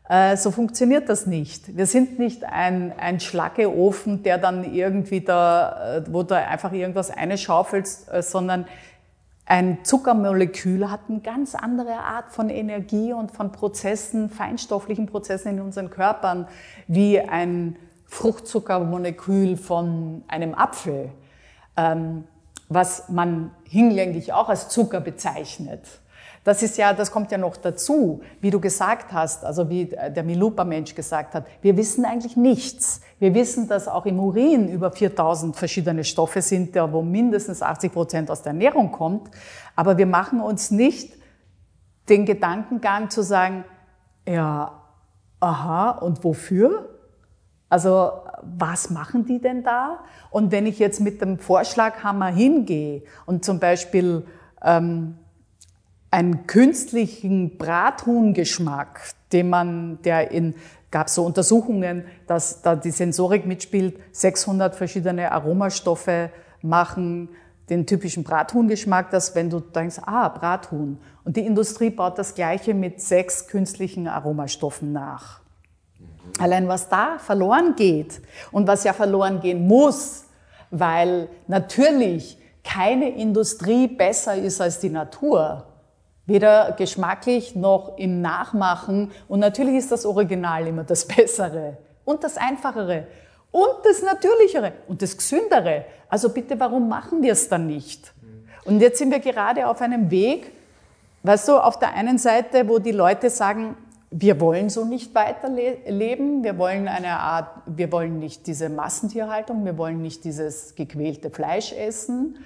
Äh, 0.09 0.37
so 0.37 0.51
funktioniert 0.51 1.09
das 1.09 1.27
nicht. 1.27 1.77
Wir 1.77 1.87
sind 1.87 2.19
nicht 2.19 2.45
ein, 2.45 2.93
ein 2.99 3.21
Schlackeofen, 3.21 4.23
der 4.23 4.39
dann 4.39 4.75
irgendwie 4.75 5.21
da, 5.21 5.97
äh, 5.97 6.05
wo 6.13 6.23
da 6.23 6.37
einfach 6.37 6.73
irgendwas 6.73 7.11
einschaufelt, 7.11 7.89
äh, 8.11 8.23
sondern 8.23 8.67
ein 9.45 9.85
Zuckermolekül 9.85 10.91
hat 10.91 11.01
eine 11.09 11.21
ganz 11.21 11.55
andere 11.55 11.95
Art 11.95 12.31
von 12.31 12.49
Energie 12.49 13.13
und 13.13 13.33
von 13.33 13.53
Prozessen, 13.53 14.31
feinstofflichen 14.31 15.07
Prozessen 15.07 15.53
in 15.53 15.61
unseren 15.61 15.91
Körpern, 15.91 16.47
wie 16.87 17.21
ein 17.21 17.77
Fruchtzuckermolekül 18.13 19.57
von 19.57 20.23
einem 20.29 20.55
Apfel, 20.55 21.09
ähm, 21.79 22.25
was 22.69 23.09
man 23.09 23.53
hinlänglich 23.65 24.35
auch 24.35 24.51
als 24.51 24.69
Zucker 24.69 25.01
bezeichnet. 25.01 25.81
Das 26.45 26.63
ist 26.63 26.77
ja, 26.77 26.93
das 26.93 27.11
kommt 27.11 27.33
ja 27.33 27.39
noch 27.39 27.57
dazu, 27.57 28.21
wie 28.43 28.51
du 28.51 28.61
gesagt 28.61 29.15
hast, 29.15 29.47
also 29.47 29.71
wie 29.71 29.87
der 29.87 30.25
Milupa-Mensch 30.25 30.95
gesagt 30.95 31.35
hat. 31.35 31.47
Wir 31.63 31.79
wissen 31.79 32.05
eigentlich 32.05 32.37
nichts. 32.37 33.01
Wir 33.19 33.33
wissen, 33.35 33.67
dass 33.67 33.89
auch 33.89 34.05
im 34.05 34.21
Urin 34.21 34.69
über 34.69 34.93
4000 34.93 35.57
verschiedene 35.57 36.05
Stoffe 36.05 36.43
sind, 36.43 36.75
wo 36.75 37.01
mindestens 37.01 37.63
80 37.63 37.93
Prozent 37.95 38.31
aus 38.31 38.43
der 38.43 38.53
Ernährung 38.53 38.93
kommt. 38.93 39.31
Aber 39.75 39.97
wir 39.97 40.07
machen 40.07 40.43
uns 40.43 40.71
nicht 40.71 41.15
den 42.11 42.27
Gedankengang 42.27 43.09
zu 43.09 43.23
sagen, 43.23 43.65
ja, 44.29 44.83
aha, 45.41 45.93
und 45.93 46.23
wofür? 46.25 46.92
Also 47.73 48.13
was 48.43 48.91
machen 48.91 49.25
die 49.25 49.41
denn 49.41 49.63
da? 49.63 50.01
Und 50.29 50.53
wenn 50.53 50.67
ich 50.67 50.79
jetzt 50.79 51.01
mit 51.01 51.23
dem 51.23 51.39
Vorschlaghammer 51.39 52.27
hingehe 52.27 53.03
und 53.25 53.47
zum 53.47 53.61
Beispiel 53.61 54.27
ähm, 54.63 55.17
einen 56.11 56.47
künstlichen 56.47 57.57
Brathuhngeschmack, 57.57 59.01
den 59.33 59.49
man, 59.49 60.03
der 60.03 60.33
in, 60.33 60.55
gab 60.91 61.09
so 61.09 61.25
Untersuchungen, 61.25 62.05
dass 62.27 62.61
da 62.61 62.77
die 62.77 62.91
Sensorik 62.91 63.47
mitspielt, 63.47 63.99
600 64.13 64.77
verschiedene 64.77 65.33
Aromastoffe 65.33 66.29
machen 66.61 67.31
den 67.71 67.87
typischen 67.87 68.23
Brathuhngeschmack, 68.23 69.11
dass 69.11 69.35
wenn 69.35 69.49
du 69.49 69.61
denkst, 69.61 70.01
ah, 70.03 70.29
Brathuhn. 70.29 70.99
Und 71.25 71.39
die 71.39 71.47
Industrie 71.47 71.89
baut 71.89 72.19
das 72.19 72.35
Gleiche 72.35 72.75
mit 72.75 73.01
sechs 73.01 73.47
künstlichen 73.47 74.09
Aromastoffen 74.09 74.93
nach. 74.93 75.42
Allein 76.39 76.69
was 76.69 76.89
da 76.89 77.19
verloren 77.19 77.75
geht 77.77 78.21
und 78.51 78.67
was 78.67 78.85
ja 78.85 78.93
verloren 78.93 79.41
gehen 79.41 79.67
muss, 79.67 80.25
weil 80.71 81.29
natürlich 81.47 82.39
keine 82.65 83.11
Industrie 83.11 83.89
besser 83.89 84.35
ist 84.37 84.61
als 84.61 84.81
die 84.81 84.91
Natur. 84.91 85.67
Weder 86.27 86.73
geschmacklich 86.73 87.57
noch 87.57 87.99
im 87.99 88.21
Nachmachen. 88.21 89.11
Und 89.29 89.41
natürlich 89.41 89.77
ist 89.77 89.93
das 89.93 90.07
Original 90.07 90.67
immer 90.67 90.85
das 90.85 91.07
Bessere 91.07 91.77
und 92.05 92.23
das 92.23 92.37
Einfachere 92.37 93.07
und 93.51 93.77
das 93.85 94.03
Natürlichere 94.03 94.73
und 94.89 95.03
das 95.03 95.17
Gesündere. 95.17 95.85
Also 96.09 96.31
bitte, 96.31 96.59
warum 96.59 96.89
machen 96.89 97.23
wir 97.23 97.33
es 97.33 97.49
dann 97.49 97.67
nicht? 97.67 98.13
Und 98.65 98.81
jetzt 98.81 98.99
sind 98.99 99.11
wir 99.11 99.19
gerade 99.19 99.67
auf 99.67 99.81
einem 99.81 100.11
Weg, 100.11 100.53
weißt 101.25 101.49
du, 101.49 101.57
auf 101.57 101.79
der 101.79 101.95
einen 101.95 102.19
Seite, 102.19 102.69
wo 102.69 102.79
die 102.79 102.93
Leute 102.93 103.29
sagen, 103.29 103.77
wir 104.13 104.41
wollen 104.41 104.69
so 104.69 104.85
nicht 104.85 105.15
weiterleben, 105.15 106.45
wir 106.45 106.59
wollen 106.59 106.87
eine 106.87 107.19
Art, 107.19 107.49
wir 107.67 107.91
wollen 107.91 108.19
nicht 108.19 108.47
diese 108.47 108.69
Massentierhaltung, 108.69 109.65
wir 109.65 109.79
wollen 109.79 110.03
nicht 110.03 110.25
dieses 110.25 110.75
gequälte 110.75 111.31
Fleisch 111.31 111.73
essen, 111.73 112.37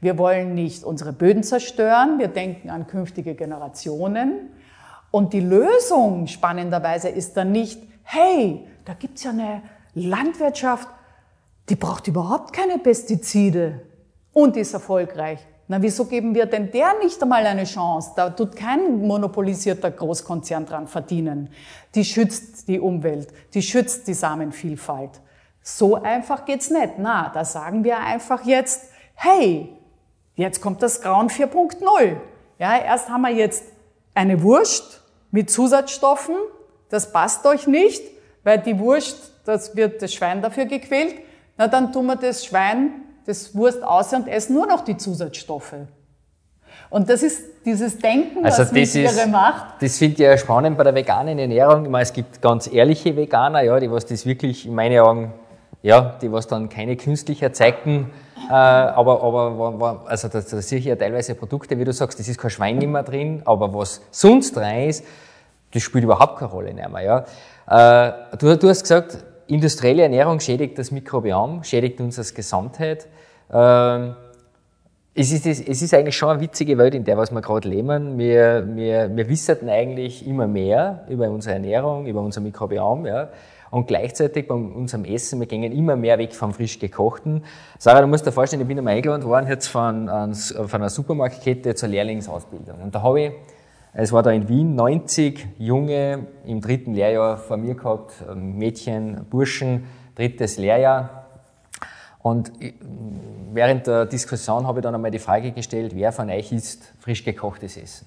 wir 0.00 0.18
wollen 0.18 0.54
nicht 0.54 0.82
unsere 0.82 1.12
Böden 1.12 1.44
zerstören, 1.44 2.18
wir 2.18 2.26
denken 2.26 2.70
an 2.70 2.88
künftige 2.88 3.36
Generationen. 3.36 4.50
Und 5.12 5.32
die 5.32 5.40
Lösung 5.40 6.26
spannenderweise 6.26 7.08
ist 7.08 7.36
dann 7.36 7.52
nicht, 7.52 7.80
hey, 8.02 8.66
da 8.84 8.94
gibt's 8.94 9.22
ja 9.22 9.30
eine 9.30 9.62
Landwirtschaft, 9.94 10.88
die 11.68 11.76
braucht 11.76 12.08
überhaupt 12.08 12.52
keine 12.52 12.78
Pestizide 12.78 13.82
und 14.32 14.56
ist 14.56 14.74
erfolgreich. 14.74 15.38
Na, 15.72 15.80
wieso 15.80 16.04
geben 16.04 16.34
wir 16.34 16.44
denn 16.44 16.70
der 16.70 16.98
nicht 17.02 17.22
einmal 17.22 17.46
eine 17.46 17.64
Chance? 17.64 18.12
Da 18.14 18.28
tut 18.28 18.54
kein 18.54 19.06
monopolisierter 19.06 19.90
Großkonzern 19.90 20.66
dran 20.66 20.86
verdienen. 20.86 21.48
Die 21.94 22.04
schützt 22.04 22.68
die 22.68 22.78
Umwelt, 22.78 23.28
die 23.54 23.62
schützt 23.62 24.06
die 24.06 24.12
Samenvielfalt. 24.12 25.22
So 25.62 25.94
einfach 25.94 26.44
geht's 26.44 26.68
nicht. 26.68 26.98
Na, 26.98 27.30
da 27.32 27.46
sagen 27.46 27.84
wir 27.84 27.98
einfach 28.00 28.44
jetzt, 28.44 28.90
hey, 29.14 29.74
jetzt 30.34 30.60
kommt 30.60 30.82
das 30.82 31.00
Grauen 31.00 31.30
4.0. 31.30 32.16
Ja, 32.58 32.76
erst 32.76 33.08
haben 33.08 33.22
wir 33.22 33.30
jetzt 33.30 33.64
eine 34.12 34.42
Wurst 34.42 35.00
mit 35.30 35.50
Zusatzstoffen. 35.50 36.34
Das 36.90 37.14
passt 37.14 37.46
euch 37.46 37.66
nicht, 37.66 38.02
weil 38.44 38.58
die 38.58 38.78
Wurst, 38.78 39.32
das 39.46 39.74
wird 39.74 40.02
das 40.02 40.12
Schwein 40.12 40.42
dafür 40.42 40.66
gequält. 40.66 41.14
Na, 41.56 41.66
dann 41.66 41.94
tun 41.94 42.04
wir 42.04 42.16
das 42.16 42.44
Schwein 42.44 42.90
das 43.26 43.54
Wurst 43.54 43.82
aus 43.82 44.12
und 44.12 44.28
essen 44.28 44.54
nur 44.54 44.66
noch 44.66 44.84
die 44.84 44.96
Zusatzstoffe. 44.96 45.74
Und 46.90 47.08
das 47.08 47.22
ist 47.22 47.42
dieses 47.64 47.98
Denken, 47.98 48.44
also 48.44 48.62
was 48.62 48.72
mich 48.72 48.94
irre 48.94 49.26
macht. 49.26 49.80
Das 49.80 49.96
finde 49.98 50.14
ich 50.14 50.18
ja 50.20 50.36
spannend 50.36 50.76
bei 50.76 50.84
der 50.84 50.94
veganen 50.94 51.38
Ernährung. 51.38 51.84
Ich 51.84 51.90
meine, 51.90 52.02
es 52.02 52.12
gibt 52.12 52.42
ganz 52.42 52.70
ehrliche 52.70 53.16
Veganer, 53.16 53.62
ja, 53.62 53.78
die 53.80 53.90
was 53.90 54.04
das 54.04 54.26
wirklich 54.26 54.66
in 54.66 54.74
meinen 54.74 55.00
Augen, 55.00 55.32
ja, 55.82 56.18
die 56.20 56.30
was 56.30 56.46
dann 56.46 56.68
keine 56.68 56.96
künstlich 56.96 57.42
erzeigten, 57.42 58.10
äh, 58.48 58.52
aber, 58.52 59.22
aber 59.22 60.04
also 60.06 60.28
da, 60.28 60.40
da 60.40 60.62
sehe 60.62 60.78
ich 60.78 60.84
ja 60.84 60.96
teilweise 60.96 61.34
Produkte, 61.34 61.78
wie 61.78 61.84
du 61.84 61.92
sagst, 61.92 62.18
das 62.18 62.28
ist 62.28 62.38
kein 62.38 62.50
Schwein 62.50 62.78
mehr 62.78 63.02
drin, 63.02 63.42
aber 63.44 63.72
was 63.72 64.02
sonst 64.10 64.56
rein 64.58 64.88
ist, 64.88 65.04
das 65.72 65.82
spielt 65.82 66.04
überhaupt 66.04 66.38
keine 66.38 66.50
Rolle 66.50 66.74
mehr. 66.74 66.90
Ja. 67.68 68.08
Äh, 68.08 68.36
du, 68.36 68.56
du 68.58 68.68
hast 68.68 68.82
gesagt, 68.82 69.16
industrielle 69.46 70.02
Ernährung 70.02 70.40
schädigt 70.40 70.78
das 70.78 70.90
Mikrobiom, 70.90 71.64
schädigt 71.64 72.00
uns 72.00 72.18
als 72.18 72.34
Gesamtheit. 72.34 73.08
Ähm, 73.52 74.14
es 75.14 75.30
ist, 75.30 75.46
es 75.46 75.82
ist 75.82 75.92
eigentlich 75.92 76.16
schon 76.16 76.30
eine 76.30 76.40
witzige 76.40 76.78
Welt, 76.78 76.94
in 76.94 77.04
der 77.04 77.18
was 77.18 77.30
wir 77.30 77.42
gerade 77.42 77.68
leben. 77.68 78.18
Wir, 78.18 78.66
wir, 78.74 79.14
wir 79.14 79.28
wissen 79.28 79.68
eigentlich 79.68 80.26
immer 80.26 80.46
mehr 80.46 81.04
über 81.08 81.28
unsere 81.28 81.54
Ernährung, 81.54 82.06
über 82.06 82.22
unser 82.22 82.40
Mikrobiom. 82.40 83.04
Ja. 83.04 83.28
Und 83.70 83.88
gleichzeitig 83.88 84.48
bei 84.48 84.54
unserem 84.54 85.04
Essen, 85.04 85.38
wir 85.40 85.46
gehen 85.46 85.64
immer 85.64 85.96
mehr 85.96 86.18
weg 86.18 86.34
vom 86.34 86.54
frisch 86.54 86.78
gekochten. 86.78 87.44
Sarah, 87.78 88.00
du 88.00 88.06
musst 88.06 88.26
dir 88.26 88.32
vorstellen, 88.32 88.62
ich 88.62 88.68
bin 88.68 88.78
einmal 88.78 88.94
eingeladen 88.94 89.24
worden 89.24 89.48
jetzt 89.48 89.66
von, 89.66 90.08
von 90.08 90.80
einer 90.80 90.90
Supermarktkette 90.90 91.74
zur 91.74 91.88
Lehrlingsausbildung. 91.88 92.80
Und 92.82 92.94
da 92.94 93.02
habe 93.02 93.20
ich 93.20 93.32
es 93.94 94.12
war 94.12 94.22
da 94.22 94.30
in 94.30 94.48
Wien 94.48 94.74
90 94.74 95.48
Junge 95.58 96.26
im 96.46 96.60
dritten 96.60 96.94
Lehrjahr 96.94 97.36
vor 97.36 97.58
mir 97.58 97.74
gehabt, 97.74 98.24
Mädchen, 98.34 99.26
Burschen, 99.28 99.84
drittes 100.14 100.56
Lehrjahr. 100.56 101.26
Und 102.20 102.52
während 103.52 103.86
der 103.86 104.06
Diskussion 104.06 104.66
habe 104.66 104.78
ich 104.78 104.82
dann 104.82 104.94
einmal 104.94 105.10
die 105.10 105.18
Frage 105.18 105.52
gestellt, 105.52 105.94
wer 105.94 106.12
von 106.12 106.30
euch 106.30 106.52
isst 106.52 106.94
frisch 107.00 107.22
gekochtes 107.24 107.76
Essen? 107.76 108.06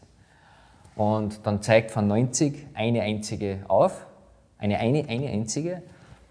Und 0.95 1.45
dann 1.45 1.61
zeigt 1.61 1.91
von 1.91 2.07
90 2.07 2.67
eine 2.73 3.01
einzige 3.01 3.59
auf, 3.67 4.07
eine, 4.57 4.79
eine, 4.79 5.07
eine 5.07 5.27
einzige, 5.27 5.83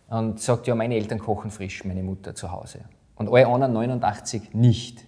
und 0.08 0.40
sagt, 0.40 0.66
ja, 0.66 0.74
meine 0.74 0.94
Eltern 0.96 1.18
kochen 1.18 1.50
frisch, 1.50 1.84
meine 1.84 2.02
Mutter 2.02 2.34
zu 2.34 2.50
Hause. 2.50 2.80
Und 3.16 3.28
alle 3.28 3.46
anderen 3.46 3.72
89 3.72 4.54
nicht. 4.54 5.04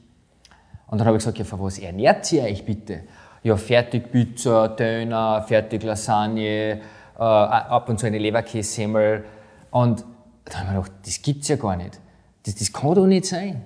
Und 0.86 0.99
dann 0.99 1.07
habe 1.07 1.16
ich 1.16 1.22
gesagt, 1.22 1.38
ja, 1.38 1.44
für 1.44 1.61
was 1.61 1.78
ernährt 1.78 2.30
ihr 2.32 2.44
euch 2.44 2.64
bitte? 2.64 3.03
Ja, 3.43 3.57
Fertigpizza, 3.57 4.68
Döner, 4.68 5.45
Fertiglasagne, 5.47 6.80
äh, 7.18 7.22
ab 7.22 7.89
und 7.89 7.99
zu 7.99 8.07
eine 8.07 8.18
Leberkässemmel. 8.18 9.24
Und 9.70 10.05
da 10.45 10.59
habe 10.59 10.66
ich 10.66 10.72
mir 10.72 10.82
gedacht, 10.82 10.93
das 11.05 11.22
gibt's 11.22 11.49
ja 11.49 11.57
gar 11.57 11.76
nicht. 11.76 12.01
Das, 12.45 12.55
das 12.55 12.72
kann 12.72 12.95
doch 12.95 13.07
nicht 13.07 13.26
sein. 13.26 13.62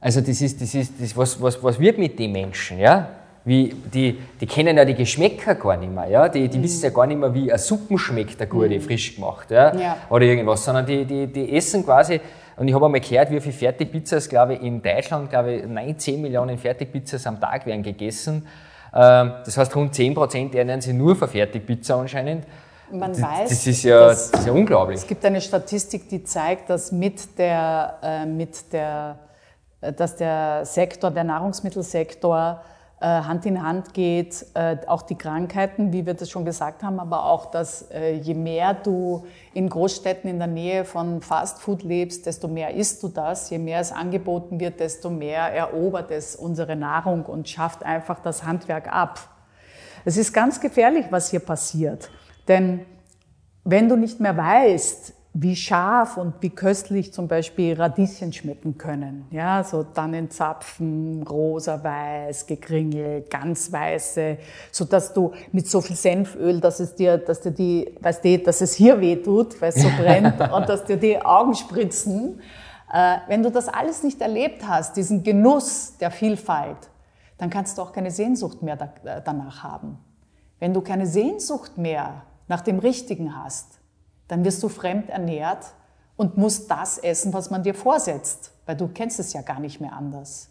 Also 0.00 0.20
das 0.20 0.40
ist, 0.40 0.60
das 0.60 0.74
ist, 0.74 0.94
das, 1.00 1.16
was, 1.16 1.40
was, 1.40 1.62
was 1.62 1.78
wird 1.78 1.98
mit 1.98 2.18
den 2.18 2.32
Menschen, 2.32 2.78
ja? 2.78 3.08
Wie, 3.44 3.74
die, 3.92 4.18
die 4.40 4.46
kennen 4.46 4.76
ja 4.76 4.84
die 4.84 4.94
Geschmäcker 4.94 5.56
gar 5.56 5.76
nicht 5.76 5.92
mehr, 5.92 6.08
ja? 6.08 6.28
Die, 6.28 6.48
die 6.48 6.58
mhm. 6.58 6.62
wissen 6.62 6.84
ja 6.84 6.90
gar 6.90 7.06
nicht 7.06 7.18
mehr, 7.18 7.32
wie 7.34 7.52
ein 7.52 7.58
Suppen 7.58 7.98
schmeckt, 7.98 8.38
der 8.38 8.46
gute, 8.46 8.74
mhm. 8.74 8.80
frisch 8.80 9.14
gemacht, 9.16 9.50
ja? 9.50 9.74
ja? 9.76 9.96
Oder 10.10 10.26
irgendwas, 10.26 10.64
sondern 10.64 10.86
die, 10.86 11.04
die, 11.04 11.26
die 11.26 11.56
essen 11.56 11.84
quasi, 11.84 12.20
und 12.56 12.68
ich 12.68 12.74
habe 12.74 12.84
einmal 12.84 13.00
gehört, 13.00 13.30
wie 13.30 13.40
viele 13.40 13.54
Fertigpizzas, 13.54 14.28
glaube 14.28 14.54
ich, 14.54 14.62
in 14.62 14.82
Deutschland, 14.82 15.30
glaube 15.30 15.54
ich, 15.54 15.66
9, 15.66 15.98
10 15.98 16.20
Millionen 16.20 16.58
Fertigpizzas 16.58 17.26
am 17.26 17.40
Tag 17.40 17.66
werden 17.66 17.82
gegessen. 17.82 18.46
Ähm, 18.94 19.32
das 19.44 19.56
heißt, 19.56 19.74
rund 19.74 19.94
10 19.94 20.14
Prozent 20.14 20.54
ernähren 20.54 20.80
sich 20.80 20.92
nur 20.92 21.16
für 21.16 21.28
Fertigpizza 21.28 21.98
anscheinend. 21.98 22.46
Man 22.90 23.12
das, 23.12 23.22
weiß, 23.22 23.48
das 23.48 23.66
ist 23.66 23.82
ja, 23.84 24.08
das 24.08 24.30
ist 24.30 24.46
ja 24.46 24.52
unglaublich. 24.52 24.98
Es 24.98 25.06
gibt 25.06 25.24
eine 25.24 25.40
Statistik, 25.40 26.08
die 26.10 26.24
zeigt, 26.24 26.68
dass 26.68 26.92
mit 26.92 27.38
der, 27.38 27.98
äh, 28.02 28.26
mit 28.26 28.70
der, 28.72 29.18
äh, 29.80 29.92
dass 29.92 30.16
der 30.16 30.66
Sektor, 30.66 31.10
der 31.10 31.24
Nahrungsmittelsektor 31.24 32.60
Hand 33.06 33.46
in 33.46 33.62
Hand 33.62 33.94
geht, 33.94 34.46
äh, 34.54 34.76
auch 34.86 35.02
die 35.02 35.16
Krankheiten, 35.16 35.92
wie 35.92 36.06
wir 36.06 36.14
das 36.14 36.30
schon 36.30 36.44
gesagt 36.44 36.82
haben, 36.82 37.00
aber 37.00 37.24
auch, 37.24 37.46
dass 37.46 37.90
äh, 37.90 38.14
je 38.14 38.34
mehr 38.34 38.74
du 38.74 39.26
in 39.54 39.68
Großstädten 39.68 40.30
in 40.30 40.38
der 40.38 40.46
Nähe 40.48 40.84
von 40.84 41.20
Fastfood 41.20 41.82
lebst, 41.82 42.26
desto 42.26 42.48
mehr 42.48 42.74
isst 42.74 43.02
du 43.02 43.08
das. 43.08 43.50
Je 43.50 43.58
mehr 43.58 43.80
es 43.80 43.92
angeboten 43.92 44.60
wird, 44.60 44.80
desto 44.80 45.10
mehr 45.10 45.52
erobert 45.52 46.10
es 46.10 46.36
unsere 46.36 46.76
Nahrung 46.76 47.24
und 47.24 47.48
schafft 47.48 47.84
einfach 47.84 48.20
das 48.20 48.44
Handwerk 48.44 48.92
ab. 48.92 49.20
Es 50.04 50.16
ist 50.16 50.32
ganz 50.32 50.60
gefährlich, 50.60 51.06
was 51.10 51.30
hier 51.30 51.40
passiert. 51.40 52.10
Denn 52.48 52.86
wenn 53.64 53.88
du 53.88 53.96
nicht 53.96 54.20
mehr 54.20 54.36
weißt, 54.36 55.14
wie 55.34 55.56
scharf 55.56 56.18
und 56.18 56.34
wie 56.40 56.50
köstlich 56.50 57.12
zum 57.12 57.26
Beispiel 57.26 57.74
Radieschen 57.74 58.34
schmecken 58.34 58.76
können. 58.76 59.26
Ja, 59.30 59.64
so 59.64 59.82
Tannenzapfen, 59.82 61.22
rosa-weiß, 61.22 62.46
gekringelt, 62.46 63.30
ganz 63.30 63.72
weiße, 63.72 64.36
so 64.70 64.84
dass 64.84 65.14
du 65.14 65.32
mit 65.52 65.66
so 65.66 65.80
viel 65.80 65.96
Senföl, 65.96 66.60
dass 66.60 66.80
es 66.80 66.94
dir, 66.94 67.16
dass 67.16 67.40
dir 67.40 67.52
die, 67.52 67.94
weißt 68.00 68.24
du, 68.24 68.38
dass 68.38 68.60
es 68.60 68.74
hier 68.74 69.00
weh 69.00 69.16
tut, 69.16 69.60
weil 69.62 69.70
es 69.70 69.76
so 69.76 69.88
brennt 69.98 70.38
und 70.38 70.68
dass 70.68 70.84
dir 70.84 70.98
die 70.98 71.18
Augen 71.24 71.54
spritzen. 71.54 72.40
Äh, 72.92 73.16
wenn 73.28 73.42
du 73.42 73.50
das 73.50 73.68
alles 73.68 74.02
nicht 74.02 74.20
erlebt 74.20 74.68
hast, 74.68 74.98
diesen 74.98 75.22
Genuss 75.22 75.96
der 75.98 76.10
Vielfalt, 76.10 76.90
dann 77.38 77.48
kannst 77.48 77.78
du 77.78 77.82
auch 77.82 77.92
keine 77.92 78.10
Sehnsucht 78.10 78.62
mehr 78.62 78.76
da, 78.76 79.20
danach 79.20 79.62
haben. 79.62 79.98
Wenn 80.58 80.74
du 80.74 80.82
keine 80.82 81.06
Sehnsucht 81.06 81.78
mehr 81.78 82.22
nach 82.48 82.60
dem 82.60 82.78
Richtigen 82.78 83.34
hast, 83.42 83.81
dann 84.32 84.46
wirst 84.46 84.62
du 84.62 84.70
fremd 84.70 85.10
ernährt 85.10 85.74
und 86.16 86.38
musst 86.38 86.70
das 86.70 86.96
essen, 86.96 87.34
was 87.34 87.50
man 87.50 87.62
dir 87.62 87.74
vorsetzt, 87.74 88.50
weil 88.64 88.76
du 88.76 88.88
kennst 88.88 89.20
es 89.20 89.34
ja 89.34 89.42
gar 89.42 89.60
nicht 89.60 89.78
mehr 89.78 89.92
anders. 89.92 90.48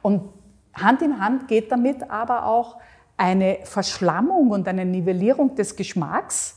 Und 0.00 0.30
Hand 0.72 1.02
in 1.02 1.20
Hand 1.20 1.46
geht 1.46 1.70
damit 1.70 2.10
aber 2.10 2.46
auch 2.46 2.78
eine 3.18 3.58
Verschlammung 3.64 4.50
und 4.50 4.66
eine 4.66 4.86
Nivellierung 4.86 5.54
des 5.54 5.76
Geschmacks. 5.76 6.56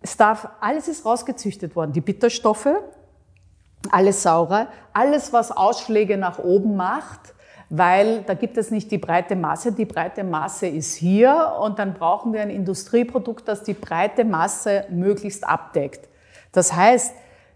Es 0.00 0.16
darf, 0.16 0.48
alles 0.60 0.88
ist 0.88 1.04
rausgezüchtet 1.04 1.76
worden. 1.76 1.92
Die 1.92 2.00
Bitterstoffe, 2.00 2.70
alles 3.92 4.24
Saure, 4.24 4.66
alles, 4.92 5.32
was 5.32 5.52
Ausschläge 5.52 6.16
nach 6.16 6.40
oben 6.40 6.74
macht, 6.74 7.32
weil 7.74 8.20
da 8.24 8.34
gibt 8.34 8.58
es 8.58 8.70
nicht 8.70 8.90
die 8.90 8.98
breite 8.98 9.34
Masse. 9.34 9.72
Die 9.72 9.86
breite 9.86 10.24
Masse 10.24 10.66
ist 10.66 10.94
hier 10.94 11.54
und 11.58 11.78
dann 11.78 11.94
brauchen 11.94 12.34
wir 12.34 12.42
ein 12.42 12.50
Industrieprodukt, 12.50 13.48
das 13.48 13.62
die 13.62 13.72
breite 13.72 14.26
Masse 14.26 14.84
möglichst 14.90 15.48
abdeckt. 15.48 16.06
Das 16.52 16.74
heißt, 16.74 17.14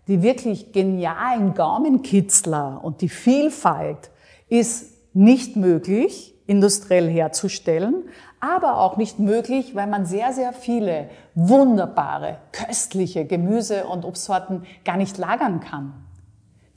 die 0.09 0.23
wirklich 0.23 0.73
genialen 0.73 1.53
Gaumenkitzler 1.53 2.81
und 2.83 3.03
die 3.03 3.11
Vielfalt 3.11 4.11
ist 4.49 4.91
nicht 5.13 5.57
möglich, 5.57 6.35
industriell 6.47 7.11
herzustellen, 7.11 8.09
aber 8.41 8.79
auch 8.79 8.97
nicht 8.97 9.19
möglich, 9.19 9.75
weil 9.75 9.87
man 9.87 10.07
sehr, 10.07 10.33
sehr 10.33 10.55
viele 10.55 11.11
wunderbare, 11.35 12.39
köstliche 12.53 13.27
Gemüse- 13.27 13.85
und 13.85 14.07
Obstsorten 14.07 14.65
gar 14.83 14.97
nicht 14.97 15.19
lagern 15.19 15.61
kann. 15.61 15.93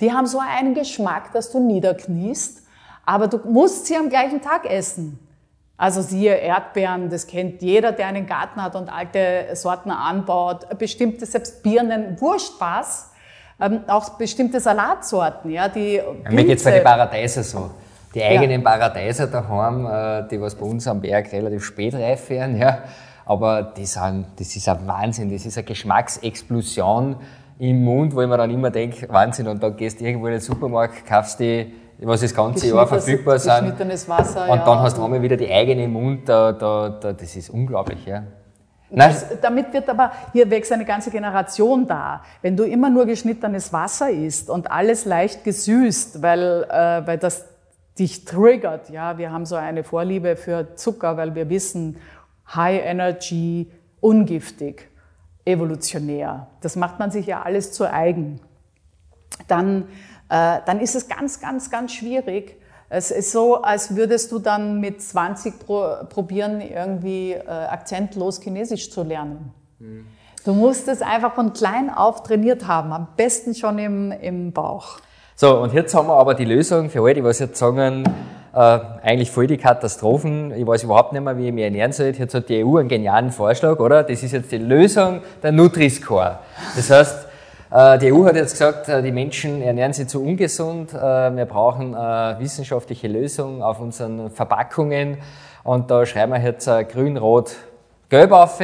Die 0.01 0.11
haben 0.11 0.27
so 0.27 0.39
einen 0.39 0.73
Geschmack, 0.73 1.31
dass 1.31 1.53
du 1.53 1.61
niederkniest, 1.61 2.63
aber 3.05 3.27
du 3.27 3.37
musst 3.49 3.87
sie 3.87 3.95
am 3.95 4.09
gleichen 4.09 4.41
Tag 4.41 4.65
essen. 4.65 5.19
Also 5.77 6.01
siehe 6.01 6.35
Erdbeeren, 6.35 7.09
das 7.09 7.25
kennt 7.25 7.61
jeder, 7.61 7.93
der 7.93 8.07
einen 8.07 8.27
Garten 8.27 8.61
hat 8.61 8.75
und 8.75 8.91
alte 8.91 9.47
Sorten 9.53 9.91
anbaut. 9.91 10.67
Bestimmte, 10.77 11.25
selbst 11.25 11.63
Birnen, 11.63 12.19
wurscht 12.19 12.59
was. 12.59 13.11
Ähm, 13.61 13.81
auch 13.87 14.09
bestimmte 14.11 14.59
Salatsorten, 14.59 15.51
ja, 15.51 15.67
die 15.67 15.95
ja, 15.95 16.31
Mir 16.31 16.45
geht's 16.45 16.63
bei 16.63 16.71
den 16.71 16.83
Paradeiser 16.83 17.43
so. 17.43 17.71
Die 18.13 18.23
eigenen 18.23 18.61
ja. 18.61 18.69
Paradeiser 18.69 19.27
daheim, 19.27 19.85
äh, 19.85 20.27
die 20.29 20.39
was 20.41 20.55
bei 20.55 20.65
uns 20.65 20.87
am 20.87 20.99
Berg 21.01 21.31
relativ 21.31 21.63
spät 21.63 21.93
reif 21.93 22.29
werden, 22.29 22.57
ja. 22.57 22.79
Aber 23.25 23.61
die 23.61 23.85
sind, 23.85 24.25
das 24.37 24.55
ist 24.55 24.67
ein 24.67 24.87
Wahnsinn, 24.87 25.31
das 25.31 25.45
ist 25.45 25.57
eine 25.57 25.65
Geschmacksexplosion 25.65 27.17
im 27.59 27.83
Mund, 27.83 28.15
wo 28.15 28.21
ich 28.21 28.27
mir 28.27 28.37
dann 28.37 28.49
immer 28.49 28.71
denke, 28.71 29.07
Wahnsinn, 29.09 29.47
und 29.47 29.61
da 29.61 29.69
gehst 29.69 29.99
du 29.99 30.05
irgendwo 30.05 30.27
in 30.27 30.33
den 30.33 30.41
Supermarkt, 30.41 31.05
kaufst 31.05 31.39
die 31.39 31.73
was 32.01 32.21
das 32.21 32.33
ganze 32.33 32.67
Jahr 32.67 32.87
verfügbar 32.87 33.39
sind. 33.39 33.53
Geschnittenes 33.61 34.07
Wasser, 34.07 34.43
Und 34.49 34.59
ja. 34.59 34.65
dann 34.65 34.79
hast 34.79 34.97
du 34.97 35.03
einmal 35.03 35.21
wieder 35.21 35.37
die 35.37 35.51
eigene 35.51 35.83
im 35.83 35.93
Mund, 35.93 36.27
da, 36.27 36.51
da, 36.53 36.89
da, 36.89 37.13
das 37.13 37.35
ist 37.35 37.49
unglaublich, 37.49 38.05
ja. 38.05 38.23
Das, 38.91 39.25
damit 39.41 39.71
wird 39.71 39.87
aber, 39.87 40.11
hier 40.33 40.49
wächst 40.49 40.71
eine 40.71 40.85
ganze 40.85 41.11
Generation 41.11 41.85
da. 41.85 42.23
Wenn 42.41 42.57
du 42.57 42.63
immer 42.63 42.89
nur 42.89 43.05
geschnittenes 43.05 43.71
Wasser 43.71 44.09
isst 44.09 44.49
und 44.49 44.71
alles 44.71 45.05
leicht 45.05 45.43
gesüßt, 45.43 46.23
weil, 46.23 46.65
äh, 46.69 47.05
weil 47.05 47.19
das 47.19 47.45
dich 47.99 48.25
triggert, 48.25 48.89
ja, 48.89 49.17
wir 49.17 49.31
haben 49.31 49.45
so 49.45 49.55
eine 49.55 49.83
Vorliebe 49.83 50.35
für 50.35 50.75
Zucker, 50.75 51.17
weil 51.17 51.35
wir 51.35 51.49
wissen, 51.49 51.97
High 52.55 52.83
Energy, 52.83 53.71
ungiftig, 53.99 54.89
evolutionär. 55.45 56.47
Das 56.61 56.75
macht 56.75 56.97
man 56.97 57.11
sich 57.11 57.27
ja 57.27 57.43
alles 57.43 57.71
zu 57.71 57.91
eigen. 57.91 58.39
Dann 59.47 59.85
dann 60.29 60.79
ist 60.79 60.95
es 60.95 61.07
ganz, 61.07 61.39
ganz, 61.39 61.69
ganz 61.69 61.93
schwierig. 61.93 62.59
Es 62.89 63.11
ist 63.11 63.31
so, 63.31 63.61
als 63.61 63.95
würdest 63.95 64.31
du 64.31 64.39
dann 64.39 64.79
mit 64.79 65.01
20 65.01 65.59
pro, 65.59 65.85
probieren, 66.09 66.59
irgendwie 66.61 67.33
äh, 67.33 67.47
akzentlos 67.47 68.41
Chinesisch 68.41 68.91
zu 68.91 69.03
lernen. 69.03 69.53
Mhm. 69.79 70.07
Du 70.45 70.53
musst 70.53 70.87
es 70.87 71.01
einfach 71.01 71.35
von 71.35 71.53
klein 71.53 71.89
auf 71.89 72.23
trainiert 72.23 72.67
haben, 72.67 72.91
am 72.91 73.09
besten 73.15 73.53
schon 73.53 73.77
im, 73.77 74.11
im 74.11 74.51
Bauch. 74.53 74.99
So, 75.35 75.57
und 75.59 75.73
jetzt 75.73 75.93
haben 75.93 76.07
wir 76.07 76.15
aber 76.15 76.33
die 76.33 76.45
Lösung 76.45 76.89
für 76.89 77.13
die 77.13 77.23
was 77.23 77.39
jetzt 77.39 77.59
sagen, 77.59 78.03
äh, 78.53 78.57
eigentlich 79.03 79.29
voll 79.29 79.47
die 79.47 79.57
Katastrophen, 79.57 80.51
ich 80.51 80.65
weiß 80.65 80.83
überhaupt 80.83 81.13
nicht 81.13 81.21
mehr, 81.21 81.37
wie 81.37 81.47
ich 81.47 81.53
mich 81.53 81.63
ernähren 81.63 81.91
soll. 81.91 82.07
Jetzt 82.07 82.33
hat 82.33 82.49
die 82.49 82.65
EU 82.65 82.77
einen 82.77 82.89
genialen 82.89 83.31
Vorschlag, 83.31 83.79
oder? 83.79 84.03
Das 84.03 84.23
ist 84.23 84.31
jetzt 84.31 84.51
die 84.51 84.57
Lösung 84.57 85.21
der 85.43 85.51
Nutri-Score. 85.51 86.39
Das 86.75 86.89
heißt, 86.89 87.25
äh, 87.25 87.28
die 87.71 88.11
EU 88.11 88.25
hat 88.25 88.35
jetzt 88.35 88.53
gesagt, 88.53 88.89
äh, 88.89 89.03
die 89.03 89.11
Menschen 89.11 89.61
ernähren 89.61 89.93
sich 89.93 90.07
zu 90.07 90.23
ungesund. 90.23 90.91
Äh, 90.91 90.97
wir 91.35 91.45
brauchen 91.45 91.93
wissenschaftliche 91.93 93.07
Lösungen 93.07 93.61
auf 93.61 93.79
unseren 93.79 94.31
Verpackungen. 94.31 95.17
Und 95.63 95.91
da 95.91 96.05
schreiben 96.05 96.33
wir 96.33 96.41
jetzt 96.41 96.67
grün, 96.91 97.17
rot, 97.17 97.55
gelb 98.09 98.31
auf. 98.31 98.59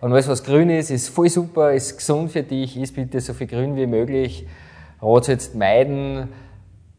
Und 0.00 0.12
alles, 0.12 0.26
was 0.28 0.42
grün 0.42 0.70
ist, 0.70 0.90
ist 0.90 1.10
voll 1.10 1.28
super, 1.28 1.72
ist 1.72 1.96
gesund 1.96 2.32
für 2.32 2.42
dich. 2.42 2.76
Ist 2.76 2.94
bitte 2.94 3.20
so 3.20 3.34
viel 3.34 3.46
grün 3.46 3.76
wie 3.76 3.86
möglich. 3.86 4.46
Rot 5.00 5.28
jetzt 5.28 5.54
meiden. 5.54 6.28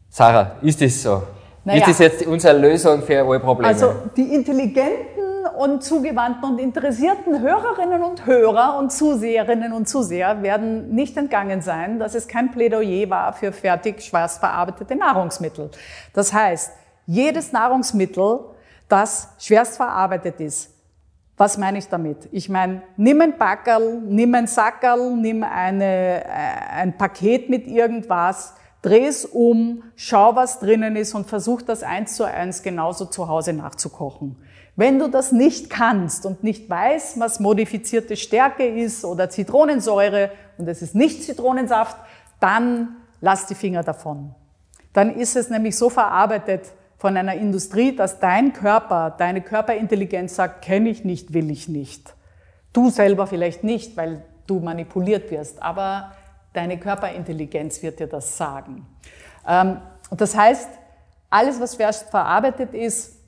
Sarah, 0.08 0.52
ist 0.62 0.80
das 0.80 1.02
so? 1.02 1.22
Naja, 1.64 1.80
ist 1.80 1.88
das 1.90 1.98
jetzt 1.98 2.26
unsere 2.26 2.58
Lösung 2.58 3.02
für 3.02 3.22
alle 3.22 3.38
Probleme? 3.38 3.68
Also 3.68 3.92
die 4.16 4.34
intelligenten 4.34 5.11
und 5.62 5.84
zugewandten 5.84 6.44
und 6.50 6.58
interessierten 6.58 7.40
Hörerinnen 7.40 8.02
und 8.02 8.26
Hörer 8.26 8.78
und 8.78 8.90
Zuseherinnen 8.90 9.72
und 9.72 9.88
Zuseher 9.88 10.42
werden 10.42 10.92
nicht 10.92 11.16
entgangen 11.16 11.62
sein, 11.62 12.00
dass 12.00 12.16
es 12.16 12.26
kein 12.26 12.50
Plädoyer 12.50 13.08
war 13.08 13.32
für 13.32 13.52
fertig 13.52 14.02
schwarz 14.02 14.38
verarbeitete 14.38 14.96
Nahrungsmittel. 14.96 15.70
Das 16.14 16.32
heißt, 16.32 16.72
jedes 17.06 17.52
Nahrungsmittel, 17.52 18.40
das 18.88 19.28
schwerst 19.38 19.76
verarbeitet 19.76 20.40
ist, 20.40 20.70
was 21.36 21.56
meine 21.56 21.78
ich 21.78 21.88
damit? 21.88 22.28
Ich 22.32 22.48
meine, 22.48 22.82
nimm 22.96 23.20
ein 23.20 23.38
Backerl, 23.38 24.00
nimm 24.04 24.34
ein 24.34 24.48
Sackerl, 24.48 25.16
nimm 25.16 25.44
eine, 25.44 26.24
äh, 26.24 26.28
ein 26.74 26.98
Paket 26.98 27.48
mit 27.48 27.68
irgendwas, 27.68 28.54
dreh 28.82 29.06
es 29.06 29.24
um, 29.24 29.84
schau, 29.94 30.34
was 30.34 30.58
drinnen 30.58 30.96
ist 30.96 31.14
und 31.14 31.28
versuch 31.28 31.62
das 31.62 31.84
eins 31.84 32.16
zu 32.16 32.24
eins 32.24 32.62
genauso 32.64 33.04
zu 33.04 33.28
Hause 33.28 33.52
nachzukochen. 33.52 34.36
Wenn 34.74 34.98
du 34.98 35.08
das 35.08 35.32
nicht 35.32 35.68
kannst 35.68 36.24
und 36.24 36.42
nicht 36.42 36.68
weißt, 36.68 37.20
was 37.20 37.40
modifizierte 37.40 38.16
Stärke 38.16 38.66
ist 38.66 39.04
oder 39.04 39.28
Zitronensäure 39.28 40.30
und 40.56 40.66
es 40.66 40.80
ist 40.80 40.94
nicht 40.94 41.22
Zitronensaft, 41.24 41.96
dann 42.40 42.96
lass 43.20 43.46
die 43.46 43.54
Finger 43.54 43.82
davon. 43.82 44.34
Dann 44.92 45.14
ist 45.14 45.36
es 45.36 45.50
nämlich 45.50 45.76
so 45.76 45.90
verarbeitet 45.90 46.72
von 46.96 47.16
einer 47.16 47.34
Industrie, 47.34 47.94
dass 47.94 48.18
dein 48.18 48.52
Körper, 48.52 49.14
deine 49.16 49.42
Körperintelligenz 49.42 50.36
sagt, 50.36 50.62
kenne 50.62 50.88
ich 50.88 51.04
nicht, 51.04 51.34
will 51.34 51.50
ich 51.50 51.68
nicht. 51.68 52.14
Du 52.72 52.90
selber 52.90 53.26
vielleicht 53.26 53.64
nicht, 53.64 53.96
weil 53.96 54.24
du 54.46 54.60
manipuliert 54.60 55.30
wirst, 55.30 55.62
aber 55.62 56.12
deine 56.52 56.78
Körperintelligenz 56.78 57.82
wird 57.82 58.00
dir 58.00 58.06
das 58.06 58.36
sagen. 58.36 58.86
Ähm, 59.46 59.78
das 60.10 60.36
heißt, 60.36 60.68
alles, 61.30 61.60
was 61.60 61.74
verarbeitet 61.74 62.74
ist, 62.74 63.21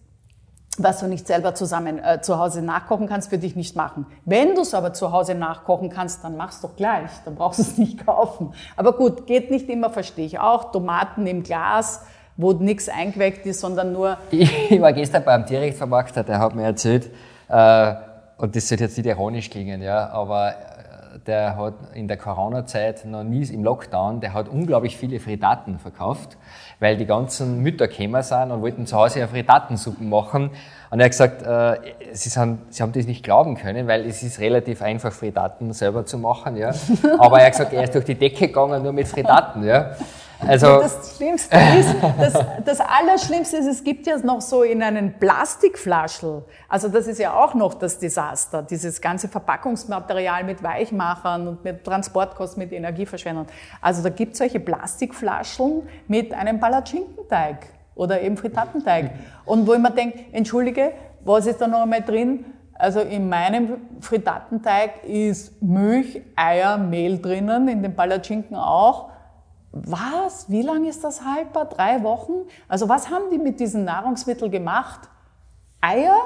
was 0.79 1.01
du 1.01 1.07
nicht 1.07 1.27
selber 1.27 1.55
zusammen 1.55 1.99
äh, 1.99 2.21
zu 2.21 2.39
Hause 2.39 2.63
nachkochen 2.63 3.07
kannst, 3.07 3.31
würde 3.31 3.47
ich 3.47 3.57
nicht 3.57 3.77
machen. 3.77 4.07
Wenn 4.25 4.55
du 4.55 4.63
es 4.63 4.75
aber 4.75 4.93
zu 4.93 5.13
Hause 5.13 5.35
nachkochen 5.35 5.91
kannst, 5.91 6.25
dann 6.25 6.37
mach's 6.37 6.61
doch 6.61 6.77
gleich. 6.77 7.11
Dann 7.25 7.37
brauchst 7.37 7.59
du 7.59 7.63
es 7.63 7.79
nicht 7.79 8.05
kaufen. 8.05 8.53
Aber 8.77 8.93
gut, 8.93 9.27
geht 9.27 9.51
nicht 9.51 9.69
immer, 9.69 9.91
verstehe 9.91 10.27
ich 10.27 10.39
auch. 10.39 10.73
Tomaten 10.73 11.27
im 11.27 11.43
Glas, 11.43 12.03
wo 12.37 12.53
nichts 12.53 12.89
eingeweckt 12.89 13.47
ist, 13.47 13.61
sondern 13.61 13.93
nur. 13.93 14.19
Ich 14.31 14.81
war 14.81 14.93
gestern 14.93 15.25
beim 15.25 15.45
Direktvermarkter, 15.47 16.25
der 16.25 16.39
hat 16.39 16.55
mir 16.55 16.65
erzählt, 16.65 17.11
äh, 17.49 17.95
und 18.37 18.57
das 18.57 18.69
sollte 18.69 18.85
jetzt 18.85 18.97
nicht 18.97 19.07
ironisch 19.07 19.49
klingen, 19.49 19.81
ja, 19.81 20.09
aber 20.09 20.55
der 21.27 21.57
hat 21.57 21.75
in 21.95 22.09
der 22.09 22.17
Corona-Zeit 22.17 23.05
noch 23.05 23.25
nie 23.25 23.45
im 23.45 23.65
Lockdown, 23.65 24.21
der 24.21 24.33
hat 24.33 24.49
unglaublich 24.49 24.97
viele 24.97 25.21
Frittaten 25.21 25.79
verkauft 25.79 26.37
weil 26.81 26.97
die 26.97 27.07
ganzen 27.07 27.63
Mütter 27.63 27.89
gekommen 27.89 28.23
sind 28.23 28.51
und 28.51 28.63
wollten 28.63 28.87
zu 28.87 28.97
Hause 28.97 29.21
eine 29.21 29.29
Frittatensuppen 29.29 30.09
machen. 30.09 30.51
Und 30.91 31.01
er 31.01 31.07
hat 31.07 31.13
gesagt, 31.13 31.43
äh, 31.43 31.77
sie, 32.13 32.29
sind, 32.29 32.59
sie 32.69 32.83
haben 32.83 32.93
das 32.93 33.07
nicht 33.07 33.25
glauben 33.25 33.57
können, 33.57 33.87
weil 33.89 34.07
es 34.07 34.23
ist 34.23 34.39
relativ 34.39 34.83
einfach, 34.83 35.13
Frittaten 35.13 35.73
selber 35.73 36.05
zu 36.07 36.19
machen. 36.19 36.57
Ja. 36.57 36.73
Aber 37.19 37.39
er 37.39 37.47
hat 37.47 37.53
gesagt, 37.53 37.73
er 37.73 37.85
ist 37.85 37.95
durch 37.95 38.05
die 38.05 38.15
Decke 38.15 38.49
gegangen 38.49 38.83
nur 38.83 38.93
mit 38.93 39.09
Frittaten. 39.09 39.65
Ja. 39.65 39.97
Also, 40.41 40.67
das 40.81 41.17
Schlimmste 41.17 41.57
ist, 41.79 41.95
das, 42.19 42.45
das 42.65 42.81
Allerschlimmste 42.81 43.57
ist, 43.57 43.67
es 43.67 43.85
gibt 43.85 44.07
ja 44.07 44.19
noch 44.19 44.41
so 44.41 44.63
in 44.63 44.83
einen 44.83 45.19
Plastikflaschel, 45.19 46.45
also 46.69 46.89
das 46.89 47.07
ist 47.07 47.19
ja 47.19 47.35
auch 47.35 47.55
noch 47.55 47.75
das 47.75 47.99
Desaster, 47.99 48.63
dieses 48.63 49.01
ganze 49.01 49.29
Verpackungsmaterial 49.29 50.45
mit 50.45 50.63
Weichmachern 50.63 51.49
und 51.49 51.65
mit 51.65 51.85
Transportkosten, 51.85 52.63
mit 52.63 52.73
Energieverschwendung. 52.73 53.47
Also 53.81 54.03
da 54.03 54.09
gibt 54.09 54.33
es 54.33 54.39
solche 54.39 54.61
Plastikflascheln 54.61 55.89
mit 56.09 56.35
einem 56.35 56.61
Palatschinkenteig 56.61 57.67
oder 57.95 58.21
eben 58.21 58.37
Frittatenteig. 58.37 59.13
Und 59.45 59.67
wo 59.67 59.75
ich 59.75 59.79
mir 59.79 59.93
denke, 59.93 60.19
entschuldige, 60.33 60.93
was 61.25 61.47
ist 61.47 61.61
da 61.61 61.67
noch 61.67 61.83
einmal 61.83 62.03
drin? 62.03 62.45
Also 62.75 63.01
in 63.01 63.29
meinem 63.29 63.77
Frittatenteig 64.01 65.05
ist 65.05 65.63
Milch, 65.63 66.23
Eier, 66.35 66.77
Mehl 66.77 67.21
drinnen, 67.21 67.69
in 67.69 67.83
den 67.83 67.95
Palatschinken 67.95 68.57
auch 68.57 69.14
was? 69.75 70.51
Wie 70.51 70.63
lange 70.63 70.89
ist 70.89 71.03
das 71.03 71.25
haltbar? 71.25 71.67
Drei 71.67 72.03
Wochen? 72.03 72.33
Also 72.69 72.89
was 72.89 73.11
haben 73.11 73.25
die 73.33 73.39
mit 73.39 73.59
diesen 73.59 73.85
Nahrungsmitteln 73.85 74.51
gemacht? 74.51 75.01
Eier, 75.81 76.17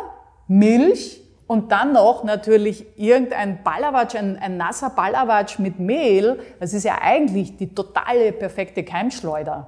Milch 0.46 1.22
und 1.46 1.72
dann 1.72 1.94
noch 1.94 2.24
natürlich 2.24 2.86
irgendein 2.98 3.62
Ballerwatsch, 3.62 4.14
ein, 4.14 4.36
ein 4.36 4.58
nasser 4.58 4.90
Ballerwatsch 4.90 5.58
mit 5.58 5.78
Mehl. 5.78 6.38
Das 6.60 6.74
ist 6.74 6.84
ja 6.84 6.98
eigentlich 7.00 7.56
die 7.56 7.74
totale 7.74 8.32
perfekte 8.32 8.84
Keimschleuder. 8.84 9.66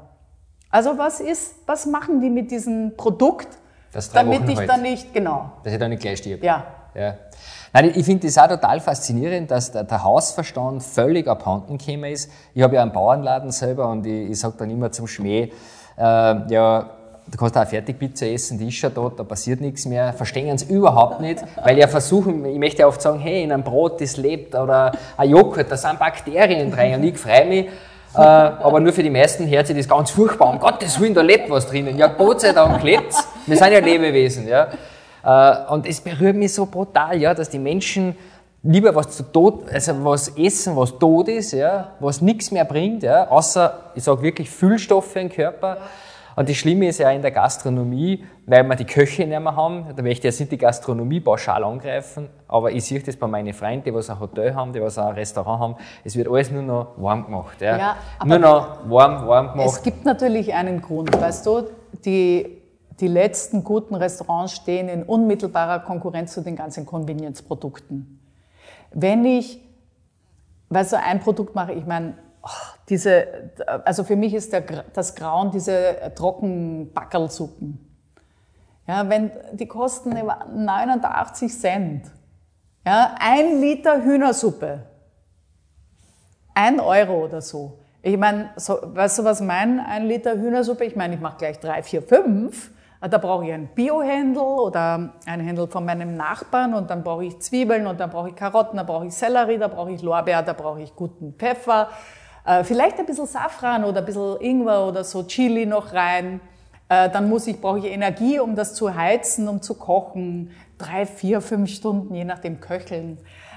Also 0.69 0.99
was 0.99 1.21
ist, 1.21 1.55
was 1.67 1.87
machen 1.87 2.21
die 2.21 2.31
mit 2.31 2.51
diesem 2.51 2.97
Produkt, 2.97 3.49
damit 4.13 4.43
Wochen 4.43 4.51
ich 4.51 4.59
halt. 4.59 4.69
dann 4.69 4.83
nicht, 4.83 5.13
genau. 5.15 5.53
Dass 5.65 5.73
ich 5.73 5.79
dann 5.79 5.91
nicht 5.91 6.03
gleich 6.03 6.19
stirb. 6.19 6.45
Ja. 6.45 6.65
ja. 6.95 7.17
Nein, 7.73 7.93
ich 7.95 8.05
finde 8.05 8.27
das 8.27 8.37
auch 8.37 8.49
total 8.49 8.81
faszinierend, 8.81 9.51
dass 9.51 9.71
der, 9.71 9.85
der 9.85 10.03
Hausverstand 10.03 10.83
völlig 10.83 11.29
abhanden 11.29 11.79
gekommen 11.79 12.13
ist. 12.13 12.31
Ich 12.53 12.63
habe 12.63 12.75
ja 12.75 12.83
einen 12.83 12.93
Bauernladen 12.93 13.53
selber 13.53 13.89
und 13.89 14.05
ich, 14.07 14.31
ich 14.31 14.41
sage 14.41 14.55
dann 14.59 14.71
immer 14.71 14.91
zum 14.91 15.07
Schmäh, 15.07 15.51
äh, 15.97 16.03
ja, 16.03 16.91
du 17.31 17.39
kannst 17.39 17.57
auch 17.57 17.67
Fertigpizza 17.67 18.27
essen, 18.27 18.59
die 18.59 18.69
ist 18.69 18.75
schon 18.75 18.93
dort, 18.93 19.21
da 19.21 19.23
passiert 19.23 19.61
nichts 19.61 19.87
mehr. 19.87 20.13
Verstehen 20.13 20.55
es 20.55 20.65
überhaupt 20.65 21.21
nicht, 21.21 21.45
weil 21.63 21.79
ja 21.79 21.87
versuchen, 21.87 22.45
ich 22.45 22.59
möchte 22.59 22.81
ja 22.81 22.89
oft 22.89 23.01
sagen, 23.01 23.21
hey, 23.21 23.45
in 23.45 23.53
einem 23.53 23.63
Brot, 23.63 24.01
das 24.01 24.17
lebt, 24.17 24.55
oder 24.55 24.93
ein 25.17 25.31
Joghurt, 25.31 25.71
da 25.71 25.77
sind 25.77 25.99
Bakterien 25.99 26.73
drin 26.73 26.95
und 26.95 27.05
ich 27.05 27.19
freue 27.19 27.47
mich, 27.47 27.67
äh, 28.15 28.19
aber 28.19 28.81
nur 28.81 28.93
für 28.93 29.05
die 29.05 29.11
meisten 29.11 29.49
hört 29.49 29.69
sich 29.69 29.77
das 29.77 29.89
ganz 29.89 30.11
furchtbar. 30.11 30.51
Um 30.51 30.59
Gottes 30.59 30.99
Willen, 30.99 31.15
da 31.15 31.21
lebt 31.21 31.49
was 31.49 31.69
drinnen. 31.69 31.97
Ja, 31.97 32.09
Gott 32.09 32.41
sei 32.41 32.53
Dank 32.53 32.83
lebt 32.83 33.15
Wir 33.47 33.57
sind 33.57 33.73
ja 33.73 33.79
Lebewesen. 33.79 34.49
Ja. 34.49 34.67
Äh, 35.25 35.73
und 35.73 35.87
es 35.87 36.01
berührt 36.01 36.37
mich 36.37 36.55
so 36.55 36.67
brutal, 36.67 37.17
ja, 37.21 37.35
dass 37.35 37.51
die 37.51 37.59
Menschen 37.59 38.15
lieber 38.63 38.95
was 38.95 39.11
zu 39.17 39.23
tot, 39.23 39.71
also 39.73 40.05
was 40.05 40.29
essen, 40.37 40.77
was 40.77 40.99
tot 40.99 41.29
ist, 41.29 41.53
ja, 41.53 41.93
was 42.01 42.21
nichts 42.21 42.51
mehr 42.51 42.65
bringt, 42.65 43.03
ja, 43.03 43.29
außer, 43.29 43.93
ich 43.95 44.05
sage 44.05 44.23
wirklich, 44.23 44.51
Füllstoffe 44.51 45.17
im 45.17 45.31
Körper. 45.31 45.79
Und 46.37 46.49
das 46.49 46.57
Schlimme 46.57 46.89
ist 46.89 46.99
ja 46.99 47.11
in 47.11 47.23
der 47.23 47.33
Gastronomie, 47.33 48.25
weil 48.47 48.63
wir 48.63 48.77
die 48.77 48.85
Köche 48.85 49.27
nicht 49.27 49.41
mehr 49.41 49.57
haben, 49.57 49.87
da 49.95 50.03
möchte 50.03 50.29
ich 50.29 50.35
ja 50.35 50.43
nicht 50.43 50.53
die 50.53 50.59
Gastronomie 50.59 51.21
pauschal 51.21 51.65
angreifen, 51.65 52.29
aber 52.49 52.71
ich 52.71 52.85
sehe 52.85 53.01
das 53.01 53.17
bei 53.17 53.27
meinen 53.27 53.53
Freunden, 53.53 53.85
die 53.85 53.95
was 53.95 54.09
ein 54.11 54.21
Hotel 54.21 54.55
haben, 54.55 54.73
die 54.73 54.81
was 54.81 54.97
ein 54.97 55.13
Restaurant 55.15 55.61
haben, 55.61 55.77
es 56.05 56.17
wird 56.17 56.29
alles 56.29 56.51
nur 56.51 56.63
noch 56.63 56.89
warm 56.97 57.25
gemacht. 57.25 57.61
Ja. 57.61 57.77
ja 57.77 57.97
nur 58.25 58.39
noch 58.39 58.89
warm, 58.89 59.27
warm 59.27 59.53
gemacht. 59.53 59.69
Es 59.69 59.83
gibt 59.83 60.05
natürlich 60.05 60.55
einen 60.55 60.81
Grund, 60.81 61.21
weißt 61.21 61.45
du, 61.47 61.65
die, 62.05 62.60
die 63.01 63.09
letzten 63.09 63.65
guten 63.65 63.95
Restaurants 63.95 64.53
stehen 64.53 64.89
in 64.89 65.03
unmittelbarer 65.03 65.81
Konkurrenz 65.81 66.35
zu 66.35 66.43
den 66.43 66.57
ganzen 66.57 66.85
Convenience-Produkten. 66.87 68.21
Wenn 68.93 69.25
ich, 69.25 69.61
weißt 70.69 70.93
du, 70.93 70.99
ein 70.99 71.21
Produkt 71.21 71.55
mache, 71.55 71.73
ich 71.73 71.87
meine, 71.87 72.15
oh, 72.43 72.49
diese, 72.89 73.53
also 73.85 74.05
für 74.05 74.17
mich 74.17 74.35
ist 74.35 74.53
der, 74.53 74.63
das 74.93 75.15
Grauen 75.15 75.51
diese 75.51 76.13
Trockenbackerlsuppen. 76.15 77.87
Ja, 78.87 79.09
wenn, 79.09 79.31
die 79.53 79.67
kosten 79.67 80.11
89 80.11 81.59
Cent. 81.59 82.11
Ja, 82.85 83.15
ein 83.21 83.61
Liter 83.61 84.03
Hühnersuppe. 84.03 84.87
Ein 86.55 86.81
Euro 86.81 87.25
oder 87.25 87.41
so. 87.41 87.79
Ich 88.03 88.17
meine, 88.17 88.51
so, 88.57 88.79
weißt 88.83 89.21
du, 89.21 89.25
was 89.25 89.41
mein 89.41 89.79
ein 89.79 90.07
Liter 90.07 90.33
Hühnersuppe? 90.33 90.85
Ich 90.85 90.97
meine, 90.97 91.15
ich 91.15 91.21
mache 91.21 91.39
gleich 91.39 91.61
drei, 91.61 91.83
vier, 91.83 92.03
fünf. 92.03 92.73
Da 93.01 93.17
brauche 93.17 93.47
ich 93.47 93.53
ein 93.53 93.69
Biohändel 93.75 94.43
oder 94.43 95.15
ein 95.25 95.41
Händel 95.41 95.69
von 95.69 95.87
meinem 95.87 96.17
Nachbarn 96.17 96.75
und 96.75 96.91
dann 96.91 97.03
brauche 97.03 97.25
ich 97.25 97.41
Zwiebeln 97.41 97.87
und 97.87 97.99
dann 97.99 98.11
brauche 98.11 98.29
ich 98.29 98.37
Karotten, 98.37 98.77
da 98.77 98.83
brauche 98.83 99.07
ich 99.07 99.15
Sellerie, 99.15 99.57
da 99.57 99.69
brauche 99.69 99.91
ich 99.91 100.03
Lorbeer, 100.03 100.43
da 100.43 100.53
brauche 100.53 100.83
ich 100.83 100.95
guten 100.95 101.33
Pfeffer, 101.33 101.89
äh, 102.45 102.63
vielleicht 102.63 102.99
ein 102.99 103.07
bisschen 103.07 103.25
Safran 103.25 103.85
oder 103.85 104.01
ein 104.01 104.05
bisschen 104.05 104.39
Ingwer 104.41 104.87
oder 104.87 105.05
so 105.05 105.23
Chili 105.23 105.65
noch 105.65 105.95
rein. 105.95 106.43
Äh, 106.91 107.09
dann 107.09 107.31
muss 107.31 107.47
ich, 107.47 107.59
brauche 107.59 107.79
ich 107.79 107.87
Energie, 107.87 108.39
um 108.39 108.55
das 108.55 108.75
zu 108.75 108.95
heizen, 108.95 109.49
um 109.49 109.63
zu 109.63 109.75
kochen. 109.75 110.51
Drei, 110.77 111.07
vier, 111.07 111.41
fünf 111.41 111.71
Stunden, 111.71 112.15
je 112.15 112.25
nachdem 112.25 112.61
köcheln. 112.61 113.17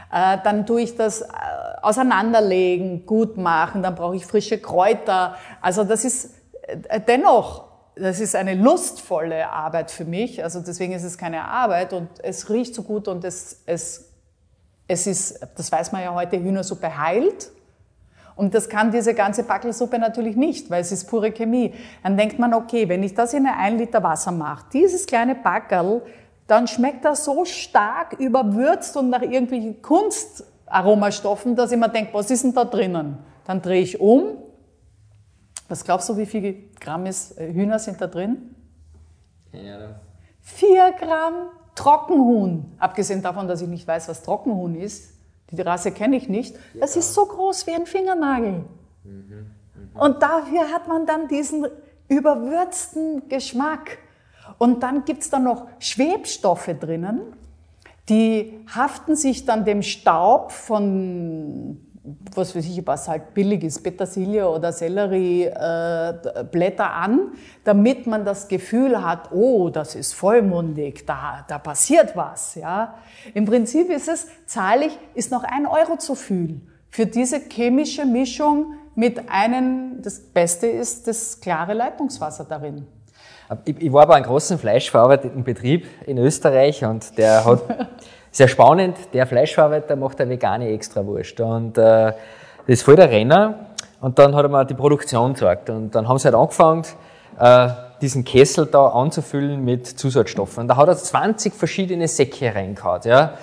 Äh, 0.10 0.38
dann 0.44 0.66
tue 0.66 0.82
ich 0.82 0.96
das 0.96 1.28
auseinanderlegen, 1.82 3.06
gut 3.06 3.36
machen. 3.36 3.84
Dann 3.84 3.96
brauche 3.96 4.16
ich 4.16 4.26
frische 4.26 4.58
Kräuter. 4.58 5.36
Also 5.60 5.84
das 5.84 6.06
ist 6.06 6.36
dennoch 7.08 7.73
das 7.96 8.20
ist 8.20 8.36
eine 8.36 8.56
lustvolle 8.56 9.50
Arbeit 9.50 9.92
für 9.92 10.06
mich. 10.06 10.44
Also 10.44 10.60
deswegen 10.62 10.94
ist 10.94 11.04
es 11.04 11.18
keine 11.18 11.44
Arbeit 11.46 11.94
und 11.94 12.10
es 12.24 12.50
riecht 12.50 12.74
so 12.74 12.84
gut 12.84 13.08
und 13.08 13.24
es, 13.24 13.62
es, 13.66 14.10
es 14.88 15.08
ist, 15.08 15.40
das 15.56 15.72
weiß 15.72 15.92
man 15.92 16.02
ja 16.02 16.14
heute, 16.14 16.42
Hühnersuppe 16.42 16.98
heilt. 16.98 17.52
Und 18.36 18.56
das 18.56 18.68
kann 18.68 18.92
diese 18.92 19.14
ganze 19.14 19.44
Backelsuppe 19.44 20.00
natürlich 20.00 20.36
nicht, 20.36 20.72
weil 20.72 20.82
es 20.82 20.92
ist 20.92 21.06
pure 21.06 21.32
Chemie. 21.32 21.74
Dann 22.02 22.18
denkt 22.18 22.40
man, 22.40 22.56
okay, 22.56 22.90
wenn 22.90 23.04
ich 23.04 23.14
das 23.14 23.34
in 23.34 23.46
ein 23.46 23.78
Liter 23.78 24.02
Wasser 24.02 24.32
mache, 24.32 24.66
dieses 24.74 25.06
kleine 25.06 25.36
Backel, 25.36 26.02
dann 26.48 26.68
schmeckt 26.68 27.06
das 27.06 27.26
so 27.26 27.46
stark 27.46 28.14
überwürzt 28.20 28.98
und 28.98 29.12
nach 29.12 29.22
irgendwelchen 29.22 29.84
Kunstaromastoffen, 29.84 31.56
dass 31.56 31.72
ich 31.72 31.78
mir 31.78 31.90
denke, 31.90 32.14
was 32.14 32.32
ist 32.32 32.44
denn 32.44 32.54
da 32.56 32.66
drinnen? 32.66 33.20
Dann 33.46 33.62
drehe 33.62 33.82
ich 33.82 34.00
um 34.02 34.38
was 35.68 35.84
glaubst 35.84 36.10
du, 36.10 36.18
wie 36.18 36.26
viel 36.26 36.70
Gramm 36.80 37.06
ist, 37.06 37.38
äh, 37.38 37.52
Hühner 37.52 37.80
sind 37.80 38.02
da 38.02 38.08
drin? 38.08 38.56
Keine 39.52 39.76
Ahnung. 39.76 39.96
Vier 40.42 40.94
Gramm 41.00 41.50
Trockenhuhn. 41.76 42.66
Abgesehen 42.80 43.22
davon, 43.22 43.48
dass 43.48 43.62
ich 43.62 43.68
nicht 43.68 43.88
weiß, 43.88 44.08
was 44.08 44.24
Trockenhuhn 44.24 44.76
ist. 44.76 45.14
Die 45.52 45.62
Rasse 45.62 45.92
kenne 45.92 46.16
ich 46.16 46.30
nicht. 46.30 46.56
Das 46.80 46.96
ist 46.96 47.14
so 47.14 47.26
groß 47.26 47.68
wie 47.68 47.72
ein 47.72 47.86
Fingernagel. 47.86 48.64
Mhm, 49.04 49.12
mhm. 49.12 50.00
Und 50.00 50.22
dafür 50.22 50.72
hat 50.72 50.88
man 50.88 51.06
dann 51.06 51.28
diesen 51.28 51.68
überwürzten 52.08 53.30
Geschmack. 53.30 54.00
Und 54.58 54.84
dann 54.84 55.06
gibt 55.06 55.24
es 55.24 55.30
da 55.30 55.40
noch 55.40 55.68
Schwebstoffe 55.80 56.70
drinnen, 56.80 57.22
die 58.10 58.66
haften 58.74 59.16
sich 59.16 59.46
dann 59.46 59.64
dem 59.64 59.82
Staub 59.82 60.52
von 60.52 61.80
was 62.36 62.56
weiß 62.56 62.66
ich, 62.66 62.86
was 62.86 63.08
halt 63.08 63.34
billig 63.34 63.64
ist, 63.64 63.82
Petersilie 63.82 64.50
oder 64.50 64.74
Sellerieblätter 64.74 66.84
äh, 66.84 66.88
an, 66.88 67.32
damit 67.64 68.08
man 68.08 68.26
das 68.26 68.48
Gefühl 68.48 69.02
hat, 69.02 69.32
oh, 69.32 69.70
das 69.70 69.96
ist 69.96 70.14
vollmundig, 70.14 71.06
da, 71.06 71.46
da 71.48 71.60
passiert 71.60 72.16
was. 72.16 72.56
Ja? 72.56 72.96
Im 73.34 73.46
Prinzip 73.46 73.90
ist 73.90 74.10
es, 74.10 74.28
zahle 74.46 74.88
ich, 74.88 74.98
ist 75.14 75.32
noch 75.32 75.44
ein 75.44 75.66
Euro 75.66 75.98
zu 75.98 76.16
viel 76.16 76.62
für 76.94 77.08
diese 77.08 77.42
chemische 77.50 78.06
Mischung 78.06 78.76
mit 78.94 79.28
einem, 79.28 80.04
das 80.04 80.20
Beste 80.20 80.68
ist 80.68 81.08
das 81.08 81.42
klare 81.42 81.74
Leitungswasser 81.74 82.46
darin. 82.48 82.86
Ich, 83.66 83.82
ich 83.82 83.92
war 83.92 84.06
bei 84.06 84.14
einem 84.14 84.26
großen 84.26 84.60
fleischverarbeitenden 84.60 85.44
Betrieb 85.44 85.88
in 86.06 86.20
Österreich 86.20 86.86
und 86.86 87.18
der 87.18 87.46
hat 87.46 87.64
Sehr 88.34 88.48
spannend, 88.48 88.98
der 89.14 89.28
Fleischverarbeiter 89.28 89.96
macht 89.96 90.20
eine 90.20 90.32
vegane 90.32 90.70
Extrawurst. 90.70 91.40
Und 91.40 91.78
äh, 91.78 91.82
das 91.82 92.16
ist 92.66 92.82
voll 92.82 92.96
der 92.96 93.12
Renner. 93.12 93.68
Und 94.02 94.18
dann 94.18 94.34
hat 94.36 94.44
er 94.44 94.50
mir 94.50 94.66
die 94.66 94.74
Produktion 94.74 95.36
gezeigt. 95.36 95.70
Und 95.70 95.94
dann 95.94 96.08
haben 96.08 96.18
sie 96.18 96.26
halt 96.26 96.36
angefangen, 96.36 96.82
äh, 97.40 97.70
diesen 98.02 98.24
Kessel 98.24 98.66
da 98.66 98.88
anzufüllen 98.88 99.64
mit 99.64 99.86
Zusatzstoffen. 99.86 100.62
Und 100.62 100.68
da 100.68 100.78
hat 100.78 100.88
er 100.88 100.98
20 100.98 101.54
verschiedene 101.54 102.08
Säcke 102.08 102.56
reingehauen. 102.56 103.02
Ja. 103.04 103.36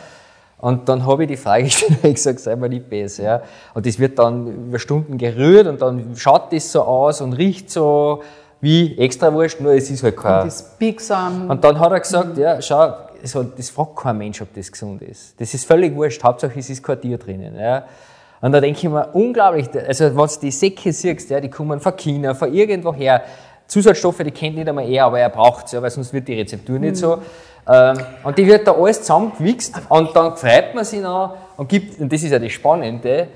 Und 0.58 0.88
dann 0.88 1.06
habe 1.06 1.22
ich 1.22 1.28
die 1.28 1.36
Frage 1.36 1.62
gestellt, 1.66 2.00
ich 2.02 2.14
gesagt, 2.14 2.40
sei 2.40 2.56
mal 2.56 2.68
lieb 2.68 2.90
besser. 2.90 3.22
Ja. 3.22 3.42
Und 3.74 3.86
das 3.86 3.96
wird 4.00 4.18
dann 4.18 4.66
über 4.66 4.80
Stunden 4.80 5.18
gerührt 5.18 5.68
und 5.68 5.80
dann 5.80 6.16
schaut 6.16 6.52
das 6.52 6.72
so 6.72 6.82
aus 6.82 7.20
und 7.20 7.34
riecht 7.34 7.70
so 7.70 8.24
wie 8.60 8.98
Extrawurst, 8.98 9.60
nur 9.60 9.72
es 9.72 9.88
ist 9.88 10.02
halt 10.02 10.16
kein... 10.16 10.40
Und 10.40 10.46
das 10.48 10.76
biegsam. 10.76 11.48
Und 11.48 11.62
dann 11.62 11.78
hat 11.78 11.92
er 11.92 12.00
gesagt, 12.00 12.36
ja, 12.36 12.60
schau, 12.60 12.92
so, 13.24 13.42
das 13.42 13.70
fragt 13.70 13.96
kein 13.96 14.18
Mensch, 14.18 14.40
ob 14.40 14.52
das 14.54 14.70
gesund 14.70 15.02
ist. 15.02 15.40
Das 15.40 15.52
ist 15.54 15.64
völlig 15.64 15.94
wurscht. 15.94 16.22
Hauptsache 16.22 16.58
es 16.58 16.70
ist 16.70 16.82
kein 16.82 17.00
Tier 17.00 17.18
drinnen. 17.18 17.54
Ja. 17.58 17.84
Und 18.40 18.52
da 18.52 18.60
denke 18.60 18.78
ich 18.78 18.88
mir, 18.88 19.08
unglaublich, 19.12 19.68
also 19.86 20.04
wenn 20.06 20.16
du 20.16 20.40
die 20.42 20.50
Säcke 20.50 20.92
siehst, 20.92 21.30
ja, 21.30 21.40
die 21.40 21.50
kommen 21.50 21.78
von 21.80 21.96
China, 21.96 22.34
von 22.34 22.52
irgendwo 22.52 22.94
her. 22.94 23.22
Zusatzstoffe, 23.66 24.18
die 24.18 24.30
kennt 24.30 24.56
nicht 24.56 24.68
einmal 24.68 24.88
er, 24.88 25.04
aber 25.04 25.20
er 25.20 25.28
braucht 25.28 25.68
sie, 25.68 25.76
ja, 25.76 25.82
weil 25.82 25.90
sonst 25.90 26.12
wird 26.12 26.26
die 26.26 26.34
Rezeptur 26.34 26.78
nicht 26.78 26.96
so. 26.96 27.18
Ähm, 27.68 27.98
und 28.24 28.36
die 28.36 28.46
wird 28.46 28.66
da 28.66 28.72
alles 28.72 29.02
zusammengewichst 29.02 29.74
und 29.88 30.16
dann 30.16 30.36
freut 30.36 30.74
man 30.74 30.84
sich 30.84 31.00
noch 31.00 31.36
und 31.56 31.68
gibt, 31.68 32.00
und 32.00 32.12
das 32.12 32.22
ist 32.22 32.32
ja 32.32 32.38
das 32.38 32.50
Spannende, 32.50 33.28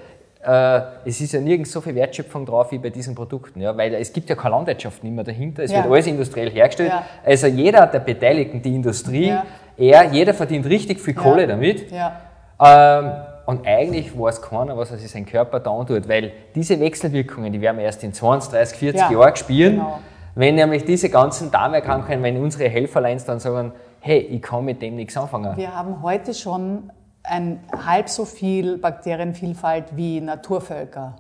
es 0.47 1.21
ist 1.21 1.33
ja 1.33 1.41
nirgends 1.41 1.73
so 1.73 1.81
viel 1.81 1.95
Wertschöpfung 1.95 2.45
drauf 2.45 2.71
wie 2.73 2.79
bei 2.79 2.91
diesen 2.91 3.15
Produkten, 3.15 3.61
ja, 3.61 3.77
weil 3.77 3.95
es 3.95 4.13
gibt 4.13 4.29
ja 4.29 4.37
keine 4.37 4.55
Landwirtschaft 4.57 5.03
nicht 5.03 5.15
mehr 5.15 5.25
dahinter, 5.25 5.63
es 5.63 5.73
ja. 5.73 5.79
wird 5.79 5.93
alles 5.93 6.07
industriell 6.07 6.51
hergestellt. 6.51 6.91
Ja. 6.91 7.05
Also 7.25 7.47
jeder 7.47 7.87
der 7.87 8.01
Beteiligten, 8.01 8.61
die 8.61 8.75
Industrie, 8.75 9.29
ja. 9.29 9.45
er, 9.77 10.05
jeder 10.13 10.35
verdient 10.35 10.67
richtig 10.67 11.01
viel 11.01 11.15
Kohle 11.15 11.47
damit. 11.47 11.87
Ähm, 12.61 13.11
und 13.47 13.67
eigentlich 13.67 14.19
weiß 14.19 14.41
keiner, 14.41 14.77
was 14.77 14.91
er 14.91 14.99
sich 14.99 15.11
sein 15.11 15.27
Körper 15.27 15.61
da 15.61 15.85
tut, 15.85 16.09
weil 16.09 16.33
diese 16.55 16.81
Wechselwirkungen, 16.81 17.53
die 17.53 17.61
werden 17.61 17.77
wir 17.77 17.85
erst 17.85 18.03
in 18.03 18.13
20, 18.13 18.53
30, 18.53 18.79
40 18.79 19.11
Jahren 19.11 19.37
spüren. 19.37 19.75
Genau. 19.75 20.01
Wenn 20.35 20.57
nämlich 20.57 20.85
diese 20.85 21.11
ganzen 21.11 21.51
Darmerkrankungen, 21.51 22.23
wenn 22.23 22.43
unsere 22.43 22.69
Helferleins 22.69 23.25
dann 23.25 23.39
sagen, 23.39 23.73
hey, 24.01 24.19
ich 24.19 24.43
kann 24.43 24.65
mit 24.65 24.83
dem 24.83 24.97
nichts 24.97 25.17
anfangen. 25.17 25.57
Wir 25.57 25.75
haben 25.75 26.03
heute 26.03 26.35
schon 26.35 26.91
ein 27.25 27.61
halb 27.85 28.09
so 28.09 28.25
viel 28.25 28.79
Bakterienvielfalt 28.79 29.97
wie 29.97 30.21
Naturvölker, 30.21 31.17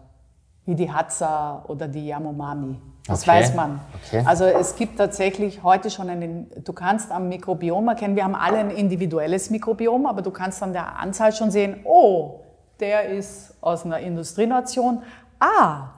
wie 0.67 0.75
die 0.75 0.93
Hadza 0.93 1.65
oder 1.67 1.89
die 1.89 2.07
Yanomami. 2.07 2.81
Das 3.07 3.23
okay. 3.23 3.33
weiß 3.33 3.55
man. 3.55 3.81
Okay. 4.07 4.23
Also 4.25 4.45
es 4.45 4.77
gibt 4.77 4.97
tatsächlich 4.99 5.63
heute 5.63 5.91
schon 5.91 6.09
einen, 6.09 6.51
du 6.65 6.73
kannst 6.73 7.11
am 7.11 7.29
Mikrobiom 7.29 7.89
erkennen, 7.89 8.17
wir 8.17 8.25
haben 8.25 8.35
alle 8.35 8.59
ein 8.59 8.71
individuelles 8.71 9.51
Mikrobiom, 9.51 10.07
aber 10.07 10.23
du 10.23 10.31
kannst 10.31 10.63
an 10.63 10.73
der 10.73 10.99
Anzahl 10.99 11.33
schon 11.33 11.51
sehen, 11.51 11.81
oh, 11.85 12.41
der 12.81 13.09
ist 13.09 13.55
aus 13.61 13.85
einer 13.85 13.99
Industrienation. 13.99 15.03
Ah, 15.39 15.89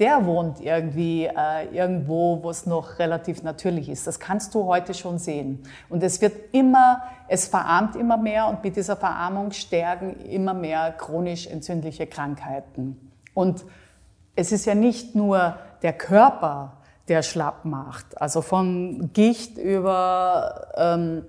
der 0.00 0.24
wohnt 0.24 0.60
irgendwie 0.60 1.26
äh, 1.26 1.66
irgendwo, 1.72 2.42
wo 2.42 2.50
es 2.50 2.64
noch 2.64 2.98
relativ 2.98 3.42
natürlich 3.42 3.90
ist. 3.90 4.06
Das 4.06 4.18
kannst 4.18 4.54
du 4.54 4.64
heute 4.64 4.94
schon 4.94 5.18
sehen. 5.18 5.62
Und 5.90 6.02
es 6.02 6.20
wird 6.22 6.54
immer, 6.54 7.02
es 7.28 7.46
verarmt 7.46 7.96
immer 7.96 8.16
mehr 8.16 8.48
und 8.48 8.64
mit 8.64 8.76
dieser 8.76 8.96
Verarmung 8.96 9.52
stärken 9.52 10.18
immer 10.20 10.54
mehr 10.54 10.92
chronisch 10.92 11.46
entzündliche 11.46 12.06
Krankheiten. 12.06 13.12
Und 13.34 13.64
es 14.34 14.52
ist 14.52 14.64
ja 14.64 14.74
nicht 14.74 15.14
nur 15.14 15.56
der 15.82 15.92
Körper, 15.92 16.78
der 17.08 17.22
schlapp 17.22 17.64
macht, 17.64 18.20
also 18.20 18.40
von 18.40 19.10
Gicht 19.12 19.58
über 19.58 20.68
ähm, 20.76 21.24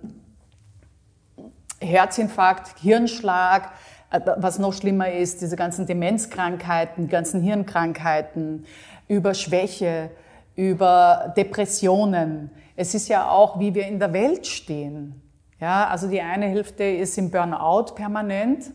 Herzinfarkt, 1.79 2.79
Hirnschlag, 2.79 3.71
was 4.11 4.59
noch 4.59 4.73
schlimmer 4.73 5.11
ist, 5.11 5.41
diese 5.41 5.55
ganzen 5.55 5.85
Demenzkrankheiten, 5.85 7.07
ganzen 7.07 7.41
Hirnkrankheiten, 7.41 8.65
über 9.07 9.33
Schwäche, 9.33 10.11
über 10.55 11.33
Depressionen. 11.37 12.51
Es 12.75 12.93
ist 12.93 13.07
ja 13.07 13.29
auch, 13.29 13.59
wie 13.59 13.73
wir 13.73 13.87
in 13.87 13.99
der 13.99 14.13
Welt 14.13 14.45
stehen. 14.47 15.21
Ja, 15.59 15.87
also 15.87 16.07
die 16.07 16.21
eine 16.21 16.47
Hälfte 16.47 16.83
ist 16.83 17.17
im 17.17 17.29
Burnout 17.29 17.93
permanent, 17.95 18.71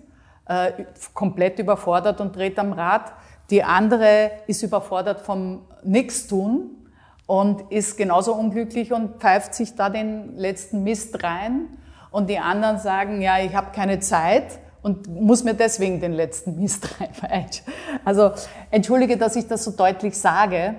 äh, 0.47 0.84
komplett 1.12 1.59
überfordert 1.59 2.20
und 2.20 2.34
dreht 2.34 2.59
am 2.59 2.72
Rad. 2.72 3.12
Die 3.51 3.62
andere 3.62 4.30
ist 4.47 4.62
überfordert 4.62 5.20
vom 5.20 5.62
Nichtstun 5.82 6.70
und 7.26 7.72
ist 7.72 7.97
genauso 7.97 8.34
unglücklich 8.34 8.93
und 8.93 9.20
pfeift 9.20 9.55
sich 9.55 9.74
da 9.74 9.91
den 9.91 10.37
letzten 10.37 10.82
Mist 10.82 11.22
rein. 11.22 11.66
Und 12.11 12.30
die 12.30 12.39
anderen 12.39 12.78
sagen, 12.78 13.20
ja, 13.20 13.39
ich 13.41 13.55
habe 13.55 13.72
keine 13.72 13.99
Zeit 13.99 14.61
und 14.87 15.09
muss 15.09 15.43
mir 15.43 15.55
deswegen 15.55 16.01
den 16.01 16.12
letzten 16.12 16.61
Mist 16.61 17.01
rein. 17.01 17.11
Also 18.05 18.30
entschuldige, 18.70 19.16
dass 19.16 19.34
ich 19.34 19.49
das 19.49 19.64
so 19.64 19.72
deutlich 19.72 20.16
sage. 20.16 20.76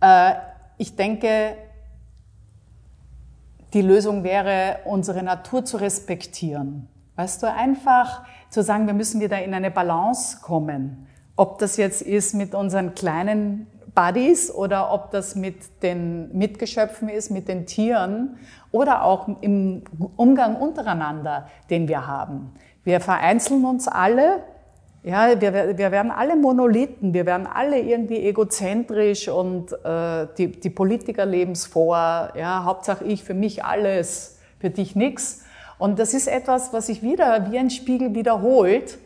Äh, 0.00 0.32
ich 0.78 0.96
denke, 0.96 1.54
die 3.74 3.82
Lösung 3.82 4.24
wäre, 4.24 4.78
unsere 4.86 5.22
Natur 5.22 5.66
zu 5.66 5.76
respektieren. 5.76 6.88
Weißt 7.16 7.42
du, 7.42 7.52
einfach 7.52 8.24
zu 8.48 8.62
sagen, 8.62 8.86
wir 8.86 8.94
müssen 8.94 9.20
wieder 9.20 9.44
in 9.44 9.52
eine 9.52 9.70
Balance 9.70 10.38
kommen. 10.40 11.06
Ob 11.36 11.58
das 11.58 11.76
jetzt 11.76 12.00
ist 12.00 12.32
mit 12.32 12.54
unseren 12.54 12.94
kleinen 12.94 13.66
Buddies 13.94 14.50
oder 14.50 14.94
ob 14.94 15.10
das 15.10 15.34
mit 15.34 15.82
den 15.82 16.34
Mitgeschöpfen 16.34 17.10
ist, 17.10 17.30
mit 17.30 17.48
den 17.48 17.66
Tieren 17.66 18.38
oder 18.72 19.04
auch 19.04 19.28
im 19.42 19.82
Umgang 20.16 20.56
untereinander, 20.56 21.50
den 21.68 21.86
wir 21.86 22.06
haben. 22.06 22.54
Wir 22.86 23.00
vereinzeln 23.00 23.64
uns 23.64 23.88
alle. 23.88 24.44
Ja, 25.02 25.40
wir, 25.40 25.76
wir 25.76 25.90
werden 25.90 26.12
alle 26.12 26.36
Monolithen, 26.36 27.12
wir 27.12 27.26
werden 27.26 27.48
alle 27.48 27.80
irgendwie 27.80 28.18
egozentrisch 28.18 29.26
und 29.26 29.72
äh, 29.84 30.28
die, 30.38 30.52
die 30.52 30.70
Politiker 30.70 31.26
leben 31.26 31.50
es 31.50 31.66
vor, 31.66 32.30
ja, 32.36 32.62
Hauptsache 32.62 33.02
ich, 33.04 33.24
für 33.24 33.34
mich 33.34 33.64
alles, 33.64 34.38
für 34.60 34.70
dich 34.70 34.94
nichts. 34.94 35.42
Und 35.78 35.98
das 35.98 36.14
ist 36.14 36.28
etwas, 36.28 36.72
was 36.72 36.86
sich 36.86 37.02
wieder 37.02 37.50
wie 37.50 37.58
ein 37.58 37.70
Spiegel 37.70 38.14
wiederholt, 38.14 38.98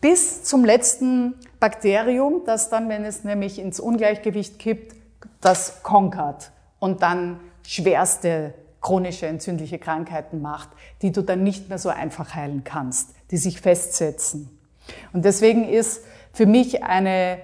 bis 0.00 0.44
zum 0.44 0.64
letzten 0.64 1.34
Bakterium, 1.58 2.42
das 2.46 2.70
dann, 2.70 2.88
wenn 2.88 3.04
es 3.04 3.24
nämlich 3.24 3.58
ins 3.58 3.80
Ungleichgewicht 3.80 4.60
kippt, 4.60 4.94
das 5.40 5.82
konkert 5.82 6.52
und 6.78 7.02
dann 7.02 7.40
schwerste 7.66 8.54
chronische 8.84 9.26
entzündliche 9.26 9.78
Krankheiten 9.78 10.42
macht, 10.42 10.68
die 11.00 11.10
du 11.10 11.22
dann 11.22 11.42
nicht 11.42 11.70
mehr 11.70 11.78
so 11.78 11.88
einfach 11.88 12.34
heilen 12.34 12.64
kannst, 12.64 13.14
die 13.34 13.38
sich 13.38 13.60
festsetzen. 13.60 14.48
Und 15.12 15.24
deswegen 15.24 15.68
ist 15.68 16.04
für 16.32 16.46
mich 16.46 16.84
eine, 16.84 17.38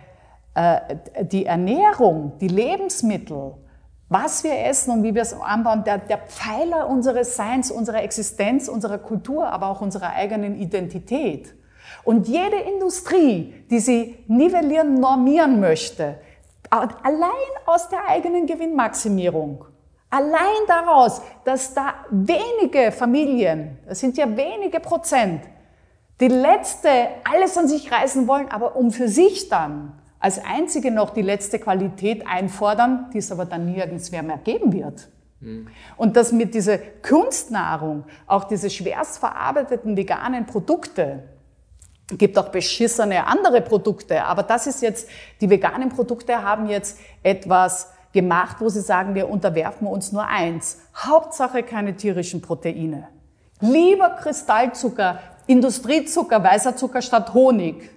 äh, 0.54 0.78
die 1.22 1.46
Ernährung, 1.46 2.38
die 2.40 2.46
Lebensmittel, 2.46 3.54
was 4.08 4.44
wir 4.44 4.56
essen 4.66 4.92
und 4.92 5.02
wie 5.02 5.16
wir 5.16 5.22
es 5.22 5.34
anbauen, 5.34 5.82
der, 5.82 5.98
der 5.98 6.18
Pfeiler 6.18 6.88
unseres 6.88 7.34
Seins, 7.34 7.72
unserer 7.72 8.04
Existenz, 8.04 8.68
unserer 8.68 8.98
Kultur, 8.98 9.48
aber 9.48 9.66
auch 9.66 9.80
unserer 9.80 10.10
eigenen 10.10 10.60
Identität. 10.60 11.52
Und 12.04 12.28
jede 12.28 12.58
Industrie, 12.72 13.52
die 13.68 13.80
sie 13.80 14.16
nivellieren, 14.28 14.94
normieren 14.94 15.58
möchte, 15.58 16.18
allein 16.70 17.50
aus 17.66 17.88
der 17.88 18.06
eigenen 18.08 18.46
Gewinnmaximierung, 18.46 19.64
allein 20.08 20.62
daraus, 20.68 21.20
dass 21.44 21.74
da 21.74 21.94
wenige 22.10 22.92
Familien, 22.92 23.80
das 23.88 23.98
sind 23.98 24.16
ja 24.16 24.36
wenige 24.36 24.78
Prozent, 24.78 25.42
die 26.20 26.28
letzte 26.28 26.90
alles 27.24 27.56
an 27.56 27.66
sich 27.66 27.90
reißen 27.90 28.28
wollen, 28.28 28.50
aber 28.50 28.76
um 28.76 28.90
für 28.90 29.08
sich 29.08 29.48
dann 29.48 29.92
als 30.18 30.38
einzige 30.44 30.90
noch 30.90 31.10
die 31.10 31.22
letzte 31.22 31.58
Qualität 31.58 32.26
einfordern, 32.26 33.06
die 33.12 33.18
es 33.18 33.32
aber 33.32 33.46
dann 33.46 33.64
nirgends 33.64 34.10
mehr, 34.10 34.22
mehr 34.22 34.36
geben 34.36 34.72
wird. 34.72 35.08
Mhm. 35.40 35.68
Und 35.96 36.16
dass 36.16 36.30
mit 36.30 36.54
dieser 36.54 36.76
Kunstnahrung, 36.78 38.04
auch 38.26 38.44
diese 38.44 38.68
schwerst 38.68 39.18
verarbeiteten 39.18 39.96
veganen 39.96 40.44
Produkte, 40.44 41.24
gibt 42.18 42.36
auch 42.38 42.48
beschissene 42.48 43.26
andere 43.26 43.60
Produkte, 43.62 44.24
aber 44.24 44.42
das 44.42 44.66
ist 44.66 44.82
jetzt, 44.82 45.08
die 45.40 45.48
veganen 45.48 45.88
Produkte 45.88 46.42
haben 46.42 46.68
jetzt 46.68 46.98
etwas 47.22 47.92
gemacht, 48.12 48.56
wo 48.58 48.68
sie 48.68 48.80
sagen, 48.80 49.14
wir 49.14 49.30
unterwerfen 49.30 49.86
uns 49.86 50.12
nur 50.12 50.26
eins. 50.26 50.80
Hauptsache 50.96 51.62
keine 51.62 51.94
tierischen 51.96 52.42
Proteine. 52.42 53.08
Lieber 53.60 54.10
Kristallzucker, 54.10 55.20
Industriezucker, 55.50 56.44
weißer 56.44 56.76
Zucker 56.76 57.02
statt 57.02 57.34
Honig. 57.34 57.90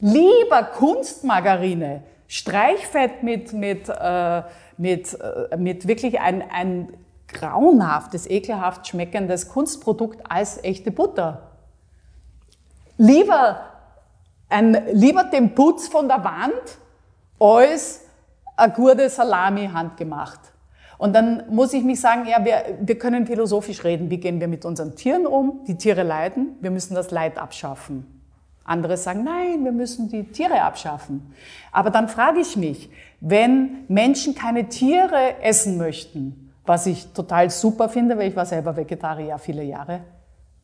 Lieber 0.00 0.62
Kunstmargarine, 0.62 2.02
Streichfett 2.28 3.22
mit, 3.22 3.52
mit, 3.52 3.90
äh, 3.90 4.42
mit, 4.78 5.20
äh, 5.20 5.56
mit 5.58 5.86
wirklich 5.86 6.18
ein, 6.18 6.42
ein 6.50 6.94
grauenhaftes, 7.28 8.28
ekelhaft 8.28 8.88
schmeckendes 8.88 9.50
Kunstprodukt 9.50 10.30
als 10.30 10.62
echte 10.64 10.90
Butter. 10.90 11.50
Lieber, 12.96 13.60
ein, 14.48 14.82
lieber 14.92 15.24
den 15.24 15.54
Putz 15.54 15.88
von 15.88 16.08
der 16.08 16.24
Wand 16.24 16.78
als 17.38 18.00
eine 18.56 18.72
gute 18.72 19.10
Salami 19.10 19.68
handgemacht. 19.68 20.40
Und 20.98 21.14
dann 21.14 21.44
muss 21.50 21.72
ich 21.72 21.84
mich 21.84 22.00
sagen, 22.00 22.26
ja, 22.26 22.44
wir, 22.44 22.78
wir 22.80 22.98
können 22.98 23.26
philosophisch 23.26 23.84
reden. 23.84 24.10
Wie 24.10 24.18
gehen 24.18 24.40
wir 24.40 24.48
mit 24.48 24.64
unseren 24.64 24.96
Tieren 24.96 25.26
um? 25.26 25.60
Die 25.66 25.76
Tiere 25.76 26.02
leiden. 26.02 26.56
Wir 26.60 26.70
müssen 26.70 26.94
das 26.94 27.10
Leid 27.10 27.38
abschaffen. 27.38 28.06
Andere 28.64 28.96
sagen, 28.96 29.22
nein, 29.22 29.64
wir 29.64 29.72
müssen 29.72 30.08
die 30.08 30.24
Tiere 30.24 30.62
abschaffen. 30.62 31.32
Aber 31.70 31.90
dann 31.90 32.08
frage 32.08 32.40
ich 32.40 32.56
mich, 32.56 32.90
wenn 33.20 33.84
Menschen 33.88 34.34
keine 34.34 34.68
Tiere 34.68 35.40
essen 35.40 35.76
möchten, 35.76 36.52
was 36.64 36.86
ich 36.86 37.12
total 37.12 37.50
super 37.50 37.88
finde, 37.88 38.18
weil 38.18 38.28
ich 38.28 38.36
war 38.36 38.46
selber 38.46 38.76
Vegetarier 38.76 39.38
viele 39.38 39.62
Jahre, 39.62 40.00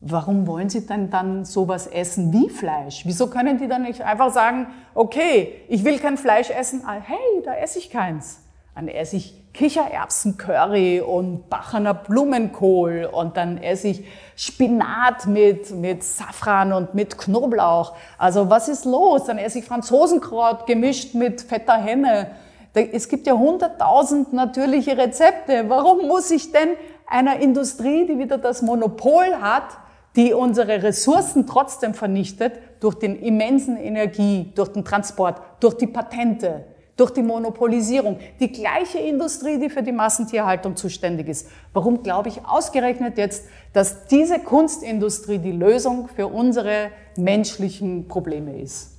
warum 0.01 0.45
wollen 0.47 0.69
sie 0.69 0.85
denn 0.85 1.09
dann 1.09 1.45
sowas 1.45 1.87
essen 1.87 2.33
wie 2.33 2.49
Fleisch? 2.49 3.05
Wieso 3.05 3.27
können 3.27 3.57
die 3.57 3.69
dann 3.69 3.83
nicht 3.83 4.01
einfach 4.01 4.33
sagen, 4.33 4.67
okay, 4.93 5.61
ich 5.69 5.85
will 5.85 5.97
kein 5.97 6.17
Fleisch 6.17 6.49
essen, 6.49 6.81
ah, 6.85 6.97
hey, 7.01 7.41
da 7.45 7.55
esse 7.55 7.79
ich 7.79 7.89
keins. 7.89 8.41
Dann 8.75 8.89
esse 8.89 9.15
ich 9.15 9.41
Kichererbsen-Curry 9.53 11.01
und 11.01 11.47
Bachener 11.49 11.93
Blumenkohl 11.93 13.07
und 13.11 13.37
dann 13.37 13.57
esse 13.59 13.89
ich 13.89 14.03
Spinat 14.35 15.27
mit, 15.27 15.69
mit 15.71 16.03
Safran 16.03 16.73
und 16.73 16.95
mit 16.95 17.19
Knoblauch. 17.19 17.93
Also 18.17 18.49
was 18.49 18.67
ist 18.67 18.85
los? 18.85 19.25
Dann 19.25 19.37
esse 19.37 19.59
ich 19.59 19.65
Franzosenkraut 19.65 20.65
gemischt 20.65 21.13
mit 21.13 21.41
fetter 21.41 21.75
Henne. 21.75 22.31
Es 22.73 23.07
gibt 23.07 23.27
ja 23.27 23.33
hunderttausend 23.33 24.33
natürliche 24.33 24.97
Rezepte. 24.97 25.65
Warum 25.67 26.07
muss 26.07 26.31
ich 26.31 26.51
denn 26.51 26.69
einer 27.05 27.39
Industrie, 27.39 28.07
die 28.07 28.17
wieder 28.17 28.39
das 28.39 28.63
Monopol 28.63 29.35
hat, 29.39 29.77
die 30.15 30.33
unsere 30.33 30.81
Ressourcen 30.81 31.45
trotzdem 31.45 31.93
vernichtet, 31.93 32.53
durch 32.79 32.95
den 32.95 33.15
immensen 33.15 33.77
Energie, 33.77 34.51
durch 34.55 34.69
den 34.69 34.83
Transport, 34.83 35.41
durch 35.59 35.75
die 35.75 35.87
Patente, 35.87 36.65
durch 36.95 37.11
die 37.11 37.23
Monopolisierung. 37.23 38.19
Die 38.39 38.51
gleiche 38.51 38.99
Industrie, 38.99 39.59
die 39.59 39.69
für 39.69 39.81
die 39.81 39.91
Massentierhaltung 39.91 40.75
zuständig 40.75 41.27
ist. 41.27 41.47
Warum 41.73 42.03
glaube 42.03 42.29
ich 42.29 42.45
ausgerechnet 42.45 43.17
jetzt, 43.17 43.45
dass 43.73 44.05
diese 44.05 44.39
Kunstindustrie 44.39 45.39
die 45.39 45.51
Lösung 45.51 46.07
für 46.07 46.27
unsere 46.27 46.89
menschlichen 47.17 48.07
Probleme 48.07 48.59
ist? 48.59 48.91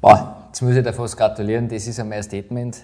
Boah, 0.00 0.44
jetzt 0.48 0.62
muss 0.62 0.74
ich 0.74 0.82
dir 0.82 0.92
fast 0.92 1.16
gratulieren, 1.16 1.68
das 1.68 1.86
ist 1.86 2.00
einmal 2.00 2.18
ein 2.18 2.24
Statement. 2.24 2.78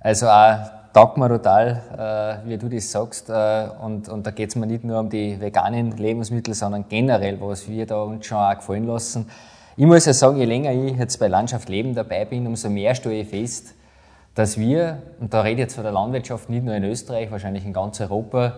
Also 0.00 0.28
auch 0.28 0.58
taugt 0.92 1.16
mir 1.16 1.28
total, 1.28 2.42
äh, 2.44 2.48
wie 2.48 2.58
du 2.58 2.68
das 2.68 2.90
sagst. 2.90 3.30
Äh, 3.30 3.68
und, 3.80 4.08
und 4.08 4.26
da 4.26 4.30
geht 4.30 4.50
es 4.50 4.56
mir 4.56 4.66
nicht 4.66 4.84
nur 4.84 4.98
um 4.98 5.08
die 5.08 5.40
veganen 5.40 5.92
Lebensmittel, 5.96 6.54
sondern 6.54 6.86
generell, 6.88 7.40
was 7.40 7.68
wir 7.68 7.86
da 7.86 8.02
uns 8.02 8.26
schon 8.26 8.38
auch 8.38 8.56
gefallen 8.56 8.86
lassen. 8.86 9.30
Ich 9.76 9.86
muss 9.86 10.04
ja 10.04 10.12
sagen, 10.12 10.36
je 10.36 10.44
länger 10.44 10.72
ich 10.72 10.96
jetzt 10.96 11.18
bei 11.18 11.28
Landschaft 11.28 11.68
Leben 11.68 11.94
dabei 11.94 12.24
bin, 12.24 12.46
umso 12.46 12.68
mehr 12.68 12.94
stelle 12.94 13.20
ich 13.20 13.28
fest, 13.28 13.74
dass 14.34 14.58
wir, 14.58 15.02
und 15.20 15.32
da 15.32 15.42
rede 15.42 15.54
ich 15.54 15.60
jetzt 15.60 15.74
von 15.74 15.84
der 15.84 15.92
Landwirtschaft 15.92 16.50
nicht 16.50 16.64
nur 16.64 16.74
in 16.74 16.84
Österreich, 16.84 17.30
wahrscheinlich 17.30 17.64
in 17.64 17.72
ganz 17.72 18.00
Europa, 18.00 18.56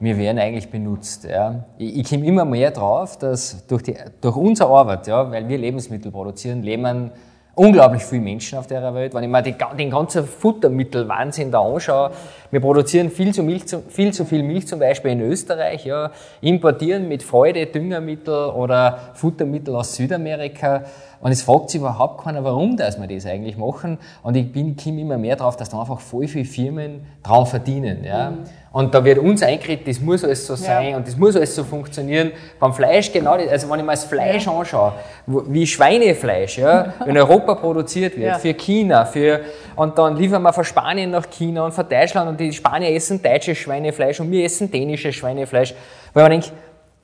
wir 0.00 0.18
werden 0.18 0.38
eigentlich 0.38 0.70
benutzt. 0.70 1.24
Ja. 1.24 1.64
Ich, 1.78 1.98
ich 1.98 2.08
komme 2.08 2.26
immer 2.26 2.44
mehr 2.44 2.70
drauf, 2.70 3.18
dass 3.18 3.66
durch, 3.66 3.82
die, 3.82 3.94
durch 4.20 4.36
unsere 4.36 4.68
Arbeit, 4.70 5.06
ja, 5.06 5.30
weil 5.30 5.48
wir 5.48 5.58
Lebensmittel 5.58 6.10
produzieren, 6.10 6.62
leben 6.62 7.10
unglaublich 7.54 8.02
viele 8.02 8.22
Menschen 8.22 8.58
auf 8.58 8.66
der 8.66 8.94
Welt. 8.94 9.14
Wenn 9.14 9.24
ich 9.24 9.30
mir 9.30 9.42
den 9.42 9.90
ganzen 9.90 10.24
Futtermittelwahnsinn 10.24 11.50
da 11.50 11.60
anschaue, 11.60 12.10
wir 12.50 12.60
produzieren 12.60 13.10
viel 13.10 13.32
zu, 13.34 13.42
Milch, 13.42 13.64
viel 13.88 14.12
zu 14.12 14.24
viel 14.24 14.42
Milch 14.42 14.66
zum 14.66 14.78
Beispiel 14.78 15.12
in 15.12 15.20
Österreich, 15.20 15.84
ja, 15.84 16.10
importieren 16.40 17.08
mit 17.08 17.22
Freude 17.22 17.66
Düngermittel 17.66 18.50
oder 18.50 19.12
Futtermittel 19.14 19.74
aus 19.76 19.94
Südamerika. 19.94 20.84
Und 21.22 21.30
es 21.30 21.42
fragt 21.42 21.70
sich 21.70 21.80
überhaupt 21.80 22.24
keiner, 22.24 22.42
warum 22.42 22.76
dass 22.76 23.00
wir 23.00 23.06
das 23.06 23.26
eigentlich 23.26 23.56
machen. 23.56 23.98
Und 24.24 24.36
ich 24.36 24.50
bin, 24.52 24.76
komme 24.76 25.00
immer 25.00 25.16
mehr 25.16 25.36
drauf, 25.36 25.56
dass 25.56 25.70
da 25.70 25.80
einfach 25.80 26.00
voll 26.00 26.26
viele 26.26 26.44
Firmen 26.44 27.06
dran 27.22 27.46
verdienen. 27.46 28.02
Ja. 28.04 28.30
Mhm. 28.30 28.38
Und 28.72 28.92
da 28.92 29.04
wird 29.04 29.18
uns 29.18 29.42
eingeredet, 29.42 29.86
das 29.86 30.00
muss 30.00 30.24
alles 30.24 30.46
so 30.46 30.56
sein 30.56 30.90
ja. 30.90 30.96
und 30.96 31.06
das 31.06 31.16
muss 31.16 31.36
alles 31.36 31.54
so 31.54 31.62
funktionieren. 31.62 32.32
Beim 32.58 32.72
Fleisch 32.72 33.12
genau, 33.12 33.32
also 33.34 33.70
wenn 33.70 33.78
ich 33.78 33.84
mir 33.84 33.92
das 33.92 34.04
Fleisch 34.04 34.46
ja. 34.46 34.58
anschaue, 34.58 34.94
wie 35.26 35.66
Schweinefleisch 35.66 36.58
ja, 36.58 36.94
in 37.06 37.16
Europa 37.16 37.54
produziert 37.54 38.16
wird, 38.16 38.32
ja. 38.32 38.38
für 38.38 38.54
China, 38.54 39.04
für, 39.04 39.42
und 39.76 39.96
dann 39.98 40.16
liefern 40.16 40.42
wir 40.42 40.52
von 40.52 40.64
Spanien 40.64 41.10
nach 41.10 41.30
China 41.30 41.66
und 41.66 41.72
von 41.72 41.88
Deutschland 41.88 42.30
und 42.30 42.40
die 42.40 42.52
Spanier 42.52 42.90
essen 42.96 43.22
deutsches 43.22 43.58
Schweinefleisch 43.58 44.18
und 44.18 44.30
wir 44.30 44.44
essen 44.44 44.70
dänisches 44.70 45.14
Schweinefleisch. 45.14 45.74
Weil 46.14 46.24
man 46.24 46.30
denkt, 46.32 46.52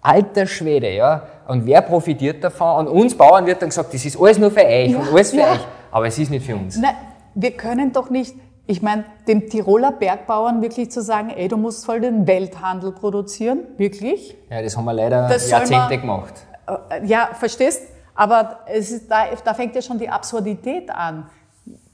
alter 0.02 0.46
Schwede, 0.46 0.90
ja, 0.90 1.22
und 1.46 1.66
wer 1.66 1.82
profitiert 1.82 2.42
davon? 2.44 2.86
Und 2.86 2.88
uns 2.88 3.16
Bauern 3.16 3.46
wird 3.46 3.62
dann 3.62 3.70
gesagt, 3.70 3.92
das 3.94 4.04
ist 4.04 4.20
alles 4.20 4.38
nur 4.38 4.50
für 4.50 4.64
euch 4.64 4.94
und 4.94 5.08
alles 5.12 5.30
für 5.30 5.42
euch, 5.42 5.66
aber 5.90 6.06
es 6.06 6.18
ist 6.18 6.30
nicht 6.30 6.44
für 6.44 6.56
uns. 6.56 6.76
Nein, 6.76 6.94
wir 7.34 7.52
können 7.52 7.92
doch 7.92 8.10
nicht 8.10 8.34
ich 8.70 8.82
meine, 8.82 9.06
dem 9.26 9.48
Tiroler 9.48 9.92
Bergbauern 9.92 10.60
wirklich 10.60 10.90
zu 10.90 11.00
sagen, 11.00 11.30
ey, 11.30 11.48
du 11.48 11.56
musst 11.56 11.86
voll 11.86 12.00
den 12.02 12.26
Welthandel 12.26 12.92
produzieren, 12.92 13.60
wirklich? 13.78 14.36
Ja, 14.50 14.60
das 14.60 14.76
haben 14.76 14.84
wir 14.84 14.92
leider 14.92 15.26
das 15.26 15.48
Jahrzehnte 15.48 15.88
wir, 15.88 15.98
gemacht. 15.98 16.34
Äh, 16.66 17.06
ja, 17.06 17.30
verstehst? 17.32 17.82
Aber 18.14 18.58
es 18.66 18.90
ist, 18.90 19.10
da, 19.10 19.24
da 19.42 19.54
fängt 19.54 19.74
ja 19.74 19.80
schon 19.80 19.98
die 19.98 20.10
Absurdität 20.10 20.90
an. 20.90 21.30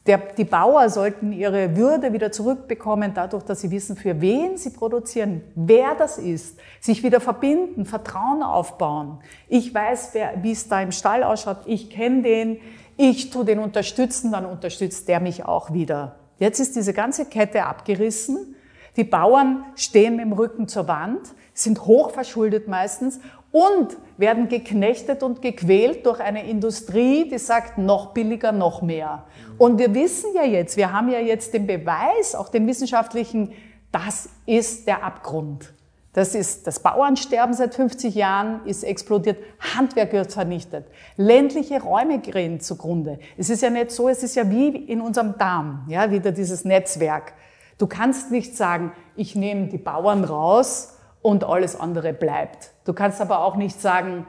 Der, 0.06 0.18
die 0.18 0.44
Bauer 0.44 0.90
sollten 0.90 1.32
ihre 1.32 1.76
Würde 1.76 2.12
wieder 2.12 2.30
zurückbekommen, 2.30 3.12
dadurch, 3.14 3.42
dass 3.42 3.62
sie 3.62 3.70
wissen, 3.70 3.96
für 3.96 4.20
wen 4.20 4.58
sie 4.58 4.70
produzieren, 4.70 5.40
wer 5.54 5.94
das 5.94 6.18
ist, 6.18 6.58
sich 6.78 7.02
wieder 7.02 7.20
verbinden, 7.20 7.86
Vertrauen 7.86 8.42
aufbauen. 8.42 9.20
Ich 9.48 9.72
weiß, 9.72 10.12
wie 10.42 10.52
es 10.52 10.68
da 10.68 10.82
im 10.82 10.92
Stall 10.92 11.22
ausschaut, 11.22 11.60
ich 11.64 11.88
kenne 11.88 12.22
den, 12.22 12.60
ich 12.98 13.30
tue 13.30 13.46
den 13.46 13.58
unterstützen, 13.58 14.30
dann 14.30 14.44
unterstützt 14.44 15.08
der 15.08 15.20
mich 15.20 15.46
auch 15.46 15.72
wieder. 15.72 16.16
Jetzt 16.38 16.60
ist 16.60 16.76
diese 16.76 16.92
ganze 16.92 17.24
Kette 17.24 17.64
abgerissen. 17.64 18.54
Die 18.96 19.04
Bauern 19.04 19.64
stehen 19.74 20.16
mit 20.16 20.26
dem 20.26 20.32
Rücken 20.32 20.68
zur 20.68 20.86
Wand, 20.86 21.20
sind 21.54 21.86
hochverschuldet 21.86 22.68
meistens 22.68 23.20
und 23.50 23.96
werden 24.16 24.48
geknechtet 24.48 25.22
und 25.22 25.42
gequält 25.42 26.06
durch 26.06 26.20
eine 26.20 26.46
Industrie, 26.48 27.28
die 27.28 27.38
sagt, 27.38 27.78
noch 27.78 28.14
billiger, 28.14 28.52
noch 28.52 28.82
mehr. 28.82 29.24
Und 29.58 29.78
wir 29.78 29.94
wissen 29.94 30.30
ja 30.34 30.44
jetzt, 30.44 30.76
wir 30.76 30.92
haben 30.92 31.10
ja 31.10 31.18
jetzt 31.18 31.52
den 31.54 31.66
Beweis, 31.66 32.34
auch 32.34 32.48
den 32.48 32.66
wissenschaftlichen, 32.66 33.52
das 33.90 34.28
ist 34.46 34.86
der 34.86 35.04
Abgrund. 35.04 35.72
Das 36.14 36.36
ist 36.36 36.68
das 36.68 36.78
Bauernsterben 36.78 37.54
seit 37.54 37.74
50 37.74 38.14
Jahren 38.14 38.64
ist 38.66 38.84
explodiert, 38.84 39.36
Handwerk 39.76 40.12
wird 40.12 40.32
vernichtet, 40.32 40.86
ländliche 41.16 41.82
Räume 41.82 42.20
gehen 42.20 42.60
zugrunde. 42.60 43.18
Es 43.36 43.50
ist 43.50 43.62
ja 43.62 43.70
nicht 43.70 43.90
so, 43.90 44.08
es 44.08 44.22
ist 44.22 44.36
ja 44.36 44.48
wie 44.48 44.68
in 44.68 45.00
unserem 45.00 45.36
Darm, 45.38 45.84
ja, 45.88 46.12
wieder 46.12 46.30
dieses 46.30 46.64
Netzwerk. 46.64 47.32
Du 47.78 47.88
kannst 47.88 48.30
nicht 48.30 48.56
sagen, 48.56 48.92
ich 49.16 49.34
nehme 49.34 49.66
die 49.66 49.78
Bauern 49.78 50.22
raus 50.22 50.93
und 51.24 51.42
alles 51.42 51.74
andere 51.80 52.12
bleibt. 52.12 52.72
Du 52.84 52.92
kannst 52.92 53.18
aber 53.22 53.42
auch 53.42 53.56
nicht 53.56 53.80
sagen, 53.80 54.26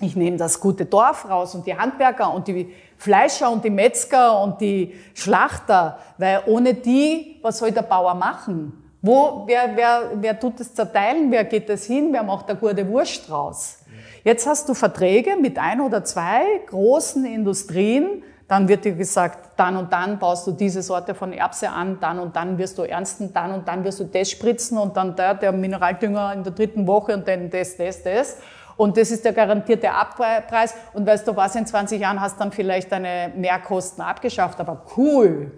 ich 0.00 0.14
nehme 0.14 0.36
das 0.36 0.60
gute 0.60 0.86
Dorf 0.86 1.28
raus 1.28 1.52
und 1.56 1.66
die 1.66 1.76
Handwerker 1.76 2.32
und 2.32 2.46
die 2.46 2.72
Fleischer 2.96 3.50
und 3.50 3.64
die 3.64 3.70
Metzger 3.70 4.40
und 4.40 4.60
die 4.60 4.94
Schlachter, 5.14 5.98
weil 6.18 6.44
ohne 6.46 6.74
die, 6.74 7.40
was 7.42 7.58
soll 7.58 7.72
der 7.72 7.82
Bauer 7.82 8.14
machen? 8.14 8.72
Wo, 9.02 9.42
wer, 9.46 9.72
wer, 9.74 10.12
wer 10.14 10.38
tut 10.38 10.60
das 10.60 10.72
zerteilen? 10.72 11.32
Wer 11.32 11.42
geht 11.44 11.68
das 11.68 11.86
hin? 11.86 12.10
Wer 12.12 12.22
macht 12.22 12.48
da 12.48 12.54
gute 12.54 12.88
Wurst 12.88 13.28
draus? 13.28 13.80
Jetzt 14.22 14.46
hast 14.46 14.68
du 14.68 14.74
Verträge 14.74 15.36
mit 15.36 15.58
ein 15.58 15.80
oder 15.80 16.04
zwei 16.04 16.44
großen 16.68 17.24
Industrien. 17.24 18.22
Dann 18.48 18.68
wird 18.68 18.84
dir 18.84 18.92
gesagt, 18.92 19.50
dann 19.56 19.76
und 19.76 19.92
dann 19.92 20.18
baust 20.18 20.46
du 20.46 20.52
diese 20.52 20.82
Sorte 20.82 21.14
von 21.14 21.32
Erbse 21.32 21.70
an, 21.70 21.98
dann 22.00 22.18
und 22.18 22.36
dann 22.36 22.58
wirst 22.58 22.78
du 22.78 22.82
ernsten, 22.82 23.32
dann 23.32 23.52
und 23.52 23.68
dann 23.68 23.84
wirst 23.84 24.00
du 24.00 24.04
das 24.04 24.30
spritzen 24.30 24.78
und 24.78 24.96
dann 24.96 25.16
der, 25.16 25.34
der 25.34 25.52
Mineraldünger 25.52 26.32
in 26.34 26.42
der 26.42 26.52
dritten 26.52 26.86
Woche 26.86 27.14
und 27.14 27.26
dann 27.26 27.50
das, 27.50 27.76
das, 27.76 28.02
das. 28.02 28.36
Und 28.76 28.96
das 28.96 29.10
ist 29.10 29.24
der 29.24 29.32
garantierte 29.32 29.92
Abpreis. 29.92 30.74
Und 30.92 31.06
weißt 31.06 31.28
du 31.28 31.36
was, 31.36 31.54
in 31.54 31.66
20 31.66 32.00
Jahren 32.00 32.20
hast 32.20 32.36
du 32.36 32.40
dann 32.40 32.52
vielleicht 32.52 32.90
deine 32.90 33.32
Mehrkosten 33.36 34.02
abgeschafft, 34.02 34.60
aber 34.60 34.82
cool. 34.96 35.52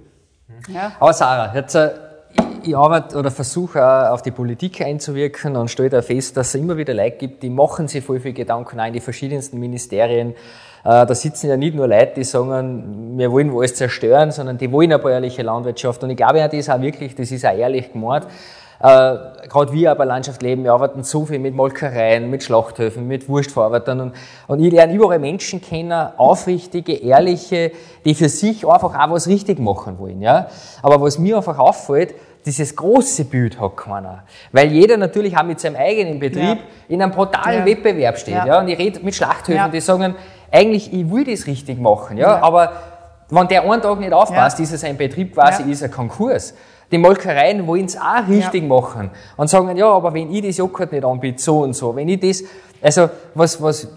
Ja. 0.68 0.93
Aber 1.01 1.12
Sarah, 1.12 1.55
jetzt 1.55 1.74
äh, 1.74 1.91
ich 2.62 2.76
arbeite 2.76 3.16
oder 3.16 3.30
versuche 3.30 4.11
auf 4.11 4.22
die 4.22 4.30
Politik 4.30 4.80
einzuwirken 4.80 5.57
und 5.57 5.70
stelle 5.70 5.91
da 5.91 6.03
fest, 6.03 6.37
dass 6.37 6.49
es 6.49 6.55
immer 6.55 6.76
wieder 6.76 6.95
Leute 6.95 7.16
gibt, 7.16 7.43
die 7.43 7.51
machen 7.51 7.89
sich 7.89 8.05
voll 8.05 8.20
viel 8.20 8.32
Gedanken 8.32 8.80
ein, 8.80 8.93
die 8.93 9.01
verschiedensten 9.01 9.59
Ministerien. 9.59 10.35
Äh, 10.85 11.07
da 11.07 11.14
sitzen 11.14 11.49
ja 11.49 11.57
nicht 11.57 11.74
nur 11.74 11.89
Leute, 11.89 12.12
die 12.16 12.24
sagen, 12.24 13.14
wir 13.16 13.32
wollen 13.32 13.57
alles 13.57 13.74
zerstören, 13.74 14.30
sondern 14.30 14.59
die 14.59 14.70
wollen 14.70 14.93
eine 14.93 15.03
bäuerliche 15.03 15.43
Landwirtschaft. 15.43 16.03
Und 16.05 16.11
ich 16.11 16.16
glaube 16.16 16.39
ja, 16.39 16.47
das 16.47 16.59
ist 16.59 16.70
auch 16.70 16.80
wirklich, 16.80 17.14
das 17.14 17.30
ist 17.30 17.47
auch 17.47 17.57
ehrlich 17.57 17.93
gemeint. 17.93 18.26
Äh, 18.80 19.16
Gerade 19.49 19.72
wir 19.72 19.91
aber 19.93 20.05
Landschaft 20.05 20.43
leben, 20.43 20.62
wir 20.64 20.74
arbeiten 20.74 21.03
so 21.05 21.24
viel 21.24 21.39
mit 21.39 21.55
Molkereien, 21.55 22.28
mit 22.28 22.43
Schlachthöfen, 22.43 23.09
mit 23.09 23.30
Wurstverarbeitern 23.30 24.01
und, 24.01 24.12
und 24.47 24.62
ich 24.62 24.70
lerne 24.70 24.93
überall 24.93 25.18
Menschen 25.18 25.62
kennen, 25.62 25.93
aufrichtige, 26.18 26.93
ehrliche, 26.93 27.72
die 28.05 28.14
für 28.14 28.28
sich 28.28 28.66
einfach 28.68 28.95
auch 28.95 29.11
was 29.11 29.26
richtig 29.26 29.59
machen 29.59 29.99
wollen. 29.99 30.20
Ja? 30.20 30.49
Aber 30.82 31.01
was 31.01 31.18
mir 31.18 31.39
einfach 31.39 31.59
auffällt, 31.59 32.14
dieses 32.45 32.76
große 32.76 33.24
Bild 33.24 33.59
hat 33.59 33.76
keiner. 33.76 34.24
Weil 34.53 34.70
jeder 34.70 34.99
natürlich 34.99 35.35
auch 35.35 35.45
mit 35.45 35.61
seinem 35.61 35.76
eigenen 35.76 36.18
Betrieb 36.18 36.43
ja. 36.43 36.59
in 36.89 37.01
einem 37.01 37.12
brutalen 37.12 37.61
ja. 37.61 37.66
Wettbewerb 37.66 38.18
steht. 38.18 38.35
Ja. 38.35 38.47
ja. 38.47 38.61
Und 38.61 38.68
ich 38.68 38.78
rede 38.78 39.01
mit 39.01 39.14
Schlachthöfen, 39.14 39.72
die 39.72 39.80
sagen, 39.80 40.14
eigentlich, 40.55 40.92
ich 40.92 41.11
will 41.11 41.24
das 41.24 41.46
richtig 41.46 41.80
machen. 41.80 42.16
Ja? 42.16 42.40
Aber 42.40 42.72
wenn 43.28 43.48
der 43.48 43.68
einen 43.68 43.82
Tag 43.82 43.98
nicht 43.98 44.12
aufpasst, 44.12 44.61
ist 44.61 44.72
es 44.72 44.84
ein 44.84 44.96
Betrieb 44.96 45.34
quasi, 45.34 45.70
ist 45.70 45.82
ein 45.82 45.90
Konkurs. 45.90 46.55
Die 46.92 46.98
Molkereien 46.98 47.66
wollen 47.66 47.86
es 47.86 47.96
auch 47.96 48.28
richtig 48.28 48.62
ja. 48.62 48.68
machen 48.68 49.11
und 49.36 49.48
sagen, 49.48 49.76
ja, 49.76 49.88
aber 49.88 50.14
wenn 50.14 50.32
ich 50.32 50.46
das 50.46 50.59
Joghurt 50.59 50.92
nicht 50.92 51.05
anbiete, 51.05 51.42
so 51.42 51.61
und 51.61 51.74
so, 51.74 51.96
wenn 51.96 52.09
ich 52.09 52.20
das, 52.20 52.44
also 52.80 53.11
was, 53.34 53.61
was, 53.61 53.88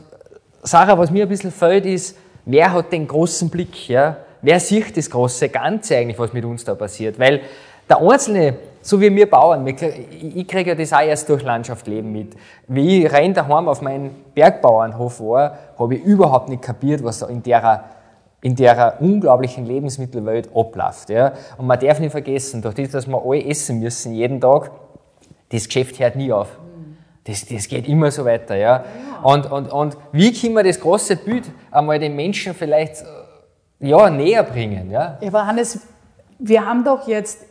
Sarah, 0.64 0.98
was 0.98 1.12
mir 1.12 1.24
ein 1.24 1.30
bisschen 1.30 1.52
fällt, 1.52 1.86
ist, 1.86 2.18
wer 2.46 2.74
hat 2.74 2.92
den 2.92 3.08
großen 3.08 3.50
Blick, 3.50 3.90
ja? 3.90 4.18
Wer 4.42 4.60
sieht 4.60 4.96
das 4.96 5.10
große 5.10 5.50
Ganze 5.50 5.98
eigentlich, 5.98 6.18
was 6.18 6.32
mit 6.32 6.46
uns 6.46 6.64
da 6.64 6.74
passiert? 6.76 7.20
Weil 7.20 7.42
der 7.90 8.00
Einzelne, 8.00 8.56
so 8.88 9.02
wie 9.02 9.14
wir 9.14 9.30
Bauern, 9.30 9.68
ich 9.68 10.48
kriege 10.48 10.70
ja 10.70 10.76
das 10.76 10.94
auch 10.94 11.02
erst 11.02 11.28
durch 11.28 11.44
Landschaft 11.44 11.88
leben 11.88 12.10
mit. 12.14 12.38
Wie 12.70 13.04
ich 13.04 13.12
rein 13.12 13.34
daheim 13.34 13.68
auf 13.68 13.82
meinen 13.82 14.12
Bergbauernhof 14.34 15.20
war, 15.20 15.58
habe 15.78 15.96
ich 15.96 16.04
überhaupt 16.06 16.48
nicht 16.48 16.62
kapiert, 16.62 17.04
was 17.04 17.20
da 17.20 17.28
in 17.28 17.44
der 17.44 17.84
in 18.40 18.56
der 18.56 18.96
unglaublichen 19.02 19.66
Lebensmittelwelt 19.66 20.50
abläuft. 20.56 21.10
Ja. 21.10 21.34
Und 21.58 21.68
man 21.68 21.78
darf 21.80 22.00
nicht 22.00 22.12
vergessen, 22.12 22.62
durch 22.62 22.76
das, 22.76 22.92
dass 22.92 23.08
wir 23.08 23.22
alle 23.22 23.44
essen 23.44 23.80
müssen, 23.80 24.14
jeden 24.14 24.40
Tag, 24.40 24.72
das 25.50 25.66
Geschäft 25.66 26.00
hört 26.00 26.16
nie 26.16 26.32
auf. 26.32 26.58
Das, 27.26 27.46
das 27.46 27.68
geht 27.68 27.90
immer 27.90 28.10
so 28.10 28.24
weiter. 28.24 28.56
Ja. 28.56 28.86
Und, 29.22 29.52
und, 29.52 29.68
und 29.70 29.98
wie 30.14 30.32
können 30.32 30.54
wir 30.54 30.64
das 30.64 30.80
große 30.80 31.18
Bild 31.18 31.44
einmal 31.72 32.00
den 32.00 32.16
Menschen 32.16 32.54
vielleicht 32.54 33.04
ja, 33.82 34.10
näher 34.10 34.44
bringen? 34.44 34.92
Ja? 34.92 35.18
ja, 35.20 35.28
aber 35.28 35.46
Hannes, 35.46 35.82
wir 36.40 36.66
haben 36.66 36.86
doch 36.86 37.06
jetzt 37.06 37.48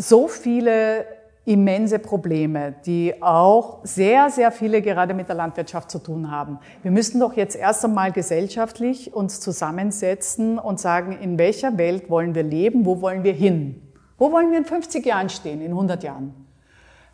so 0.00 0.28
viele 0.28 1.04
immense 1.44 1.98
Probleme, 1.98 2.74
die 2.86 3.22
auch 3.22 3.80
sehr, 3.82 4.30
sehr 4.30 4.52
viele 4.52 4.82
gerade 4.82 5.14
mit 5.14 5.28
der 5.28 5.36
Landwirtschaft 5.36 5.90
zu 5.90 5.98
tun 5.98 6.30
haben. 6.30 6.58
Wir 6.82 6.90
müssen 6.90 7.18
doch 7.20 7.34
jetzt 7.34 7.56
erst 7.56 7.84
einmal 7.84 8.12
gesellschaftlich 8.12 9.12
uns 9.14 9.40
zusammensetzen 9.40 10.58
und 10.58 10.78
sagen, 10.78 11.18
in 11.20 11.38
welcher 11.38 11.76
Welt 11.76 12.08
wollen 12.10 12.34
wir 12.34 12.42
leben, 12.42 12.84
wo 12.86 13.00
wollen 13.00 13.24
wir 13.24 13.32
hin? 13.32 13.82
Wo 14.16 14.32
wollen 14.32 14.50
wir 14.50 14.58
in 14.58 14.64
50 14.64 15.04
Jahren 15.04 15.28
stehen, 15.28 15.60
in 15.60 15.72
100 15.72 16.02
Jahren? 16.02 16.46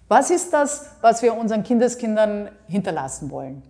Was 0.08 0.30
ist 0.30 0.52
das, 0.52 0.90
was 1.00 1.22
wir 1.22 1.36
unseren 1.36 1.62
Kindeskindern 1.62 2.50
hinterlassen 2.68 3.30
wollen? 3.30 3.62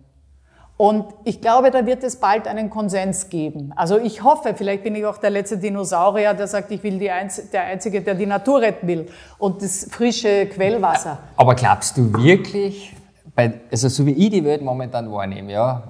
Und 0.77 1.05
ich 1.23 1.41
glaube, 1.41 1.71
da 1.71 1.87
wird 1.87 2.03
es 2.03 2.17
bald 2.17 2.47
einen 2.47 2.69
Konsens 2.69 3.29
geben. 3.29 3.73
Also 3.75 3.97
ich 3.97 4.23
hoffe, 4.23 4.53
vielleicht 4.55 4.83
bin 4.83 4.95
ich 4.95 5.05
auch 5.05 5.17
der 5.17 5.31
letzte 5.31 5.57
Dinosaurier, 5.57 6.35
der 6.35 6.45
sagt, 6.45 6.71
ich 6.71 6.83
will 6.83 7.09
Einz 7.09 7.49
der 7.49 7.63
Einzige, 7.63 8.01
der 8.01 8.13
die 8.13 8.27
Natur 8.27 8.61
retten 8.61 8.87
will 8.87 9.07
und 9.39 9.63
das 9.63 9.87
frische 9.89 10.45
Quellwasser. 10.45 11.17
Aber 11.35 11.55
glaubst 11.55 11.97
du 11.97 12.13
wirklich, 12.13 12.95
bei, 13.35 13.53
also 13.71 13.89
so 13.89 14.05
wie 14.05 14.11
ich 14.11 14.29
die 14.29 14.43
Welt 14.43 14.61
momentan 14.61 15.11
wahrnehme, 15.11 15.51
ja, 15.51 15.83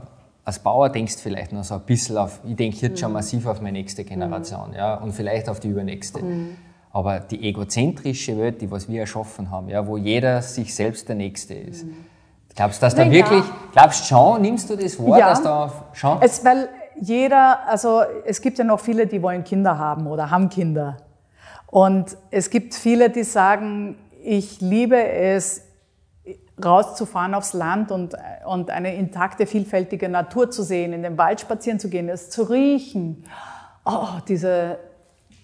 als 0.45 0.59
Bauer 0.59 0.87
denkst 0.87 1.15
du 1.17 1.21
vielleicht 1.21 1.51
noch 1.51 1.65
so 1.65 1.75
ein 1.75 1.81
bisschen 1.81 2.17
auf, 2.17 2.39
ich 2.47 2.55
denke 2.55 2.77
jetzt 2.77 3.01
schon 3.01 3.09
mhm. 3.09 3.15
massiv 3.15 3.45
auf 3.45 3.59
meine 3.59 3.79
nächste 3.79 4.05
Generation, 4.05 4.69
mhm. 4.69 4.75
ja, 4.75 4.95
und 4.95 5.11
vielleicht 5.11 5.49
auf 5.49 5.59
die 5.59 5.67
übernächste. 5.67 6.23
Mhm. 6.23 6.55
Aber 6.91 7.19
die 7.19 7.43
egozentrische 7.43 8.37
Welt, 8.37 8.61
die 8.61 8.71
was 8.71 8.87
wir 8.87 9.01
erschaffen 9.01 9.51
haben, 9.51 9.67
ja, 9.67 9.85
wo 9.85 9.97
jeder 9.97 10.41
sich 10.41 10.73
selbst 10.73 11.09
der 11.09 11.17
Nächste 11.17 11.53
ist. 11.53 11.85
Glaubst 12.57 12.81
du, 12.81 12.85
dass 12.87 12.95
da 12.95 13.09
wirklich, 13.09 13.43
glaubst 13.71 14.01
du 14.01 14.05
schon, 14.05 14.41
nimmst 14.41 14.67
du 14.67 14.75
das 14.75 14.97
Wort, 14.97 15.19
ja. 15.19 15.29
dass 15.29 15.43
da 15.43 15.71
schon? 15.93 16.17
Es, 16.21 16.43
weil 16.43 16.69
jeder, 16.99 17.59
also 17.67 18.01
es 18.25 18.41
gibt 18.41 18.57
ja 18.57 18.63
noch 18.63 18.79
viele, 18.79 19.05
die 19.05 19.21
wollen 19.21 19.43
Kinder 19.43 19.77
haben 19.77 20.07
oder 20.07 20.31
haben 20.31 20.49
Kinder. 20.49 20.97
Und 21.67 22.17
es 22.31 22.49
gibt 22.49 22.73
viele, 22.73 23.11
die 23.11 23.23
sagen, 23.23 23.95
ich 24.23 24.59
liebe 24.59 24.97
es, 24.97 25.65
rauszufahren 26.63 27.35
aufs 27.35 27.53
Land 27.53 27.91
und, 27.91 28.15
und 28.47 28.71
eine 28.71 28.95
intakte, 28.95 29.45
vielfältige 29.45 30.09
Natur 30.09 30.49
zu 30.49 30.63
sehen, 30.63 30.93
in 30.93 31.03
den 31.03 31.15
Wald 31.15 31.39
spazieren 31.39 31.79
zu 31.79 31.89
gehen, 31.89 32.09
es 32.09 32.31
zu 32.31 32.41
riechen. 32.41 33.23
Oh, 33.85 34.07
diese 34.27 34.79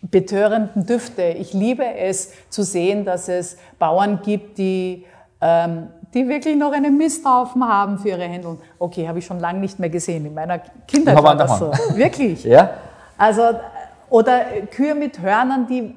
betörenden 0.02 0.88
Düfte. 0.88 1.22
Ich 1.22 1.54
liebe 1.54 1.86
es 1.86 2.34
zu 2.50 2.64
sehen, 2.64 3.06
dass 3.06 3.30
es 3.30 3.58
Bauern 3.78 4.22
gibt, 4.24 4.58
die, 4.58 5.06
ähm, 5.40 5.90
die 6.14 6.28
wirklich 6.28 6.56
noch 6.56 6.72
einen 6.72 6.98
Misthaufen 6.98 7.68
haben 7.68 7.98
für 7.98 8.10
ihre 8.10 8.24
Hände. 8.24 8.58
Okay, 8.80 9.08
habe 9.08 9.20
ich 9.20 9.26
schon 9.26 9.40
lange 9.40 9.60
nicht 9.60 9.80
mehr 9.80 9.90
gesehen. 9.90 10.26
In 10.26 10.34
meiner 10.34 10.60
Kindheit 10.88 11.22
war 11.22 11.36
das 11.36 11.60
so. 11.60 11.72
Wirklich. 11.96 12.44
Ja. 12.44 12.70
Also, 13.18 13.42
oder 14.10 14.42
Kühe 14.70 14.96
mit 14.96 15.20
Hörnern, 15.20 15.68
die 15.68 15.96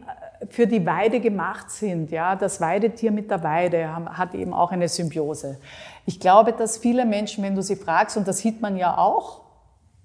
für 0.51 0.67
die 0.67 0.85
Weide 0.85 1.21
gemacht 1.21 1.71
sind. 1.71 2.11
Ja, 2.11 2.37
das 2.37 2.61
Weidetier 2.61 3.11
mit 3.11 3.31
der 3.31 3.43
Weide 3.43 3.89
hat 4.17 4.35
eben 4.35 4.53
auch 4.53 4.71
eine 4.71 4.89
Symbiose. 4.89 5.59
Ich 6.05 6.21
glaube, 6.21 6.53
dass 6.53 6.79
viele 6.79 7.05
Menschen, 7.05 7.43
wenn 7.43 7.55
du 7.55 7.63
sie 7.63 7.77
fragst, 7.77 8.17
und 8.17 8.29
das 8.29 8.39
sieht 8.39 8.61
man 8.61 8.77
ja 8.77 8.97
auch, 8.97 9.41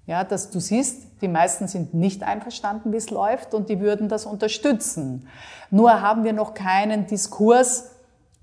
ja, 0.06 0.24
dass 0.24 0.50
du 0.50 0.58
siehst, 0.58 1.22
die 1.22 1.28
meisten 1.28 1.68
sind 1.68 1.94
nicht 1.94 2.24
einverstanden, 2.24 2.92
wie 2.92 2.96
es 2.96 3.10
läuft, 3.10 3.54
und 3.54 3.68
die 3.68 3.78
würden 3.78 4.08
das 4.08 4.26
unterstützen. 4.26 5.28
Nur 5.70 6.00
haben 6.02 6.24
wir 6.24 6.32
noch 6.32 6.54
keinen 6.54 7.06
Diskurs, 7.06 7.91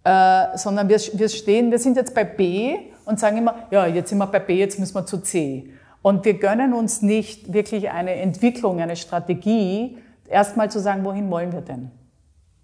äh, 0.09 0.57
sondern 0.57 0.89
wir, 0.89 0.97
wir 0.97 1.29
stehen, 1.29 1.69
wir 1.69 1.77
sind 1.77 1.95
jetzt 1.95 2.15
bei 2.15 2.23
B 2.23 2.77
und 3.05 3.19
sagen 3.19 3.37
immer, 3.37 3.67
ja, 3.69 3.85
jetzt 3.85 4.09
sind 4.09 4.17
wir 4.17 4.25
bei 4.25 4.39
B, 4.39 4.57
jetzt 4.57 4.79
müssen 4.79 4.95
wir 4.95 5.05
zu 5.05 5.19
C. 5.19 5.69
Und 6.01 6.25
wir 6.25 6.39
gönnen 6.39 6.73
uns 6.73 7.03
nicht 7.03 7.53
wirklich 7.53 7.91
eine 7.91 8.13
Entwicklung, 8.13 8.79
eine 8.79 8.95
Strategie, 8.95 9.99
erstmal 10.27 10.71
zu 10.71 10.79
sagen, 10.79 11.03
wohin 11.03 11.29
wollen 11.29 11.51
wir 11.51 11.61
denn? 11.61 11.91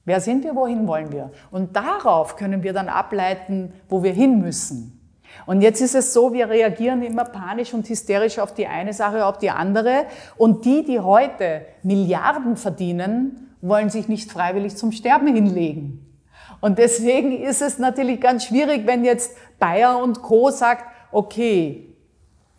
Wer 0.06 0.22
sind 0.22 0.44
wir, 0.44 0.56
wohin 0.56 0.88
wollen 0.88 1.12
wir? 1.12 1.32
Und 1.52 1.76
darauf 1.76 2.36
können 2.36 2.64
wir 2.64 2.74
dann 2.74 2.90
ableiten, 2.90 3.74
wo 3.90 4.02
wir 4.02 4.14
hin 4.14 4.40
müssen. 4.40 5.00
Und 5.46 5.62
jetzt 5.62 5.82
ist 5.82 5.94
es 5.94 6.14
so, 6.14 6.34
wir 6.34 6.50
reagieren 6.50 7.04
immer 7.04 7.26
panisch 7.26 7.76
und 7.76 7.88
hysterisch 7.88 8.40
auf 8.40 8.56
die 8.56 8.66
eine 8.66 8.94
Sache, 8.94 9.26
auf 9.26 9.38
die 9.38 9.52
andere. 9.52 10.06
Und 10.38 10.66
die, 10.66 10.84
die 10.84 11.00
heute 11.00 11.62
Milliarden 11.84 12.56
verdienen, 12.58 13.54
wollen 13.62 13.90
sich 13.90 14.08
nicht 14.08 14.32
freiwillig 14.32 14.78
zum 14.78 14.92
Sterben 14.92 15.28
hinlegen. 15.28 16.05
Und 16.62 16.78
deswegen 16.78 17.42
ist 17.42 17.62
es 17.62 17.80
natürlich 17.80 18.20
ganz 18.22 18.46
schwierig, 18.46 18.86
wenn 18.86 19.06
jetzt 19.06 19.36
Bayer 19.60 20.02
und 20.02 20.22
Co. 20.22 20.50
sagt, 20.50 20.86
okay, 21.12 21.96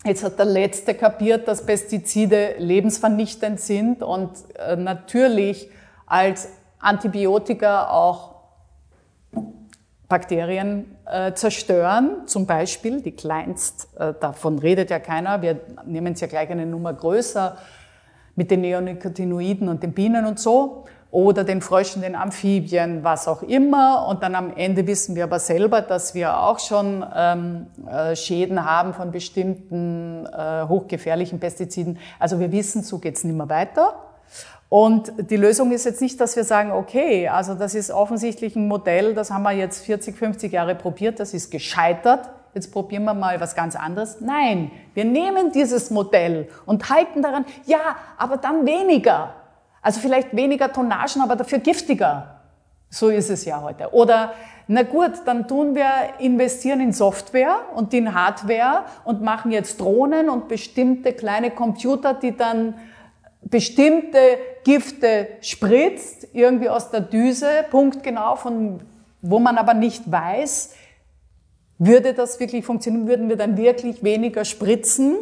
Jetzt 0.07 0.23
hat 0.23 0.39
der 0.39 0.47
Letzte 0.47 0.95
kapiert, 0.95 1.49
dass 1.49 1.67
Pestizide 1.67 2.55
lebensvernichtend 2.59 3.59
sind 3.59 4.05
und 4.05 4.31
äh, 4.57 4.77
natürlich 4.77 5.69
als 6.07 6.49
Antibiotika 6.79 7.89
auch 7.89 8.37
Bakterien 10.09 10.97
äh, 11.07 11.33
zerstören, 11.33 12.29
zum 12.29 12.47
Beispiel 12.47 13.01
die 13.01 13.17
kleinst, 13.17 13.89
äh, 13.99 14.15
davon 14.21 14.61
redet 14.61 14.91
ja 14.91 15.01
keiner, 15.01 15.43
wir 15.43 15.59
nehmen 15.85 16.13
es 16.13 16.21
ja 16.21 16.29
gleich 16.29 16.51
eine 16.51 16.67
Nummer 16.67 16.93
größer 16.95 17.57
mit 18.37 18.53
den 18.53 18.61
Neonicotinoiden 18.61 19.69
und 19.69 19.83
den 19.83 19.93
Bienen 19.93 20.27
und 20.27 20.39
so 20.39 20.85
oder 21.11 21.45
den 21.45 21.63
Fröschen, 21.63 22.03
den 22.03 22.15
Amphibien, 22.15 23.05
was 23.05 23.29
auch 23.29 23.43
immer. 23.43 24.07
Und 24.09 24.23
dann 24.23 24.35
am 24.35 24.53
Ende 24.57 24.87
wissen 24.87 25.15
wir 25.15 25.25
aber 25.25 25.39
selber, 25.39 25.81
dass 25.81 26.15
wir 26.15 26.39
auch 26.39 26.59
schon 26.59 27.05
ähm, 27.15 27.67
äh, 27.91 28.17
Schäden 28.17 28.65
haben 28.65 28.93
von 28.93 29.13
bestimmten 29.13 30.27
äh, 30.27 30.67
hochgefährlichen 30.67 31.39
Pestiziden. 31.41 31.99
Also 32.19 32.41
wir 32.41 32.53
wissen, 32.53 32.83
so 32.83 32.99
geht's 32.99 33.25
nicht 33.25 33.37
mehr 33.37 33.49
weiter. 33.49 33.95
Und 34.69 35.13
die 35.31 35.37
Lösung 35.37 35.71
ist 35.71 35.85
jetzt 35.85 36.01
nicht, 36.01 36.21
dass 36.21 36.35
wir 36.35 36.43
sagen, 36.43 36.73
okay, 36.73 37.29
also 37.29 37.55
das 37.55 37.75
ist 37.75 37.91
offensichtlich 37.91 38.57
ein 38.57 38.67
Modell, 38.67 39.15
das 39.15 39.31
haben 39.31 39.45
wir 39.45 39.53
jetzt 39.53 39.85
40, 39.87 40.17
50 40.17 40.53
Jahre 40.53 40.75
probiert, 40.75 41.21
das 41.21 41.35
ist 41.35 41.51
gescheitert. 41.51 42.29
Jetzt 42.53 42.73
probieren 42.73 43.05
wir 43.05 43.15
mal 43.15 43.41
was 43.41 43.55
ganz 43.55 43.77
anderes. 43.77 44.21
Nein, 44.21 44.71
wir 44.95 45.05
nehmen 45.05 45.53
dieses 45.53 45.91
Modell 45.91 46.49
und 46.65 46.91
halten 46.91 47.23
daran, 47.23 47.45
ja, 47.67 47.97
aber 48.17 48.39
dann 48.39 48.67
weniger. 48.67 49.35
Also 49.87 50.01
vielleicht 50.01 50.35
weniger 50.35 50.73
Tonnagen, 50.73 51.23
aber 51.23 51.37
dafür 51.37 51.61
giftiger. 51.61 52.41
So 52.91 53.09
ist 53.09 53.31
es 53.31 53.45
ja 53.45 53.63
heute. 53.63 53.95
Oder, 53.95 54.33
na 54.67 54.83
gut, 54.83 55.13
dann 55.27 55.47
tun 55.47 55.77
wir, 55.77 55.87
investieren 56.19 56.81
in 56.81 56.93
Software 56.93 57.61
und 57.73 57.95
in 57.95 58.13
Hardware 58.13 58.87
und 59.05 59.23
machen 59.23 59.53
jetzt 59.53 59.81
Drohnen 59.81 60.29
und 60.29 60.49
bestimmte 60.49 61.13
kleine 61.13 61.53
Computer, 61.53 62.15
die 62.15 62.37
dann 62.37 62.75
bestimmte 63.43 64.19
Gifte 64.65 65.29
spritzt, 65.41 66.27
irgendwie 66.33 66.69
aus 66.69 66.91
der 66.91 67.03
Düse, 67.03 67.47
punktgenau, 67.71 68.35
von, 68.35 68.81
wo 69.23 69.39
man 69.39 69.57
aber 69.57 69.75
nicht 69.75 70.11
weiß, 70.11 70.75
würde 71.79 72.13
das 72.13 72.41
wirklich 72.41 72.65
funktionieren, 72.67 73.07
würden 73.07 73.29
wir 73.29 73.37
dann 73.37 73.57
wirklich 73.57 74.03
weniger 74.03 74.45
spritzen 74.45 75.15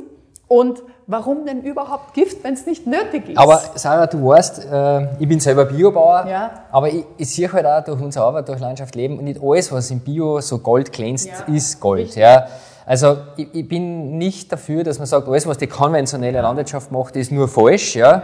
und 0.49 0.83
warum 1.07 1.47
denn 1.47 1.63
überhaupt 1.63 2.15
Gift, 2.15 2.45
wenn 2.45 2.55
es 2.55 2.67
nicht 2.67 2.87
nötig 2.87 3.31
ist? 3.31 3.39
Aber 3.39 3.61
Sarah, 3.75 4.07
du 4.07 4.27
weißt, 4.27 4.67
äh, 4.71 5.15
ich 5.19 5.29
bin 5.29 5.41
selber 5.41 5.65
Biobauer, 5.67 6.27
ja. 6.29 6.51
aber 6.71 6.89
ich, 6.89 7.05
ich 7.17 7.35
sehe 7.35 7.53
halt 7.53 7.67
auch 7.67 7.85
durch 7.85 8.01
unsere 8.01 8.25
Arbeit, 8.25 8.49
durch 8.49 8.61
Landschaft 8.61 8.95
leben, 8.95 9.17
nicht 9.23 9.41
alles, 9.43 9.71
was 9.73 9.91
im 9.91 10.01
Bio 10.01 10.41
so 10.41 10.59
Gold 10.59 10.93
glänzt, 10.93 11.29
ja. 11.29 11.55
ist 11.55 11.81
Gold. 11.81 12.17
Ja. 12.17 12.47
Also 12.87 13.17
ich, 13.37 13.49
ich, 13.55 13.69
bin 13.69 14.19
nicht 14.19 14.53
dafür, 14.53 14.85
dass 14.85 14.99
man 14.99 15.07
sagt, 15.07 15.27
alles, 15.29 15.47
was 15.47 15.59
die 15.59 15.67
konventionelle 15.67 16.43
Landwirtschaft 16.43 16.93
macht, 16.93 17.17
ist 17.17 17.33
nur 17.33 17.49
falsch. 17.49 17.97
Ja. 17.97 18.13
ja. 18.13 18.23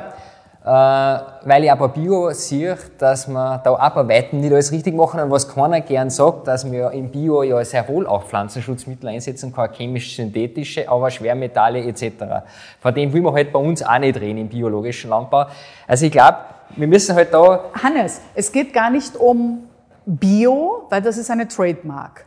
Äh, 0.63 0.69
weil 0.69 1.65
ich 1.65 1.73
aber 1.73 1.89
Bio 1.89 2.31
sehe, 2.33 2.77
dass 2.99 3.27
man 3.29 3.63
da 3.65 3.73
Weitem 3.73 4.41
nicht 4.41 4.53
alles 4.53 4.73
richtig 4.73 4.95
machen 4.95 5.21
und 5.21 5.31
was 5.31 5.49
keiner 5.49 5.81
gern 5.81 6.11
sagt, 6.11 6.49
dass 6.49 6.71
wir 6.71 6.91
im 6.91 7.11
Bio 7.11 7.43
ja 7.43 7.65
sehr 7.65 7.89
wohl 7.89 8.07
auch 8.07 8.25
Pflanzenschutzmittel 8.25 9.09
einsetzen 9.09 9.55
kann, 9.55 9.73
chemisch-synthetische, 9.73 10.87
aber 10.87 11.11
Schwermetalle 11.11 11.83
etc. 11.85 12.45
Von 12.79 12.95
dem 12.95 13.11
will 13.11 13.23
man 13.23 13.33
halt 13.33 13.53
bei 13.53 13.59
uns 13.59 13.83
auch 13.83 13.99
nicht 13.99 14.21
reden 14.21 14.37
im 14.37 14.49
biologischen 14.49 15.09
Landbau. 15.09 15.47
Also 15.87 16.05
ich 16.05 16.13
glaube, 16.13 16.39
wir 16.77 16.87
müssen 16.87 17.15
halt 17.15 17.33
da... 17.33 17.65
Hannes, 17.83 18.21
es 18.35 18.53
geht 18.53 18.75
gar 18.75 18.91
nicht 18.91 19.17
um 19.17 19.61
Bio, 20.05 20.87
weil 20.91 21.01
das 21.01 21.17
ist 21.17 21.31
eine 21.31 21.49
Trademark. 21.49 22.27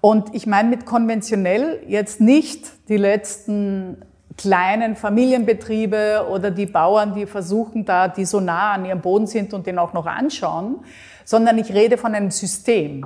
Und 0.00 0.34
ich 0.34 0.46
meine 0.46 0.70
mit 0.70 0.86
konventionell 0.86 1.82
jetzt 1.86 2.20
nicht 2.20 2.88
die 2.88 2.96
letzten 2.96 4.04
kleinen 4.38 4.96
Familienbetriebe 4.96 6.26
oder 6.30 6.50
die 6.50 6.66
Bauern, 6.66 7.12
die 7.12 7.26
versuchen 7.26 7.84
da, 7.84 8.08
die 8.08 8.24
so 8.24 8.40
nah 8.40 8.72
an 8.72 8.86
ihrem 8.86 9.00
Boden 9.00 9.26
sind 9.26 9.52
und 9.52 9.66
den 9.66 9.78
auch 9.78 9.92
noch 9.92 10.06
anschauen, 10.06 10.76
sondern 11.24 11.58
ich 11.58 11.74
rede 11.74 11.98
von 11.98 12.14
einem 12.14 12.30
System. 12.30 13.04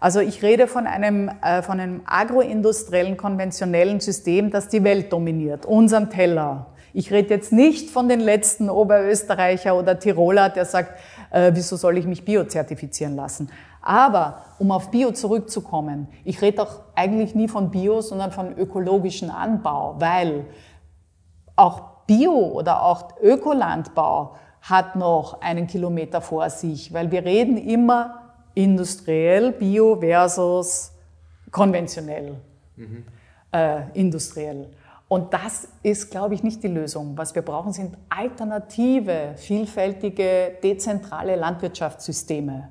Also 0.00 0.20
ich 0.20 0.42
rede 0.42 0.66
von 0.66 0.86
einem, 0.86 1.30
äh, 1.42 1.62
von 1.62 1.78
einem 1.78 2.02
agroindustriellen, 2.06 3.16
konventionellen 3.16 4.00
System, 4.00 4.50
das 4.50 4.68
die 4.68 4.82
Welt 4.82 5.12
dominiert, 5.12 5.66
unseren 5.66 6.10
Teller. 6.10 6.66
Ich 6.92 7.12
rede 7.12 7.28
jetzt 7.34 7.52
nicht 7.52 7.90
von 7.90 8.08
den 8.08 8.20
letzten 8.20 8.70
Oberösterreicher 8.70 9.76
oder 9.76 9.98
Tiroler, 9.98 10.48
der 10.48 10.64
sagt, 10.64 10.98
äh, 11.30 11.50
wieso 11.54 11.76
soll 11.76 11.98
ich 11.98 12.06
mich 12.06 12.24
biozertifizieren 12.24 13.16
lassen? 13.16 13.50
Aber 13.86 14.38
um 14.58 14.72
auf 14.72 14.90
Bio 14.90 15.12
zurückzukommen, 15.12 16.08
ich 16.24 16.42
rede 16.42 16.60
auch 16.60 16.80
eigentlich 16.96 17.36
nie 17.36 17.46
von 17.46 17.70
Bio, 17.70 18.00
sondern 18.00 18.32
von 18.32 18.58
ökologischen 18.58 19.30
Anbau, 19.30 19.94
weil 20.00 20.46
auch 21.54 21.82
Bio 22.04 22.32
oder 22.32 22.82
auch 22.82 23.20
Ökolandbau 23.22 24.34
hat 24.62 24.96
noch 24.96 25.40
einen 25.40 25.68
Kilometer 25.68 26.20
vor 26.20 26.50
sich, 26.50 26.92
weil 26.92 27.12
wir 27.12 27.24
reden 27.24 27.56
immer 27.56 28.22
industriell 28.54 29.52
Bio 29.52 30.00
versus 30.00 30.90
konventionell 31.52 32.34
mhm. 32.74 33.04
äh, 33.52 33.82
industriell. 33.94 34.68
Und 35.06 35.32
das 35.32 35.68
ist, 35.84 36.10
glaube 36.10 36.34
ich, 36.34 36.42
nicht 36.42 36.60
die 36.64 36.68
Lösung. 36.68 37.16
Was 37.16 37.36
wir 37.36 37.42
brauchen, 37.42 37.72
sind 37.72 37.96
alternative, 38.08 39.34
vielfältige, 39.36 40.56
dezentrale 40.60 41.36
Landwirtschaftssysteme 41.36 42.70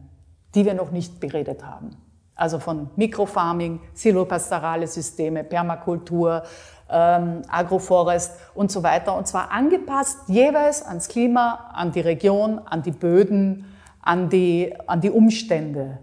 die 0.56 0.66
wir 0.66 0.74
noch 0.74 0.92
nicht 0.92 1.20
beredet 1.20 1.64
haben. 1.64 1.92
Also 2.36 2.60
von 2.60 2.90
Mikrofarming, 2.96 3.80
silopastorale 3.94 4.88
Systeme, 4.88 5.44
Permakultur, 5.44 6.44
ähm, 6.90 7.42
Agroforest 7.48 8.34
und 8.54 8.72
so 8.72 8.84
weiter. 8.84 9.16
Und 9.16 9.28
zwar 9.28 9.52
angepasst 9.52 10.20
jeweils 10.28 10.84
ans 10.84 11.08
Klima, 11.08 11.72
an 11.74 11.92
die 11.92 12.02
Region, 12.02 12.60
an 12.66 12.84
die 12.84 12.92
Böden, 12.92 13.66
an 14.02 14.30
die, 14.30 14.74
an 14.88 15.02
die 15.02 15.10
Umstände. 15.10 16.00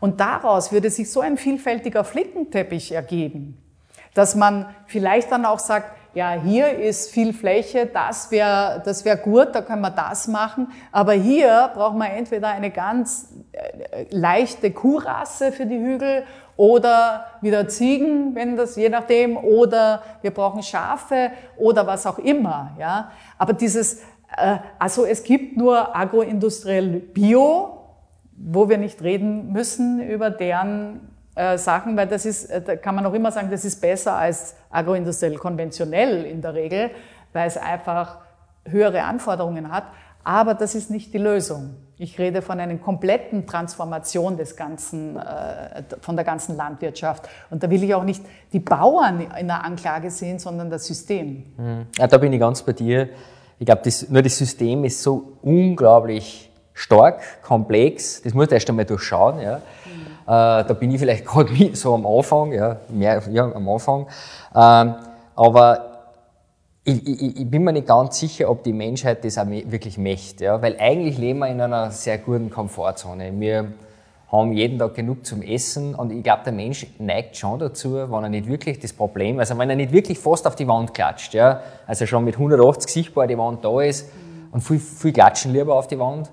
Und 0.00 0.20
daraus 0.20 0.72
würde 0.72 0.90
sich 0.90 1.10
so 1.10 1.20
ein 1.20 1.36
vielfältiger 1.36 2.04
Flickenteppich 2.04 2.92
ergeben, 2.92 3.58
dass 4.14 4.34
man 4.34 4.74
vielleicht 4.86 5.30
dann 5.30 5.44
auch 5.44 5.58
sagt, 5.58 5.99
ja, 6.14 6.32
hier 6.32 6.78
ist 6.78 7.10
viel 7.10 7.32
Fläche, 7.32 7.86
das 7.86 8.30
wäre 8.30 8.82
das 8.84 9.04
wär 9.04 9.16
gut, 9.16 9.48
da 9.52 9.62
können 9.62 9.82
wir 9.82 9.90
das 9.90 10.26
machen. 10.28 10.68
Aber 10.90 11.12
hier 11.12 11.70
brauchen 11.74 11.98
wir 11.98 12.10
entweder 12.10 12.48
eine 12.48 12.70
ganz 12.70 13.32
äh, 13.52 14.06
leichte 14.10 14.72
Kuhrasse 14.72 15.52
für 15.52 15.66
die 15.66 15.78
Hügel 15.78 16.24
oder 16.56 17.26
wieder 17.40 17.68
Ziegen, 17.68 18.34
wenn 18.34 18.56
das 18.56 18.76
je 18.76 18.88
nachdem, 18.88 19.36
oder 19.36 20.02
wir 20.20 20.32
brauchen 20.32 20.62
Schafe 20.62 21.30
oder 21.56 21.86
was 21.86 22.06
auch 22.06 22.18
immer. 22.18 22.72
Ja, 22.78 23.12
aber 23.38 23.52
dieses, 23.52 24.02
äh, 24.36 24.58
also 24.78 25.06
es 25.06 25.22
gibt 25.22 25.56
nur 25.56 25.96
agroindustriell 25.96 27.00
Bio, 27.00 27.78
wo 28.36 28.68
wir 28.68 28.78
nicht 28.78 29.02
reden 29.02 29.52
müssen 29.52 30.00
über 30.00 30.30
deren 30.30 31.10
äh, 31.34 31.58
Sachen, 31.58 31.96
weil 31.96 32.06
das 32.06 32.26
ist, 32.26 32.46
äh, 32.46 32.60
da 32.60 32.76
kann 32.76 32.94
man 32.94 33.06
auch 33.06 33.14
immer 33.14 33.30
sagen, 33.30 33.50
das 33.50 33.64
ist 33.64 33.80
besser 33.80 34.14
als 34.14 34.56
agroindustriell 34.70 35.36
konventionell 35.36 36.24
in 36.24 36.42
der 36.42 36.54
Regel, 36.54 36.90
weil 37.32 37.46
es 37.46 37.56
einfach 37.56 38.18
höhere 38.64 39.02
Anforderungen 39.02 39.72
hat. 39.72 39.84
Aber 40.22 40.54
das 40.54 40.74
ist 40.74 40.90
nicht 40.90 41.14
die 41.14 41.18
Lösung. 41.18 41.76
Ich 41.96 42.18
rede 42.18 42.42
von 42.42 42.58
einer 42.60 42.76
kompletten 42.76 43.46
Transformation 43.46 44.36
des 44.36 44.56
ganzen, 44.56 45.16
äh, 45.16 45.82
von 46.00 46.16
der 46.16 46.24
ganzen 46.24 46.56
Landwirtschaft. 46.56 47.28
Und 47.50 47.62
da 47.62 47.70
will 47.70 47.82
ich 47.82 47.94
auch 47.94 48.04
nicht 48.04 48.24
die 48.52 48.60
Bauern 48.60 49.26
in 49.38 49.46
der 49.46 49.64
Anklage 49.64 50.10
sehen, 50.10 50.38
sondern 50.38 50.68
das 50.70 50.86
System. 50.86 51.44
Mhm. 51.56 51.86
Ja, 51.98 52.06
da 52.06 52.18
bin 52.18 52.32
ich 52.32 52.40
ganz 52.40 52.62
bei 52.62 52.72
dir. 52.72 53.08
Ich 53.58 53.66
glaube, 53.66 53.82
nur 54.08 54.22
das 54.22 54.36
System 54.36 54.84
ist 54.84 55.02
so 55.02 55.36
unglaublich 55.42 56.50
stark, 56.72 57.42
komplex. 57.42 58.22
Das 58.22 58.34
muss 58.34 58.48
erst 58.48 58.68
einmal 58.70 58.86
durchschauen. 58.86 59.40
Ja. 59.40 59.60
Äh, 60.26 60.64
da 60.64 60.76
bin 60.78 60.90
ich 60.90 60.98
vielleicht 60.98 61.24
gerade 61.26 61.74
so 61.74 61.94
am 61.94 62.06
Anfang, 62.06 62.52
ja, 62.52 62.76
mehr, 62.88 63.22
ja 63.30 63.52
am 63.52 63.68
Anfang. 63.68 64.06
Ähm, 64.54 64.94
aber 65.36 65.90
ich, 66.84 67.06
ich, 67.06 67.40
ich, 67.40 67.50
bin 67.50 67.62
mir 67.62 67.72
nicht 67.72 67.86
ganz 67.86 68.18
sicher, 68.18 68.50
ob 68.50 68.62
die 68.64 68.72
Menschheit 68.72 69.24
das 69.24 69.38
auch 69.38 69.46
wirklich 69.46 69.98
möchte. 69.98 70.44
Ja? 70.44 70.62
Weil 70.62 70.76
eigentlich 70.78 71.18
leben 71.18 71.40
wir 71.40 71.48
in 71.48 71.60
einer 71.60 71.90
sehr 71.90 72.18
guten 72.18 72.50
Komfortzone. 72.50 73.32
Wir 73.38 73.72
haben 74.32 74.52
jeden 74.52 74.78
Tag 74.78 74.94
genug 74.94 75.26
zum 75.26 75.42
Essen 75.42 75.94
und 75.94 76.12
ich 76.12 76.22
glaube, 76.22 76.42
der 76.44 76.52
Mensch 76.52 76.86
neigt 76.98 77.36
schon 77.36 77.58
dazu, 77.58 77.94
wenn 77.94 78.22
er 78.22 78.28
nicht 78.28 78.46
wirklich 78.46 78.78
das 78.78 78.92
Problem, 78.92 79.40
also 79.40 79.58
wenn 79.58 79.68
er 79.68 79.76
nicht 79.76 79.92
wirklich 79.92 80.18
fast 80.18 80.46
auf 80.46 80.54
die 80.54 80.68
Wand 80.68 80.94
klatscht, 80.94 81.34
ja? 81.34 81.60
also 81.86 82.06
schon 82.06 82.24
mit 82.24 82.34
180 82.34 82.92
sichtbar 82.92 83.26
die 83.26 83.36
Wand 83.36 83.64
da 83.64 83.80
ist 83.80 84.08
und 84.52 84.60
viel, 84.60 84.78
viel 84.78 85.12
klatschen 85.12 85.52
lieber 85.52 85.74
auf 85.74 85.88
die 85.88 85.98
Wand, 85.98 86.30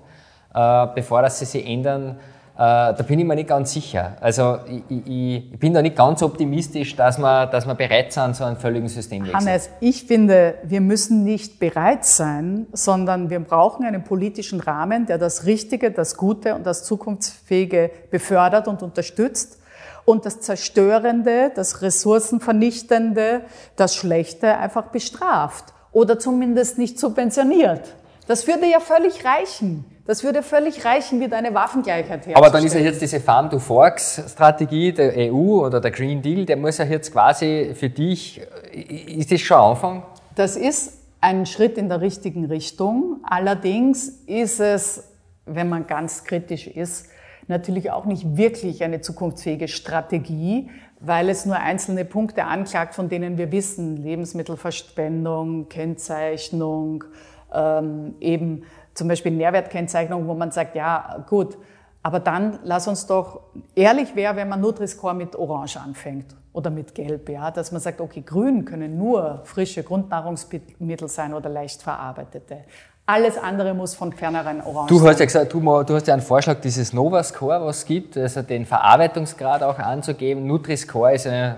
äh, 0.54 0.86
bevor 0.94 1.22
dass 1.22 1.40
sie 1.40 1.44
sich 1.44 1.66
ändern, 1.66 2.20
da 2.58 3.04
bin 3.06 3.20
ich 3.20 3.24
mir 3.24 3.36
nicht 3.36 3.48
ganz 3.48 3.72
sicher. 3.72 4.16
Also 4.20 4.58
ich, 4.66 4.82
ich, 4.88 5.52
ich, 5.52 5.58
bin 5.60 5.74
da 5.74 5.80
nicht 5.80 5.94
ganz 5.94 6.24
optimistisch, 6.24 6.96
dass 6.96 7.16
wir, 7.18 7.46
dass 7.46 7.66
wir 7.66 7.74
bereit 7.76 8.12
sind, 8.12 8.34
so 8.34 8.42
einen 8.42 8.56
völligen 8.56 8.88
Systemwechsel. 8.88 9.38
Hannes, 9.38 9.70
ich 9.78 10.04
finde, 10.04 10.56
wir 10.64 10.80
müssen 10.80 11.22
nicht 11.22 11.60
bereit 11.60 12.04
sein, 12.04 12.66
sondern 12.72 13.30
wir 13.30 13.38
brauchen 13.38 13.86
einen 13.86 14.02
politischen 14.02 14.58
Rahmen, 14.58 15.06
der 15.06 15.18
das 15.18 15.46
Richtige, 15.46 15.92
das 15.92 16.16
Gute 16.16 16.56
und 16.56 16.66
das 16.66 16.82
Zukunftsfähige 16.82 17.92
befördert 18.10 18.66
und 18.66 18.82
unterstützt 18.82 19.60
und 20.04 20.26
das 20.26 20.40
Zerstörende, 20.40 21.52
das 21.54 21.80
Ressourcenvernichtende, 21.80 23.42
das 23.76 23.94
Schlechte 23.94 24.56
einfach 24.56 24.86
bestraft 24.88 25.66
oder 25.92 26.18
zumindest 26.18 26.76
nicht 26.76 26.98
subventioniert. 26.98 27.94
Das 28.26 28.48
würde 28.48 28.66
ja 28.66 28.80
völlig 28.80 29.24
reichen. 29.24 29.84
Das 30.08 30.24
würde 30.24 30.42
völlig 30.42 30.86
reichen, 30.86 31.20
wie 31.20 31.28
deine 31.28 31.52
Waffengleichheit 31.52 32.08
herzustellen. 32.08 32.36
Aber 32.38 32.48
dann 32.48 32.64
ist 32.64 32.72
ja 32.72 32.80
jetzt 32.80 33.02
diese 33.02 33.20
Farm-to-Forks-Strategie 33.20 34.94
der 34.94 35.12
EU 35.30 35.66
oder 35.66 35.82
der 35.82 35.90
Green 35.90 36.22
Deal, 36.22 36.46
der 36.46 36.56
muss 36.56 36.78
ja 36.78 36.86
jetzt 36.86 37.12
quasi 37.12 37.72
für 37.74 37.90
dich, 37.90 38.40
ist 38.72 39.30
das 39.30 39.42
schon 39.42 39.58
Anfang? 39.58 40.02
Das 40.34 40.56
ist 40.56 40.94
ein 41.20 41.44
Schritt 41.44 41.76
in 41.76 41.90
der 41.90 42.00
richtigen 42.00 42.46
Richtung. 42.46 43.18
Allerdings 43.22 44.08
ist 44.24 44.60
es, 44.60 45.10
wenn 45.44 45.68
man 45.68 45.86
ganz 45.86 46.24
kritisch 46.24 46.68
ist, 46.68 47.10
natürlich 47.46 47.90
auch 47.90 48.06
nicht 48.06 48.38
wirklich 48.38 48.82
eine 48.82 49.02
zukunftsfähige 49.02 49.68
Strategie, 49.68 50.70
weil 51.00 51.28
es 51.28 51.44
nur 51.44 51.56
einzelne 51.56 52.06
Punkte 52.06 52.44
anklagt, 52.44 52.94
von 52.94 53.10
denen 53.10 53.36
wir 53.36 53.52
wissen, 53.52 53.98
Lebensmittelverschwendung, 53.98 55.68
Kennzeichnung, 55.68 57.04
ähm, 57.52 58.14
eben 58.20 58.62
zum 58.98 59.08
Beispiel 59.08 59.32
Nährwertkennzeichnung, 59.32 60.26
wo 60.26 60.34
man 60.34 60.50
sagt, 60.50 60.74
ja 60.74 61.24
gut, 61.28 61.56
aber 62.02 62.20
dann 62.20 62.58
lass 62.64 62.88
uns 62.88 63.06
doch 63.06 63.40
ehrlich 63.74 64.14
wäre, 64.14 64.36
wenn 64.36 64.48
man 64.48 64.60
Nutri-Score 64.60 65.14
mit 65.14 65.36
Orange 65.36 65.78
anfängt 65.80 66.34
oder 66.52 66.70
mit 66.70 66.94
Gelb, 66.94 67.28
ja, 67.28 67.50
dass 67.50 67.72
man 67.72 67.80
sagt, 67.80 68.00
okay, 68.00 68.22
Grün 68.22 68.64
können 68.64 68.98
nur 68.98 69.42
frische 69.44 69.82
Grundnahrungsmittel 69.82 71.08
sein 71.08 71.32
oder 71.32 71.48
leicht 71.48 71.82
verarbeitete. 71.82 72.58
Alles 73.06 73.38
andere 73.38 73.72
muss 73.72 73.94
von 73.94 74.12
vornherein 74.12 74.62
orange 74.62 74.88
Du 74.88 75.00
hast 75.06 75.18
ja 75.18 75.24
gesagt, 75.24 75.52
du, 75.52 75.60
du, 75.60 75.94
hast 75.94 76.06
ja 76.06 76.14
einen 76.14 76.22
Vorschlag, 76.22 76.60
dieses 76.60 76.92
Nova-Score, 76.92 77.64
was 77.64 77.78
es 77.78 77.84
gibt, 77.86 78.16
also 78.18 78.42
den 78.42 78.66
Verarbeitungsgrad 78.66 79.62
auch 79.62 79.78
anzugeben. 79.78 80.46
Nutri-Score 80.46 81.14
ist 81.14 81.26
eine 81.26 81.56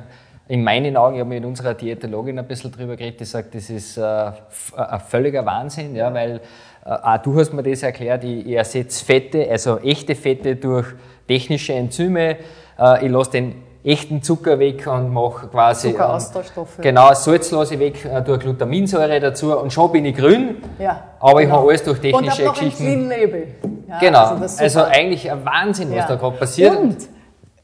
in 0.50 0.64
meinen 0.64 0.96
Augen, 0.96 1.14
ich 1.14 1.20
habe 1.20 1.28
mit 1.28 1.44
unserer 1.44 1.74
Diätologin 1.74 2.36
ein 2.36 2.48
bisschen 2.48 2.72
drüber 2.72 2.96
geredet, 2.96 3.20
die 3.20 3.24
sagt, 3.24 3.54
das 3.54 3.70
ist 3.70 3.96
äh, 3.96 4.02
ein 4.02 5.00
völliger 5.06 5.46
Wahnsinn, 5.46 5.94
ja, 5.94 6.12
weil 6.12 6.36
äh, 6.36 6.40
auch 6.84 7.18
du 7.18 7.38
hast 7.38 7.52
mir 7.52 7.62
das 7.62 7.82
erklärt, 7.82 8.24
ich, 8.24 8.46
ich 8.46 8.54
ersetze 8.54 9.04
Fette, 9.04 9.48
also 9.50 9.78
echte 9.78 10.14
Fette 10.14 10.56
durch 10.56 10.86
technische 11.28 11.74
Enzyme, 11.74 12.36
äh, 12.78 13.06
ich 13.06 13.10
lasse 13.10 13.32
den 13.32 13.54
echten 13.82 14.22
Zucker 14.22 14.58
weg 14.58 14.86
und 14.86 15.12
mache 15.12 15.46
quasi 15.48 15.92
Zuckeraustauschstoffe. 15.92 16.78
Ähm, 16.78 16.82
genau, 16.82 17.14
Salz 17.14 17.50
lasse 17.50 17.74
ich 17.74 17.80
weg, 17.80 18.04
äh, 18.04 18.22
durch 18.22 18.40
Glutaminsäure 18.40 19.20
dazu 19.20 19.56
und 19.58 19.72
schon 19.72 19.92
bin 19.92 20.04
ich 20.04 20.16
grün, 20.16 20.56
ja, 20.78 21.02
aber 21.18 21.40
genau. 21.40 21.42
ich 21.42 21.50
habe 21.50 21.68
alles 21.68 21.82
durch 21.84 22.00
technische 22.00 22.42
und 22.42 22.48
noch 22.48 22.54
Geschichten. 22.54 22.86
Ein 22.86 23.08
Label. 23.08 23.48
Ja, 23.88 23.98
genau, 23.98 24.24
also, 24.36 24.62
also, 24.62 24.82
eigentlich 24.82 25.30
ein 25.30 25.44
Wahnsinn, 25.44 25.90
was 25.90 25.96
ja. 25.96 26.06
da 26.06 26.14
gerade 26.16 26.36
passiert. 26.36 26.78
Und 26.78 26.96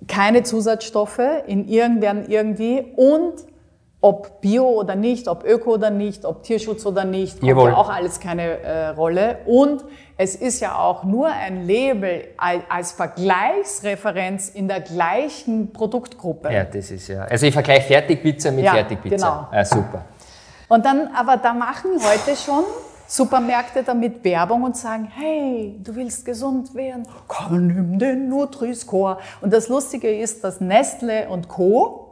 keine 0.09 0.43
Zusatzstoffe 0.43 1.21
in 1.47 1.69
irgendwann 1.69 2.27
irgendwie 2.29 2.85
und 2.97 3.35
ob 4.01 4.41
Bio 4.41 4.69
oder 4.69 4.95
nicht, 4.95 5.27
ob 5.27 5.45
Öko 5.45 5.75
oder 5.75 5.91
nicht, 5.91 6.25
ob 6.25 6.43
Tierschutz 6.43 6.85
oder 6.87 7.05
nicht, 7.05 7.43
Jawohl. 7.43 7.71
ja 7.71 7.77
auch 7.77 7.89
alles 7.89 8.21
keine 8.21 8.61
äh, 8.61 8.89
Rolle. 8.89 9.39
Und 9.47 9.85
es 10.19 10.37
ist 10.37 10.61
ja 10.61 10.79
auch 10.79 11.05
nur 11.05 11.29
ein 11.29 11.67
Label 11.67 12.25
als 12.37 12.93
Vergleichsreferenz 12.93 14.51
in 14.51 14.69
der 14.69 14.81
gleichen 14.81 15.73
Produktgruppe. 15.73 16.53
Ja, 16.53 16.65
das 16.65 16.91
ist 16.91 17.09
ja. 17.09 17.23
Also 17.25 17.47
ich 17.47 17.53
vergleiche 17.53 17.87
Fertigpizza 17.87 18.51
mit 18.51 18.65
ja, 18.65 18.75
Fertigpizza. 18.75 19.49
Genau. 19.51 19.59
Ja, 19.59 19.65
super. 19.65 20.05
Und 20.69 20.85
dann, 20.85 21.11
aber 21.15 21.37
da 21.37 21.53
machen 21.53 21.91
heute 21.95 22.37
schon 22.37 22.65
Supermärkte 23.09 23.83
damit 23.85 24.25
Werbung 24.25 24.65
und 24.65 24.77
sagen, 24.77 25.09
hey, 25.15 25.79
du 25.83 25.95
willst 25.95 26.25
gesund 26.25 26.75
werden, 26.75 27.05
komm, 27.29 27.69
nimm 27.69 27.99
den 27.99 28.29
Nutri-Score. 28.29 29.19
Und 29.41 29.53
das 29.53 29.69
Lustige 29.69 30.11
ist, 30.19 30.43
dass 30.43 30.61
Nestle 30.61 31.29
und 31.29 31.49
Co. 31.49 32.06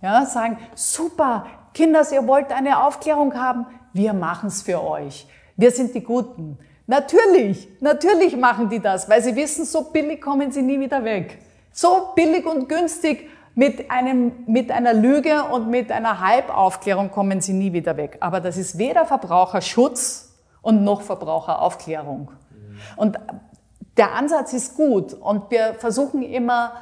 Ja, 0.00 0.24
sagen, 0.26 0.58
super, 0.74 1.46
Kinders, 1.74 2.12
ihr 2.12 2.26
wollt 2.26 2.52
eine 2.52 2.84
Aufklärung 2.84 3.34
haben, 3.34 3.66
wir 3.92 4.12
machen 4.12 4.48
es 4.48 4.62
für 4.62 4.82
euch. 4.82 5.26
Wir 5.56 5.70
sind 5.70 5.94
die 5.94 6.02
Guten. 6.02 6.58
Natürlich, 6.86 7.68
natürlich 7.80 8.36
machen 8.36 8.68
die 8.68 8.80
das, 8.80 9.08
weil 9.08 9.22
sie 9.22 9.36
wissen, 9.36 9.64
so 9.64 9.90
billig 9.90 10.20
kommen 10.20 10.52
sie 10.52 10.62
nie 10.62 10.80
wieder 10.80 11.04
weg. 11.04 11.38
So 11.72 12.12
billig 12.14 12.46
und 12.46 12.68
günstig 12.68 13.28
mit, 13.54 13.90
einem, 13.90 14.32
mit 14.46 14.70
einer 14.70 14.94
Lüge 14.94 15.44
und 15.44 15.68
mit 15.68 15.90
einer 15.90 16.20
Halbaufklärung 16.20 17.10
kommen 17.10 17.40
sie 17.40 17.52
nie 17.52 17.72
wieder 17.72 17.96
weg. 17.96 18.16
Aber 18.20 18.40
das 18.40 18.56
ist 18.56 18.78
weder 18.78 19.04
Verbraucherschutz 19.04 20.32
und 20.62 20.84
noch 20.84 21.02
Verbraucheraufklärung. 21.02 22.30
Und 22.96 23.18
der 23.96 24.14
Ansatz 24.14 24.52
ist 24.52 24.76
gut 24.76 25.12
und 25.12 25.50
wir 25.50 25.74
versuchen 25.74 26.22
immer, 26.22 26.72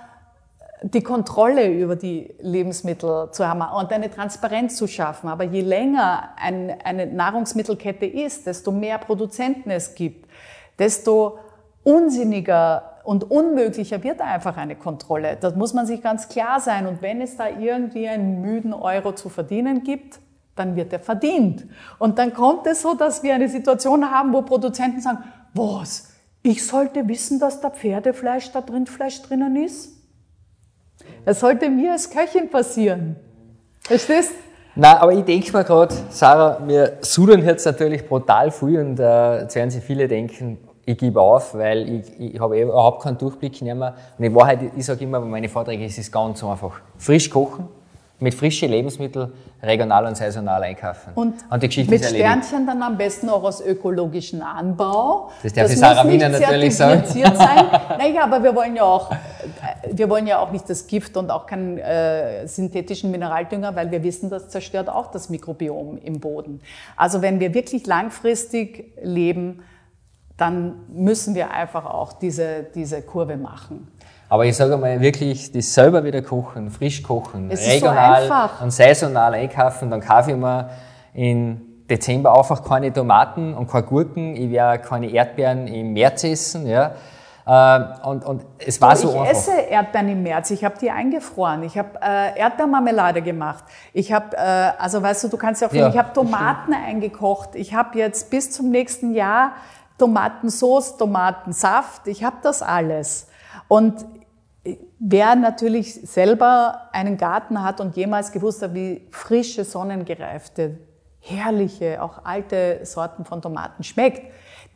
die 0.83 1.03
Kontrolle 1.03 1.69
über 1.73 1.97
die 1.97 2.35
Lebensmittel 2.41 3.31
zu 3.31 3.49
haben 3.49 3.63
und 3.63 3.93
eine 3.93 4.11
Transparenz 4.11 4.77
zu 4.77 4.87
schaffen. 4.87 5.29
Aber 5.29 5.45
je 5.45 5.63
länger 5.63 6.31
ein, 6.37 6.77
eine 6.85 7.07
Nahrungsmittelkette 7.07 8.07
ist, 8.07 8.47
desto 8.47 8.73
mehr 8.73 8.99
Produzenten 8.99 9.71
es 9.71 9.95
gibt, 9.95 10.29
desto 10.79 11.39
unsinniger 11.83 12.97
und 13.05 13.31
unmöglicher 13.31 14.03
wird 14.03 14.21
einfach 14.21 14.57
eine 14.57 14.77
Kontrolle. 14.77 15.39
Das 15.41 15.55
muss 15.55 15.73
man 15.73 15.87
sich 15.87 16.03
ganz 16.03 16.29
klar 16.29 16.61
sein. 16.61 16.87
Und 16.87 17.03
wenn 17.03 17.21
es 17.21 17.37
da 17.37 17.49
irgendwie 17.49 18.09
einen 18.09 18.43
müden 18.43 18.75
Euro 18.75 19.13
zu 19.13 19.29
verdienen 19.29 19.85
gibt, 19.85 20.19
dann 20.57 20.75
wird 20.75 20.93
er 20.93 21.01
verdient. 21.01 21.67
Und 21.99 22.19
dann 22.19 22.35
kommt 22.35 22.67
es 22.67 22.83
so, 22.83 22.95
dass 22.95 23.23
wir 23.23 23.35
eine 23.35 23.49
Situation 23.49 24.11
haben, 24.11 24.33
wo 24.33 24.43
Produzenten 24.43 25.01
sagen, 25.01 25.25
was, 25.55 26.13
ich 26.43 26.67
sollte 26.67 27.09
wissen, 27.09 27.39
dass 27.39 27.61
da 27.61 27.71
Pferdefleisch, 27.71 28.51
da 28.53 28.61
Rindfleisch 28.61 29.23
drinnen 29.23 29.57
ist? 29.57 29.96
Das 31.27 31.41
sollte 31.41 31.69
mir 31.69 31.91
als 31.91 32.09
Köchin 32.09 32.49
passieren. 32.49 33.17
Verstehst? 33.81 34.31
Na, 34.77 35.01
aber 35.01 35.13
ich 35.13 35.25
denke 35.25 35.53
mir 35.53 35.65
gerade, 35.65 35.93
Sarah, 36.09 36.61
wir 36.65 36.99
sudern 37.01 37.45
jetzt 37.45 37.67
natürlich 37.67 38.07
brutal 38.07 38.53
viel 38.53 38.79
und 38.79 39.01
äh, 39.01 39.41
jetzt 39.41 39.57
werden 39.57 39.71
sich 39.71 39.83
viele 39.83 40.07
denken, 40.07 40.59
ich 40.85 40.97
gebe 40.97 41.21
auf, 41.21 41.53
weil 41.55 41.89
ich, 41.89 42.35
ich 42.35 42.41
habe 42.41 42.61
überhaupt 42.61 43.03
keinen 43.03 43.19
Durchblick 43.19 43.61
mehr. 43.61 43.97
Und 44.17 44.25
in 44.25 44.35
Wahrheit, 44.37 44.61
ich 44.77 44.87
sage 44.87 45.03
immer 45.03 45.19
bei 45.19 45.27
meinen 45.27 45.49
Vorträgen, 45.49 45.83
es 45.83 45.99
ist 45.99 46.13
ganz 46.13 46.45
einfach. 46.45 46.81
Frisch 46.97 47.29
kochen, 47.29 47.69
mit 48.19 48.35
frischen 48.35 48.71
Lebensmitteln 48.71 49.31
regional 49.63 50.07
und 50.07 50.17
saisonal 50.17 50.63
einkaufen. 50.63 51.13
Und, 51.15 51.35
und 51.51 51.63
die 51.63 51.69
Geschichte 51.69 51.91
mit 51.91 52.01
ist 52.01 52.11
Sternchen 52.11 52.67
dann 52.67 52.83
am 52.83 52.97
besten 52.97 53.29
auch 53.29 53.43
aus 53.43 53.61
ökologischem 53.61 54.43
Anbau. 54.43 55.31
Das 55.43 55.53
darf 55.53 55.69
das 55.69 55.79
Sarah 55.79 56.09
Wiener 56.09 56.29
natürlich 56.29 56.77
sagen. 56.77 57.03
sein. 57.07 57.67
naja, 57.99 58.25
aber 58.25 58.43
wir 58.43 58.55
wollen 58.55 58.77
ja 58.77 58.85
auch, 58.85 59.11
wir 59.91 60.09
wollen 60.09 60.27
ja 60.27 60.39
auch 60.39 60.51
nicht 60.51 60.69
das 60.71 60.87
Gift 60.87 61.17
und 61.17 61.31
auch 61.31 61.47
keinen 61.47 61.79
äh, 61.79 62.47
synthetischen 62.47 63.11
Mineraldünger, 63.11 63.77
weil 63.77 63.91
wir 63.91 64.03
wissen, 64.03 64.31
das 64.31 64.49
zerstört 64.49 64.89
auch 64.89 65.11
das 65.11 65.29
Mikrobiom 65.29 65.99
im 65.99 66.21
Boden. 66.21 66.61
Also 66.97 67.21
wenn 67.21 67.39
wir 67.41 67.53
wirklich 67.53 67.87
langfristig 67.87 68.93
leben, 69.03 69.63
dann 70.37 70.75
müssen 70.89 71.35
wir 71.35 71.51
einfach 71.51 71.87
auch 71.87 72.13
diese, 72.13 72.67
diese 72.75 73.03
Kurve 73.03 73.37
machen. 73.37 73.89
Aber 74.29 74.45
ich 74.45 74.57
sage 74.57 74.77
mal 74.77 75.01
wirklich, 75.01 75.53
das 75.53 75.73
selber 75.73 76.03
wieder 76.03 76.21
kochen, 76.23 76.71
frisch 76.71 77.03
kochen, 77.03 77.51
es 77.51 77.67
regional 77.67 78.27
so 78.27 78.65
und 78.65 78.71
saisonal 78.73 79.35
einkaufen, 79.35 79.91
dann 79.91 80.01
kaufe 80.01 80.33
ich 80.33 80.37
mir 80.37 80.71
in 81.15 81.61
Dezember 81.89 82.37
einfach 82.37 82.65
keine 82.65 82.93
Tomaten 82.93 83.55
und 83.55 83.71
keine 83.71 83.85
Gurken, 83.85 84.35
ich 84.35 84.51
werde 84.51 84.83
keine 84.83 85.09
Erdbeeren 85.09 85.69
im 85.69 85.93
März 85.93 86.25
essen, 86.25 86.67
ja. 86.67 86.95
Äh, 87.47 88.07
und, 88.07 88.25
und 88.25 88.45
es 88.59 88.81
war 88.81 88.97
so, 88.97 89.09
so 89.09 89.15
ich 89.15 89.21
einfach. 89.21 89.33
esse 89.33 89.53
Erdbeeren 89.53 90.09
im 90.09 90.23
März. 90.25 90.51
Ich 90.51 90.65
habe 90.65 90.77
die 90.81 90.91
eingefroren. 90.91 91.63
Ich 91.63 91.79
habe 91.79 91.91
äh, 92.03 92.37
Erdbeermarmelade 92.41 93.23
gemacht. 93.23 93.63
Ich 93.93 94.13
habe, 94.13 94.37
äh, 94.37 94.73
also 94.79 95.01
weißt 95.01 95.25
du, 95.25 95.29
du 95.29 95.37
kannst 95.37 95.63
ja 95.63 95.69
auch, 95.69 95.73
ja, 95.73 95.89
ich 95.89 95.97
habe 95.97 96.13
Tomaten 96.13 96.75
eingekocht. 96.75 97.51
Ich 97.55 97.73
habe 97.73 97.97
jetzt 97.99 98.31
bis 98.31 98.51
zum 98.51 98.71
nächsten 98.71 99.15
Jahr 99.15 99.53
Tomatensauce, 99.97 100.97
Tomatensaft. 100.97 102.09
Ich 102.09 102.25
habe 102.25 102.37
das 102.43 102.63
alles. 102.63 103.29
Und 103.69 104.05
wer 104.99 105.37
natürlich 105.37 105.95
selber 105.95 106.89
einen 106.93 107.17
Garten 107.17 107.63
hat 107.63 107.81
und 107.81 107.97
jemals 107.97 108.33
gewusst 108.33 108.63
hat, 108.63 108.75
wie 108.75 109.07
frische, 109.11 109.65
sonnengereifte, 109.65 110.79
herrliche, 111.21 112.03
auch 112.03 112.25
alte 112.25 112.81
Sorten 112.85 113.25
von 113.25 113.43
Tomaten 113.43 113.83
schmeckt, 113.83 114.23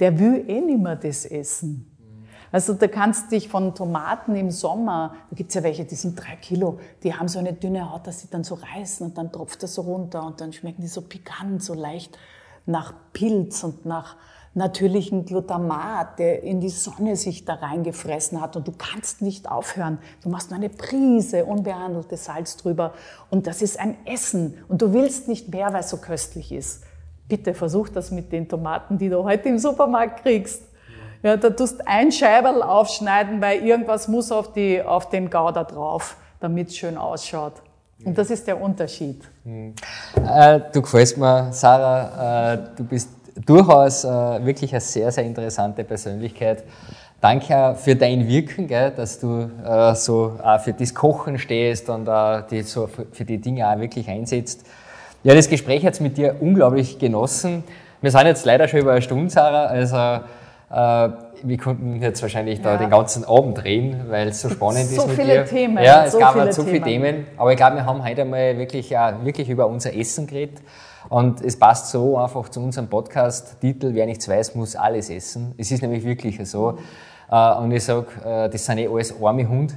der 0.00 0.18
will 0.18 0.44
eh 0.48 0.60
nicht 0.60 0.80
mehr 0.80 0.96
das 0.96 1.24
essen. 1.24 1.86
Also 2.52 2.74
da 2.74 2.88
kannst 2.88 3.30
dich 3.30 3.48
von 3.48 3.74
Tomaten 3.74 4.34
im 4.34 4.50
Sommer, 4.50 5.14
da 5.30 5.36
gibt's 5.36 5.54
ja 5.54 5.62
welche, 5.62 5.84
die 5.84 5.94
sind 5.94 6.20
drei 6.20 6.34
Kilo, 6.36 6.80
die 7.04 7.14
haben 7.14 7.28
so 7.28 7.38
eine 7.38 7.52
dünne 7.52 7.92
Haut, 7.92 8.06
dass 8.06 8.20
sie 8.20 8.28
dann 8.28 8.42
so 8.42 8.56
reißen 8.56 9.06
und 9.06 9.18
dann 9.18 9.30
tropft 9.30 9.62
das 9.62 9.74
so 9.74 9.82
runter 9.82 10.26
und 10.26 10.40
dann 10.40 10.52
schmecken 10.52 10.82
die 10.82 10.88
so 10.88 11.02
pikant, 11.02 11.62
so 11.62 11.74
leicht 11.74 12.18
nach 12.66 12.92
Pilz 13.12 13.62
und 13.62 13.86
nach 13.86 14.16
natürlichen 14.54 15.24
Glutamat, 15.24 16.18
der 16.18 16.42
in 16.42 16.60
die 16.60 16.70
Sonne 16.70 17.14
sich 17.14 17.44
da 17.44 17.54
reingefressen 17.54 18.40
hat 18.40 18.56
und 18.56 18.66
du 18.66 18.72
kannst 18.72 19.22
nicht 19.22 19.48
aufhören. 19.48 19.98
Du 20.22 20.28
machst 20.28 20.50
nur 20.50 20.58
eine 20.58 20.68
Prise 20.68 21.44
unbehandeltes 21.44 22.24
Salz 22.24 22.56
drüber 22.56 22.92
und 23.30 23.46
das 23.46 23.62
ist 23.62 23.78
ein 23.78 23.96
Essen 24.06 24.58
und 24.68 24.82
du 24.82 24.92
willst 24.92 25.28
nicht 25.28 25.52
mehr, 25.52 25.72
weil 25.72 25.80
es 25.80 25.90
so 25.90 25.98
köstlich 25.98 26.50
ist. 26.50 26.82
Bitte 27.28 27.54
versuch 27.54 27.88
das 27.88 28.10
mit 28.10 28.32
den 28.32 28.48
Tomaten, 28.48 28.98
die 28.98 29.08
du 29.08 29.22
heute 29.22 29.48
im 29.48 29.58
Supermarkt 29.58 30.22
kriegst. 30.22 30.64
Ja, 31.22 31.36
da 31.36 31.50
tust 31.50 31.86
ein 31.86 32.10
Scheiberl 32.10 32.62
aufschneiden, 32.62 33.40
weil 33.40 33.62
irgendwas 33.62 34.08
muss 34.08 34.32
auf, 34.32 34.52
die, 34.52 34.82
auf 34.82 35.10
den 35.10 35.30
Gouda 35.30 35.64
drauf, 35.64 36.16
damit 36.40 36.68
es 36.68 36.76
schön 36.76 36.96
ausschaut. 36.96 37.52
Und 38.04 38.16
das 38.16 38.30
ist 38.30 38.46
der 38.46 38.60
Unterschied. 38.60 39.22
Mhm. 39.44 39.74
Äh, 40.16 40.60
du 40.72 40.80
gefällst 40.80 41.18
mir, 41.18 41.52
Sarah. 41.52 42.54
Äh, 42.54 42.58
du 42.76 42.84
bist 42.84 43.10
durchaus 43.34 44.04
äh, 44.04 44.08
wirklich 44.08 44.72
eine 44.72 44.80
sehr, 44.80 45.10
sehr 45.12 45.24
interessante 45.24 45.84
Persönlichkeit. 45.84 46.64
Danke 47.20 47.76
für 47.76 47.96
dein 47.96 48.26
Wirken, 48.26 48.66
gell, 48.66 48.92
dass 48.92 49.20
du 49.20 49.50
äh, 49.64 49.94
so 49.94 50.38
auch 50.42 50.60
für 50.60 50.72
das 50.72 50.94
Kochen 50.94 51.38
stehst 51.38 51.90
und 51.90 52.08
äh, 52.08 52.42
die, 52.50 52.62
so 52.62 52.88
für 53.12 53.24
die 53.24 53.38
Dinge 53.38 53.68
auch 53.68 53.78
wirklich 53.78 54.08
einsetzt. 54.08 54.64
Ja, 55.22 55.34
das 55.34 55.48
Gespräch 55.48 55.84
hat 55.84 55.94
es 55.94 56.00
mit 56.00 56.16
dir 56.16 56.36
unglaublich 56.40 56.98
genossen. 56.98 57.62
Wir 58.00 58.10
sind 58.10 58.24
jetzt 58.24 58.46
leider 58.46 58.68
schon 58.68 58.80
über 58.80 58.92
eine 58.92 59.02
Stunde, 59.02 59.28
Sarah. 59.28 59.66
Also 59.66 59.96
äh, 60.70 61.12
wir 61.42 61.58
konnten 61.58 62.00
jetzt 62.00 62.22
wahrscheinlich 62.22 62.58
ja. 62.60 62.72
da 62.72 62.76
den 62.78 62.88
ganzen 62.88 63.24
Abend 63.24 63.62
drehen, 63.62 64.06
weil 64.08 64.28
es 64.28 64.40
so 64.40 64.48
spannend 64.48 64.86
so 64.86 65.02
ist 65.02 65.08
mit 65.08 65.16
viele 65.16 65.44
Themen. 65.44 65.82
Ja, 65.82 66.04
es 66.04 66.12
so 66.12 66.18
gab 66.18 66.34
halt 66.36 66.54
so 66.54 66.62
viele 66.62 66.80
Themen. 66.80 67.26
Aber 67.36 67.50
ich 67.50 67.58
glaube, 67.58 67.76
wir 67.76 67.84
haben 67.84 68.02
heute 68.02 68.22
einmal 68.22 68.56
wirklich, 68.56 68.88
ja, 68.88 69.22
wirklich 69.24 69.50
über 69.50 69.66
unser 69.66 69.94
Essen 69.94 70.26
geredet. 70.26 70.58
Und 71.10 71.44
es 71.44 71.58
passt 71.58 71.88
so 71.88 72.16
einfach 72.16 72.48
zu 72.48 72.60
unserem 72.60 72.88
Podcast-Titel, 72.88 73.92
wer 73.92 74.06
nichts 74.06 74.28
weiß, 74.28 74.54
muss 74.54 74.76
alles 74.76 75.10
essen. 75.10 75.52
Es 75.58 75.72
ist 75.72 75.82
nämlich 75.82 76.04
wirklich 76.04 76.38
so. 76.48 76.78
Äh, 77.28 77.54
und 77.56 77.72
ich 77.72 77.82
sage, 77.84 78.06
äh, 78.24 78.48
das 78.48 78.64
sind 78.64 78.78
eh 78.78 78.88
alles 78.88 79.14
arme 79.20 79.46
Hunde, 79.46 79.74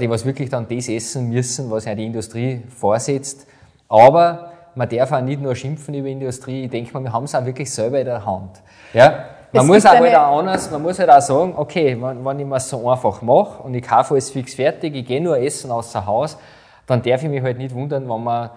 die 0.00 0.08
was 0.08 0.24
wirklich 0.24 0.50
dann 0.50 0.68
das 0.68 0.88
essen 0.88 1.30
müssen, 1.30 1.70
was 1.70 1.86
ja 1.86 1.94
die 1.94 2.04
Industrie 2.04 2.62
vorsetzt. 2.68 3.46
Aber 3.88 4.52
man 4.74 4.88
darf 4.88 5.10
auch 5.12 5.20
nicht 5.20 5.40
nur 5.40 5.56
schimpfen 5.56 5.94
über 5.94 6.08
Industrie. 6.08 6.64
Ich 6.64 6.70
denke 6.70 6.92
mal, 6.92 7.02
wir 7.02 7.12
haben 7.12 7.24
es 7.24 7.34
auch 7.34 7.44
wirklich 7.44 7.72
selber 7.72 7.98
in 7.98 8.04
der 8.04 8.24
Hand. 8.24 8.62
Ja? 8.92 9.24
Man 9.50 9.66
muss 9.66 9.84
auch 9.84 9.92
halt 9.92 10.14
auch 10.14 10.38
anders, 10.38 10.70
man 10.70 10.82
muss 10.82 10.98
halt 10.98 11.10
auch 11.10 11.22
sagen, 11.22 11.54
okay, 11.56 11.96
wenn, 12.00 12.24
wenn 12.24 12.38
ich 12.38 12.46
mir 12.46 12.60
so 12.60 12.88
einfach 12.88 13.20
mache 13.22 13.62
und 13.62 13.74
ich 13.74 13.82
kaufe 13.82 14.14
alles 14.14 14.30
fix 14.30 14.54
fertig, 14.54 14.94
ich 14.94 15.06
gehe 15.06 15.22
nur 15.22 15.38
essen 15.38 15.70
außer 15.70 16.06
Haus, 16.06 16.38
dann 16.86 17.02
darf 17.02 17.22
ich 17.22 17.28
mich 17.28 17.42
halt 17.42 17.58
nicht 17.58 17.74
wundern, 17.74 18.08
wenn 18.08 18.22
man 18.22 18.50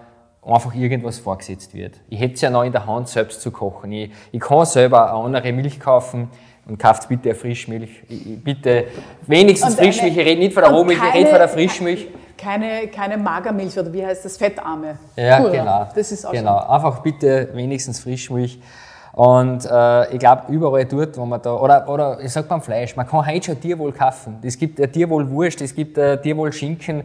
einfach 0.54 0.74
irgendwas 0.74 1.18
vorgesetzt 1.18 1.74
wird. 1.74 1.94
Ich 2.08 2.20
hätte 2.20 2.34
es 2.34 2.40
ja 2.40 2.50
noch 2.50 2.62
in 2.62 2.72
der 2.72 2.86
Hand, 2.86 3.08
selbst 3.08 3.40
zu 3.40 3.50
kochen. 3.50 3.92
Ich, 3.92 4.10
ich 4.32 4.40
kann 4.40 4.64
selber 4.64 5.12
eine 5.12 5.24
andere 5.24 5.52
Milch 5.52 5.80
kaufen 5.80 6.30
und 6.66 6.78
kauft 6.78 7.08
bitte 7.08 7.30
eine 7.30 7.38
Frischmilch. 7.38 7.90
Ich, 8.08 8.42
bitte 8.42 8.84
wenigstens 9.26 9.70
und 9.70 9.80
Frischmilch, 9.80 10.12
eine, 10.12 10.22
ich 10.22 10.26
rede 10.28 10.40
nicht 10.40 10.54
von 10.54 10.62
der 10.62 10.72
Rohmilch, 10.72 10.98
ich 10.98 11.14
rede 11.14 11.30
von 11.30 11.38
der 11.38 11.48
Frischmilch. 11.48 12.08
Keine, 12.36 12.88
keine 12.88 13.16
Magermilch 13.16 13.78
oder 13.78 13.92
wie 13.92 14.04
heißt 14.04 14.24
das, 14.24 14.36
Fettarme. 14.36 14.98
Ja, 15.16 15.38
Pura. 15.38 15.50
genau. 15.50 15.88
Das 15.94 16.12
ist 16.12 16.24
auch 16.24 16.32
genau. 16.32 16.58
Einfach 16.58 17.00
bitte 17.00 17.48
wenigstens 17.54 18.00
Frischmilch. 18.00 18.60
Und 19.16 19.64
äh, 19.64 20.12
ich 20.12 20.18
glaube, 20.18 20.52
überall 20.52 20.84
dort, 20.84 21.16
wo 21.16 21.24
man 21.24 21.40
da, 21.40 21.56
oder, 21.56 21.88
oder 21.88 22.20
ich 22.20 22.30
sag 22.30 22.48
beim 22.48 22.60
Fleisch, 22.60 22.94
man 22.96 23.06
kann 23.06 23.26
heute 23.26 23.46
schon 23.46 23.58
Tierwohl 23.58 23.90
kaufen. 23.90 24.36
Es 24.42 24.58
gibt 24.58 24.78
äh, 24.78 24.86
Tierwohl-Wurst, 24.86 25.62
es 25.62 25.74
gibt 25.74 25.96
äh, 25.96 26.20
Tierwohl-Schinken. 26.20 27.02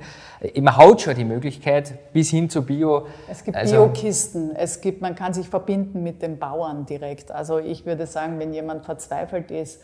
Man 0.59 0.75
hat 0.75 0.99
schon 0.99 1.15
die 1.15 1.23
Möglichkeit, 1.23 2.11
bis 2.11 2.29
hin 2.29 2.49
zu 2.49 2.65
Bio. 2.65 3.07
Es 3.29 3.45
gibt 3.45 3.55
also, 3.55 3.75
Biokisten, 3.75 4.53
es 4.57 4.81
gibt, 4.81 5.01
man 5.01 5.15
kann 5.15 5.33
sich 5.33 5.47
verbinden 5.47 6.03
mit 6.03 6.21
den 6.21 6.37
Bauern 6.37 6.85
direkt. 6.85 7.31
Also 7.31 7.59
ich 7.59 7.85
würde 7.85 8.05
sagen, 8.05 8.39
wenn 8.39 8.53
jemand 8.53 8.83
verzweifelt 8.83 9.49
ist, 9.49 9.81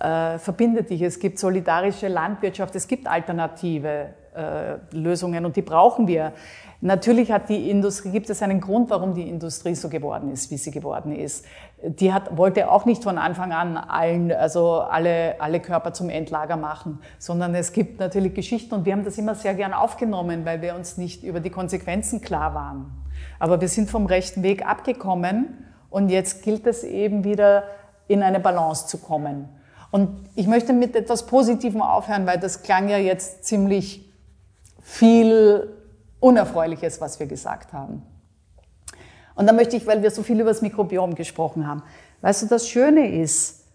äh, 0.00 0.38
verbinde 0.38 0.82
dich. 0.82 1.02
Es 1.02 1.18
gibt 1.18 1.38
solidarische 1.38 2.08
Landwirtschaft, 2.08 2.74
es 2.74 2.88
gibt 2.88 3.06
alternative 3.06 4.10
äh, 4.34 4.76
Lösungen 4.90 5.44
und 5.44 5.56
die 5.56 5.62
brauchen 5.62 6.08
wir. 6.08 6.32
Natürlich 6.80 7.32
hat 7.32 7.48
die 7.48 7.70
Industrie, 7.70 8.10
gibt 8.10 8.28
es 8.28 8.42
einen 8.42 8.60
Grund, 8.60 8.90
warum 8.90 9.14
die 9.14 9.28
Industrie 9.28 9.74
so 9.74 9.88
geworden 9.88 10.30
ist, 10.30 10.50
wie 10.50 10.56
sie 10.56 10.70
geworden 10.70 11.14
ist. 11.14 11.46
Die 11.82 12.12
hat, 12.12 12.36
wollte 12.36 12.70
auch 12.70 12.84
nicht 12.84 13.02
von 13.02 13.16
Anfang 13.16 13.52
an 13.52 13.76
allen, 13.76 14.32
also 14.32 14.80
alle, 14.80 15.40
alle 15.40 15.60
Körper 15.60 15.92
zum 15.92 16.10
Endlager 16.10 16.56
machen, 16.56 16.98
sondern 17.18 17.54
es 17.54 17.72
gibt 17.72 18.00
natürlich 18.00 18.34
Geschichten 18.34 18.74
und 18.74 18.84
wir 18.84 18.92
haben 18.92 19.04
das 19.04 19.16
immer 19.16 19.34
sehr 19.34 19.54
gern 19.54 19.72
aufgenommen, 19.72 20.44
weil 20.44 20.60
wir 20.60 20.74
uns 20.74 20.98
nicht 20.98 21.22
über 21.22 21.40
die 21.40 21.50
Konsequenzen 21.50 22.20
klar 22.20 22.54
waren. 22.54 22.92
Aber 23.38 23.60
wir 23.60 23.68
sind 23.68 23.88
vom 23.88 24.04
rechten 24.06 24.42
Weg 24.42 24.66
abgekommen 24.66 25.64
und 25.88 26.10
jetzt 26.10 26.42
gilt 26.42 26.66
es 26.66 26.82
eben 26.82 27.24
wieder 27.24 27.64
in 28.08 28.22
eine 28.22 28.40
Balance 28.40 28.88
zu 28.88 28.98
kommen. 28.98 29.48
Und 29.94 30.28
ich 30.34 30.48
möchte 30.48 30.72
mit 30.72 30.96
etwas 30.96 31.24
Positivem 31.24 31.80
aufhören, 31.80 32.26
weil 32.26 32.40
das 32.40 32.62
klang 32.62 32.88
ja 32.88 32.98
jetzt 32.98 33.44
ziemlich 33.44 34.12
viel 34.82 35.72
Unerfreuliches, 36.18 37.00
was 37.00 37.20
wir 37.20 37.28
gesagt 37.28 37.72
haben. 37.72 38.02
Und 39.36 39.46
dann 39.46 39.54
möchte 39.54 39.76
ich, 39.76 39.86
weil 39.86 40.02
wir 40.02 40.10
so 40.10 40.24
viel 40.24 40.40
über 40.40 40.50
das 40.50 40.62
Mikrobiom 40.62 41.14
gesprochen 41.14 41.68
haben, 41.68 41.84
weißt 42.22 42.42
du, 42.42 42.46
das 42.46 42.68
Schöne 42.68 43.08
ist, 43.22 43.66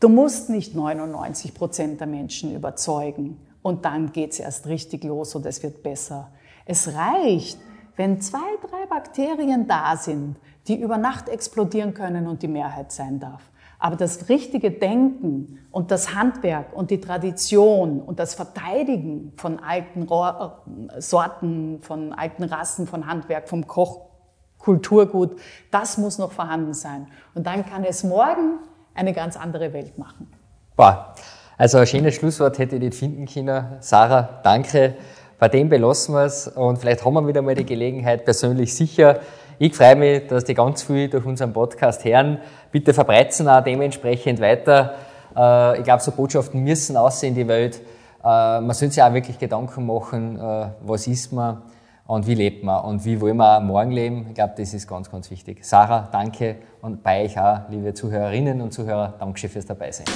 du 0.00 0.08
musst 0.08 0.50
nicht 0.50 0.74
99 0.74 1.54
Prozent 1.54 2.00
der 2.00 2.08
Menschen 2.08 2.56
überzeugen 2.56 3.38
und 3.62 3.84
dann 3.84 4.10
geht's 4.10 4.40
erst 4.40 4.66
richtig 4.66 5.04
los 5.04 5.36
und 5.36 5.46
es 5.46 5.62
wird 5.62 5.84
besser. 5.84 6.32
Es 6.66 6.92
reicht, 6.92 7.56
wenn 7.94 8.20
zwei, 8.20 8.40
drei 8.68 8.84
Bakterien 8.86 9.68
da 9.68 9.96
sind, 9.96 10.38
die 10.66 10.74
über 10.74 10.98
Nacht 10.98 11.28
explodieren 11.28 11.94
können 11.94 12.26
und 12.26 12.42
die 12.42 12.48
Mehrheit 12.48 12.90
sein 12.90 13.20
darf. 13.20 13.42
Aber 13.78 13.96
das 13.96 14.28
richtige 14.28 14.72
Denken 14.72 15.60
und 15.70 15.90
das 15.90 16.14
Handwerk 16.14 16.72
und 16.72 16.90
die 16.90 17.00
Tradition 17.00 18.00
und 18.00 18.18
das 18.18 18.34
Verteidigen 18.34 19.32
von 19.36 19.60
alten 19.60 20.02
äh, 20.08 21.00
Sorten, 21.00 21.78
von 21.82 22.12
alten 22.12 22.42
Rassen, 22.42 22.88
von 22.88 23.06
Handwerk, 23.06 23.48
vom 23.48 23.66
Kochkulturgut, 23.68 25.38
das 25.70 25.96
muss 25.96 26.18
noch 26.18 26.32
vorhanden 26.32 26.74
sein. 26.74 27.06
Und 27.34 27.46
dann 27.46 27.64
kann 27.64 27.84
es 27.84 28.02
morgen 28.02 28.58
eine 28.94 29.12
ganz 29.12 29.36
andere 29.36 29.72
Welt 29.72 29.96
machen. 29.96 30.28
Boah. 30.76 31.14
Also 31.56 31.78
ein 31.78 31.86
schönes 31.86 32.14
Schlusswort 32.14 32.58
hätte 32.58 32.76
ich 32.76 32.82
nicht 32.82 32.94
finden 32.94 33.26
können. 33.26 33.78
Sarah, 33.80 34.40
danke. 34.44 34.94
Bei 35.38 35.48
dem 35.48 35.68
belassen 35.68 36.14
wir 36.14 36.24
es 36.24 36.48
und 36.48 36.78
vielleicht 36.78 37.04
haben 37.04 37.14
wir 37.14 37.26
wieder 37.26 37.42
mal 37.42 37.54
die 37.54 37.66
Gelegenheit, 37.66 38.24
persönlich 38.24 38.74
sicher 38.74 39.20
ich 39.58 39.74
freue 39.74 39.96
mich, 39.96 40.26
dass 40.26 40.44
die 40.44 40.54
ganz 40.54 40.82
viel 40.82 41.08
durch 41.08 41.24
unseren 41.24 41.52
Podcast 41.52 42.04
hören. 42.04 42.38
Bitte 42.70 42.94
verbreizen 42.94 43.48
auch 43.48 43.62
dementsprechend 43.62 44.40
weiter. 44.40 44.94
Äh, 45.36 45.78
ich 45.78 45.84
glaube, 45.84 46.02
so 46.02 46.12
Botschaften 46.12 46.62
müssen 46.62 46.96
aussehen 46.96 47.30
in 47.30 47.34
die 47.34 47.48
Welt. 47.48 47.80
Äh, 48.22 48.60
man 48.60 48.72
sollte 48.72 48.94
sich 48.94 49.02
auch 49.02 49.12
wirklich 49.12 49.38
Gedanken 49.38 49.86
machen, 49.86 50.38
äh, 50.38 50.66
was 50.82 51.06
ist 51.06 51.32
man 51.32 51.62
und 52.06 52.26
wie 52.26 52.34
lebt 52.34 52.64
man 52.64 52.84
und 52.84 53.04
wie 53.04 53.20
wollen 53.20 53.36
wir 53.36 53.60
morgen 53.60 53.90
leben. 53.90 54.26
Ich 54.28 54.34
glaube, 54.34 54.54
das 54.56 54.74
ist 54.74 54.88
ganz, 54.88 55.10
ganz 55.10 55.30
wichtig. 55.30 55.64
Sarah, 55.64 56.08
danke 56.10 56.56
und 56.80 57.02
bei 57.02 57.24
euch 57.24 57.38
auch, 57.38 57.60
liebe 57.68 57.94
Zuhörerinnen 57.94 58.60
und 58.60 58.72
Zuhörer, 58.72 59.14
danke 59.18 59.48
fürs 59.48 59.66
Dabeisein. 59.66 60.06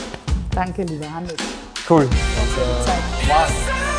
Danke, 0.55 0.83
lieber 0.83 1.13
Hannes. 1.13 1.35
Cool. 1.89 2.09
Danke. 2.09 3.29
Wow. 3.29 3.92